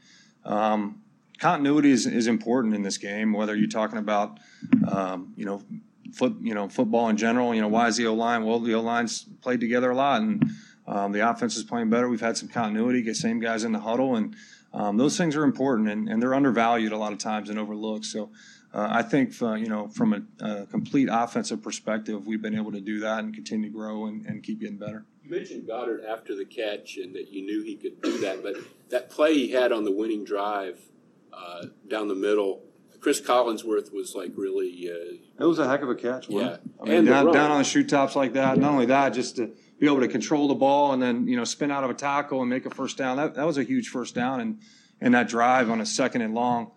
Um, 0.45 1.04
continuity 1.39 1.91
is, 1.91 2.07
is 2.07 2.27
important 2.27 2.75
in 2.75 2.83
this 2.83 2.99
game, 2.99 3.33
whether 3.33 3.55
you're 3.55 3.69
talking 3.69 3.99
about, 3.99 4.39
um, 4.91 5.33
you 5.37 5.45
know, 5.45 5.63
foot, 6.13 6.37
you 6.41 6.55
know, 6.55 6.69
football 6.69 7.09
in 7.09 7.17
general. 7.17 7.55
You 7.55 7.61
know, 7.61 7.69
why 7.69 7.89
is 7.89 7.97
the 7.97 8.07
O 8.07 8.15
line? 8.15 8.45
Well, 8.45 8.61
the 8.61 8.75
O 8.75 8.81
line's 8.81 9.25
played 9.43 9.61
together 9.61 9.91
a 9.91 9.95
lot, 9.95 10.23
and 10.23 10.51
um, 10.87 11.13
the 11.13 11.29
offense 11.29 11.57
is 11.57 11.65
playing 11.65 11.91
better. 11.91 12.09
We've 12.09 12.21
had 12.21 12.37
some 12.37 12.49
continuity, 12.49 13.03
get 13.03 13.17
same 13.17 13.41
guys 13.41 13.65
in 13.65 13.73
the 13.73 13.81
huddle, 13.81 14.17
and 14.17 14.35
um, 14.73 14.97
those 14.97 15.17
things 15.17 15.37
are 15.37 15.45
important, 15.45 15.89
and, 15.89 16.09
and 16.09 16.23
they're 16.23 16.35
undervalued 16.35 16.93
a 16.93 16.99
lot 16.99 17.13
of 17.13 17.19
times 17.19 17.51
and 17.51 17.59
overlooked. 17.59 18.05
So. 18.05 18.31
Uh, 18.73 18.89
I 18.91 19.03
think, 19.03 19.41
uh, 19.41 19.55
you 19.55 19.69
know, 19.69 19.87
from 19.87 20.27
a, 20.41 20.67
complete 20.67 21.09
offensive 21.09 21.63
perspective, 21.63 22.27
we've 22.27 22.43
been 22.43 22.57
able 22.57 22.73
to 22.73 22.81
do 22.81 22.99
that 22.99 23.21
and 23.21 23.33
continue 23.33 23.69
to 23.69 23.73
grow 23.73 24.07
and, 24.07 24.27
and 24.27 24.43
keep 24.43 24.59
getting 24.59 24.79
better. 24.79 25.05
You 25.23 25.31
mentioned 25.31 25.69
Goedert 25.69 26.05
after 26.05 26.35
the 26.35 26.45
catch 26.45 26.97
and 26.97 27.15
that 27.15 27.29
you 27.29 27.43
knew 27.43 27.63
he 27.63 27.77
could 27.77 28.03
do 28.03 28.19
that, 28.19 28.43
but 28.43 28.57
that 28.89 29.11
play 29.11 29.35
he 29.35 29.53
had 29.53 29.71
on 29.71 29.85
the 29.85 29.93
winning 29.93 30.25
drive 30.25 30.81
uh, 31.37 31.67
down 31.89 32.09
the 32.09 32.15
middle. 32.15 32.63
Chris 33.01 33.21
Collinsworth 33.21 33.93
was 33.93 34.15
like 34.15 34.33
really. 34.35 34.91
Uh, 34.91 35.43
it 35.45 35.47
was 35.47 35.59
a 35.59 35.69
heck 35.69 35.83
of 35.83 35.91
a 35.91 35.95
catch. 35.95 36.29
Yeah, 36.29 36.57
I 36.83 36.89
mean, 36.89 37.05
down, 37.05 37.33
down, 37.33 37.51
on 37.51 37.59
the 37.59 37.65
shoe 37.65 37.85
tops 37.85 38.17
like 38.17 38.33
that. 38.33 38.57
Not 38.57 38.73
only 38.73 38.87
that, 38.87 39.11
just 39.11 39.37
to 39.37 39.53
be 39.79 39.87
able 39.87 40.01
to 40.01 40.09
control 40.09 40.49
the 40.49 40.55
ball 40.55 40.93
and 40.93 41.03
then 41.03 41.29
you 41.29 41.37
know 41.37 41.45
spin 41.45 41.71
out 41.71 41.85
of 41.85 41.91
a 41.91 41.95
tackle 41.95 42.41
and 42.41 42.49
make 42.49 42.65
a 42.65 42.71
first 42.71 42.97
down. 42.97 43.19
That 43.19 43.35
that 43.35 43.47
was 43.47 43.59
a 43.59 43.63
huge 43.63 43.89
first 43.89 44.15
down 44.15 44.41
and 44.41 44.61
and 45.01 45.15
that 45.15 45.29
drive 45.29 45.71
on 45.71 45.81
a 45.81 45.87
second 45.87 46.23
and 46.23 46.35
long. 46.35 46.71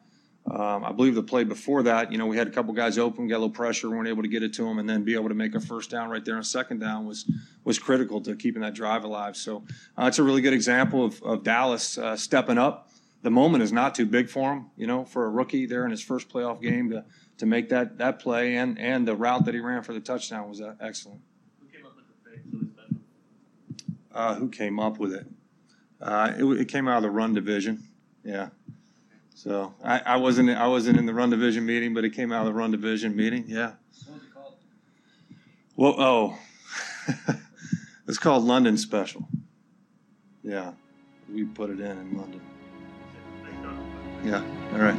Um, 0.50 0.86
I 0.86 0.94
believe 0.94 1.14
the 1.14 1.24
play 1.24 1.44
before 1.44 1.84
that, 1.84 2.10
you 2.10 2.18
know, 2.18 2.26
we 2.26 2.38
had 2.38 2.48
a 2.48 2.52
couple 2.52 2.74
guys 2.74 2.98
open, 2.98 3.28
got 3.28 3.36
a 3.36 3.40
little 3.40 3.50
pressure, 3.50 3.90
weren't 3.90 4.08
able 4.08 4.22
to 4.22 4.30
get 4.30 4.44
it 4.44 4.54
to 4.54 4.64
them, 4.64 4.80
and 4.80 4.90
then 4.90 5.04
be 5.04 5.14
able 5.14 5.28
to 5.28 5.36
make 5.36 5.56
a 5.56 5.60
first 5.60 5.90
down 5.90 6.10
right 6.10 6.24
there 6.24 6.38
on 6.38 6.44
second 6.44 6.80
down 6.80 7.06
was 7.06 7.30
was 7.66 7.78
critical 7.78 8.22
to 8.22 8.36
keeping 8.36 8.62
that 8.62 8.74
drive 8.74 9.04
alive. 9.04 9.36
So 9.36 9.66
uh, 9.98 10.06
it's 10.06 10.20
a 10.20 10.24
really 10.24 10.42
good 10.42 10.54
example 10.54 11.06
of, 11.06 11.22
of 11.22 11.44
Dallas 11.44 11.98
uh, 11.98 12.16
stepping 12.16 12.58
up 12.58 12.87
the 13.22 13.32
moment 13.32 13.64
is 13.64 13.72
not 13.72 13.96
too 13.96 14.06
big 14.06 14.30
for 14.30 14.54
him, 14.54 14.68
you 14.76 14.88
know, 14.88 15.04
for 15.06 15.26
a 15.26 15.30
rookie 15.30 15.66
there 15.66 15.86
in 15.86 15.92
his 15.92 16.02
first 16.02 16.30
playoff 16.30 16.62
game 16.62 16.90
to, 16.92 17.04
to 17.38 17.46
make 17.46 17.70
that, 17.70 17.98
that 17.98 18.20
play 18.20 18.56
and, 18.56 18.80
and 18.80 19.08
the 19.08 19.16
route 19.16 19.46
that 19.46 19.54
he 19.54 19.60
ran 19.60 19.84
for 19.84 19.94
the 19.94 20.00
touchdown 20.00 20.50
was 20.50 20.62
uh, 20.62 20.76
excellent. 20.80 21.22
Who 21.60 21.68
came 21.68 21.86
up 21.86 21.96
with 21.96 22.06
the 22.08 22.30
fake 22.30 22.42
Philly? 22.52 23.02
Uh, 24.14 24.36
who 24.36 24.50
came 24.50 24.80
up 24.80 24.98
with 24.98 25.14
it? 25.14 25.28
Uh, 26.00 26.34
it? 26.38 26.44
it? 26.44 26.68
came 26.68 26.88
out 26.88 26.98
of 26.98 27.04
the 27.04 27.10
run 27.10 27.34
division. 27.34 27.84
Yeah. 28.24 28.50
So 29.34 29.74
I, 29.84 30.00
I 30.00 30.16
wasn't 30.18 30.50
I 30.50 30.68
wasn't 30.68 30.98
in 30.98 31.06
the 31.06 31.14
run 31.14 31.30
division 31.30 31.66
meeting, 31.66 31.94
but 31.94 32.04
it 32.04 32.10
came 32.10 32.32
out 32.32 32.42
of 32.42 32.48
the 32.48 32.54
run 32.54 32.72
division 32.72 33.16
meeting. 33.16 33.46
Yeah. 33.48 33.74
What 34.06 34.16
was 34.16 34.24
it 34.24 34.34
called? 34.34 34.56
Well, 35.76 35.96
oh, 36.00 36.40
it's 38.08 38.18
called 38.18 38.44
London 38.44 38.78
Special. 38.78 39.28
Yeah, 40.44 40.74
we 41.32 41.46
put 41.46 41.70
it 41.70 41.80
in 41.80 41.98
in 42.00 42.18
London. 42.18 42.42
Yeah, 44.24 44.44
all 44.74 44.80
right. 44.80 44.98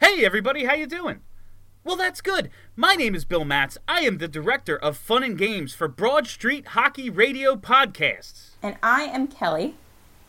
Hey 0.00 0.24
everybody, 0.24 0.64
how 0.64 0.74
you 0.74 0.86
doing? 0.86 1.20
Well, 1.84 1.96
that's 1.96 2.20
good. 2.20 2.50
My 2.76 2.94
name 2.94 3.14
is 3.14 3.24
Bill 3.24 3.44
Matz. 3.44 3.78
I 3.86 4.00
am 4.00 4.18
the 4.18 4.28
director 4.28 4.76
of 4.76 4.96
Fun 4.96 5.22
and 5.22 5.38
Games 5.38 5.74
for 5.74 5.88
Broad 5.88 6.26
Street 6.26 6.68
Hockey 6.68 7.08
Radio 7.08 7.56
Podcasts. 7.56 8.50
And 8.62 8.76
I 8.82 9.02
am 9.04 9.26
Kelly, 9.28 9.74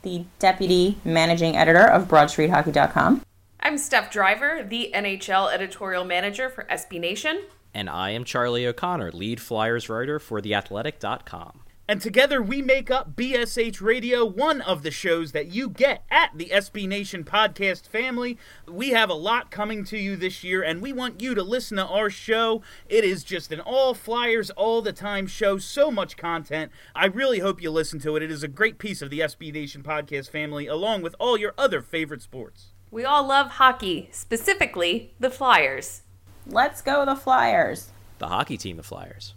the 0.04 0.26
deputy 0.38 0.98
managing 1.04 1.58
editor 1.58 1.86
of 1.88 2.08
BroadStreetHockey.com. 2.08 3.24
I'm 3.62 3.78
Steph 3.78 4.12
Driver, 4.12 4.66
the 4.68 4.92
NHL 4.96 5.52
editorial 5.52 6.06
manager 6.06 6.50
for 6.50 6.64
SB 6.66 7.00
Nation. 7.00 7.42
And 7.74 7.90
I 7.90 8.12
am 8.12 8.24
Charlie 8.24 8.66
O'Connor, 8.66 9.12
lead 9.12 9.40
Flyers 9.40 9.90
writer 9.90 10.20
for 10.20 10.42
TheAthletic.com. 10.42 11.62
And 11.90 12.00
together 12.00 12.40
we 12.40 12.62
make 12.62 12.92
up 12.92 13.16
BSH 13.16 13.82
Radio, 13.82 14.24
one 14.24 14.62
of 14.62 14.84
the 14.84 14.92
shows 14.92 15.32
that 15.32 15.48
you 15.48 15.70
get 15.70 16.04
at 16.12 16.30
the 16.36 16.52
SB 16.54 16.88
Nation 16.88 17.24
podcast 17.24 17.88
family. 17.88 18.38
We 18.68 18.90
have 18.90 19.10
a 19.10 19.16
lot 19.16 19.50
coming 19.50 19.84
to 19.86 19.98
you 19.98 20.16
this 20.16 20.44
year, 20.44 20.62
and 20.62 20.84
we 20.84 20.94
want 20.94 21.20
you 21.20 21.34
to 21.34 21.42
listen 21.42 21.78
to 21.78 21.88
our 21.88 22.12
show. 22.12 22.62
It 22.88 23.04
is 23.04 23.24
just 23.24 23.52
an 23.52 23.60
all 23.60 23.96
Flyers, 23.96 24.52
all 24.52 24.84
the 24.84 24.94
time 24.94 25.26
show, 25.26 25.58
so 25.58 25.90
much 25.90 26.16
content. 26.16 26.72
I 26.94 27.08
really 27.08 27.40
hope 27.40 27.60
you 27.60 27.72
listen 27.72 27.98
to 28.02 28.16
it. 28.16 28.22
It 28.22 28.30
is 28.30 28.44
a 28.44 28.48
great 28.48 28.78
piece 28.78 29.02
of 29.02 29.10
the 29.10 29.22
SB 29.22 29.52
Nation 29.52 29.82
podcast 29.82 30.30
family, 30.30 30.68
along 30.68 31.02
with 31.02 31.16
all 31.20 31.40
your 31.40 31.56
other 31.58 31.82
favorite 31.82 32.22
sports. 32.22 32.68
We 32.92 33.04
all 33.04 33.26
love 33.26 33.54
hockey, 33.54 34.10
specifically 34.12 35.16
the 35.20 35.32
Flyers. 35.32 36.04
Let's 36.52 36.82
go 36.82 37.06
the 37.06 37.16
Flyers. 37.16 37.90
The 38.18 38.28
hockey 38.28 38.58
team, 38.58 38.78
the 38.78 38.84
Flyers. 38.84 39.36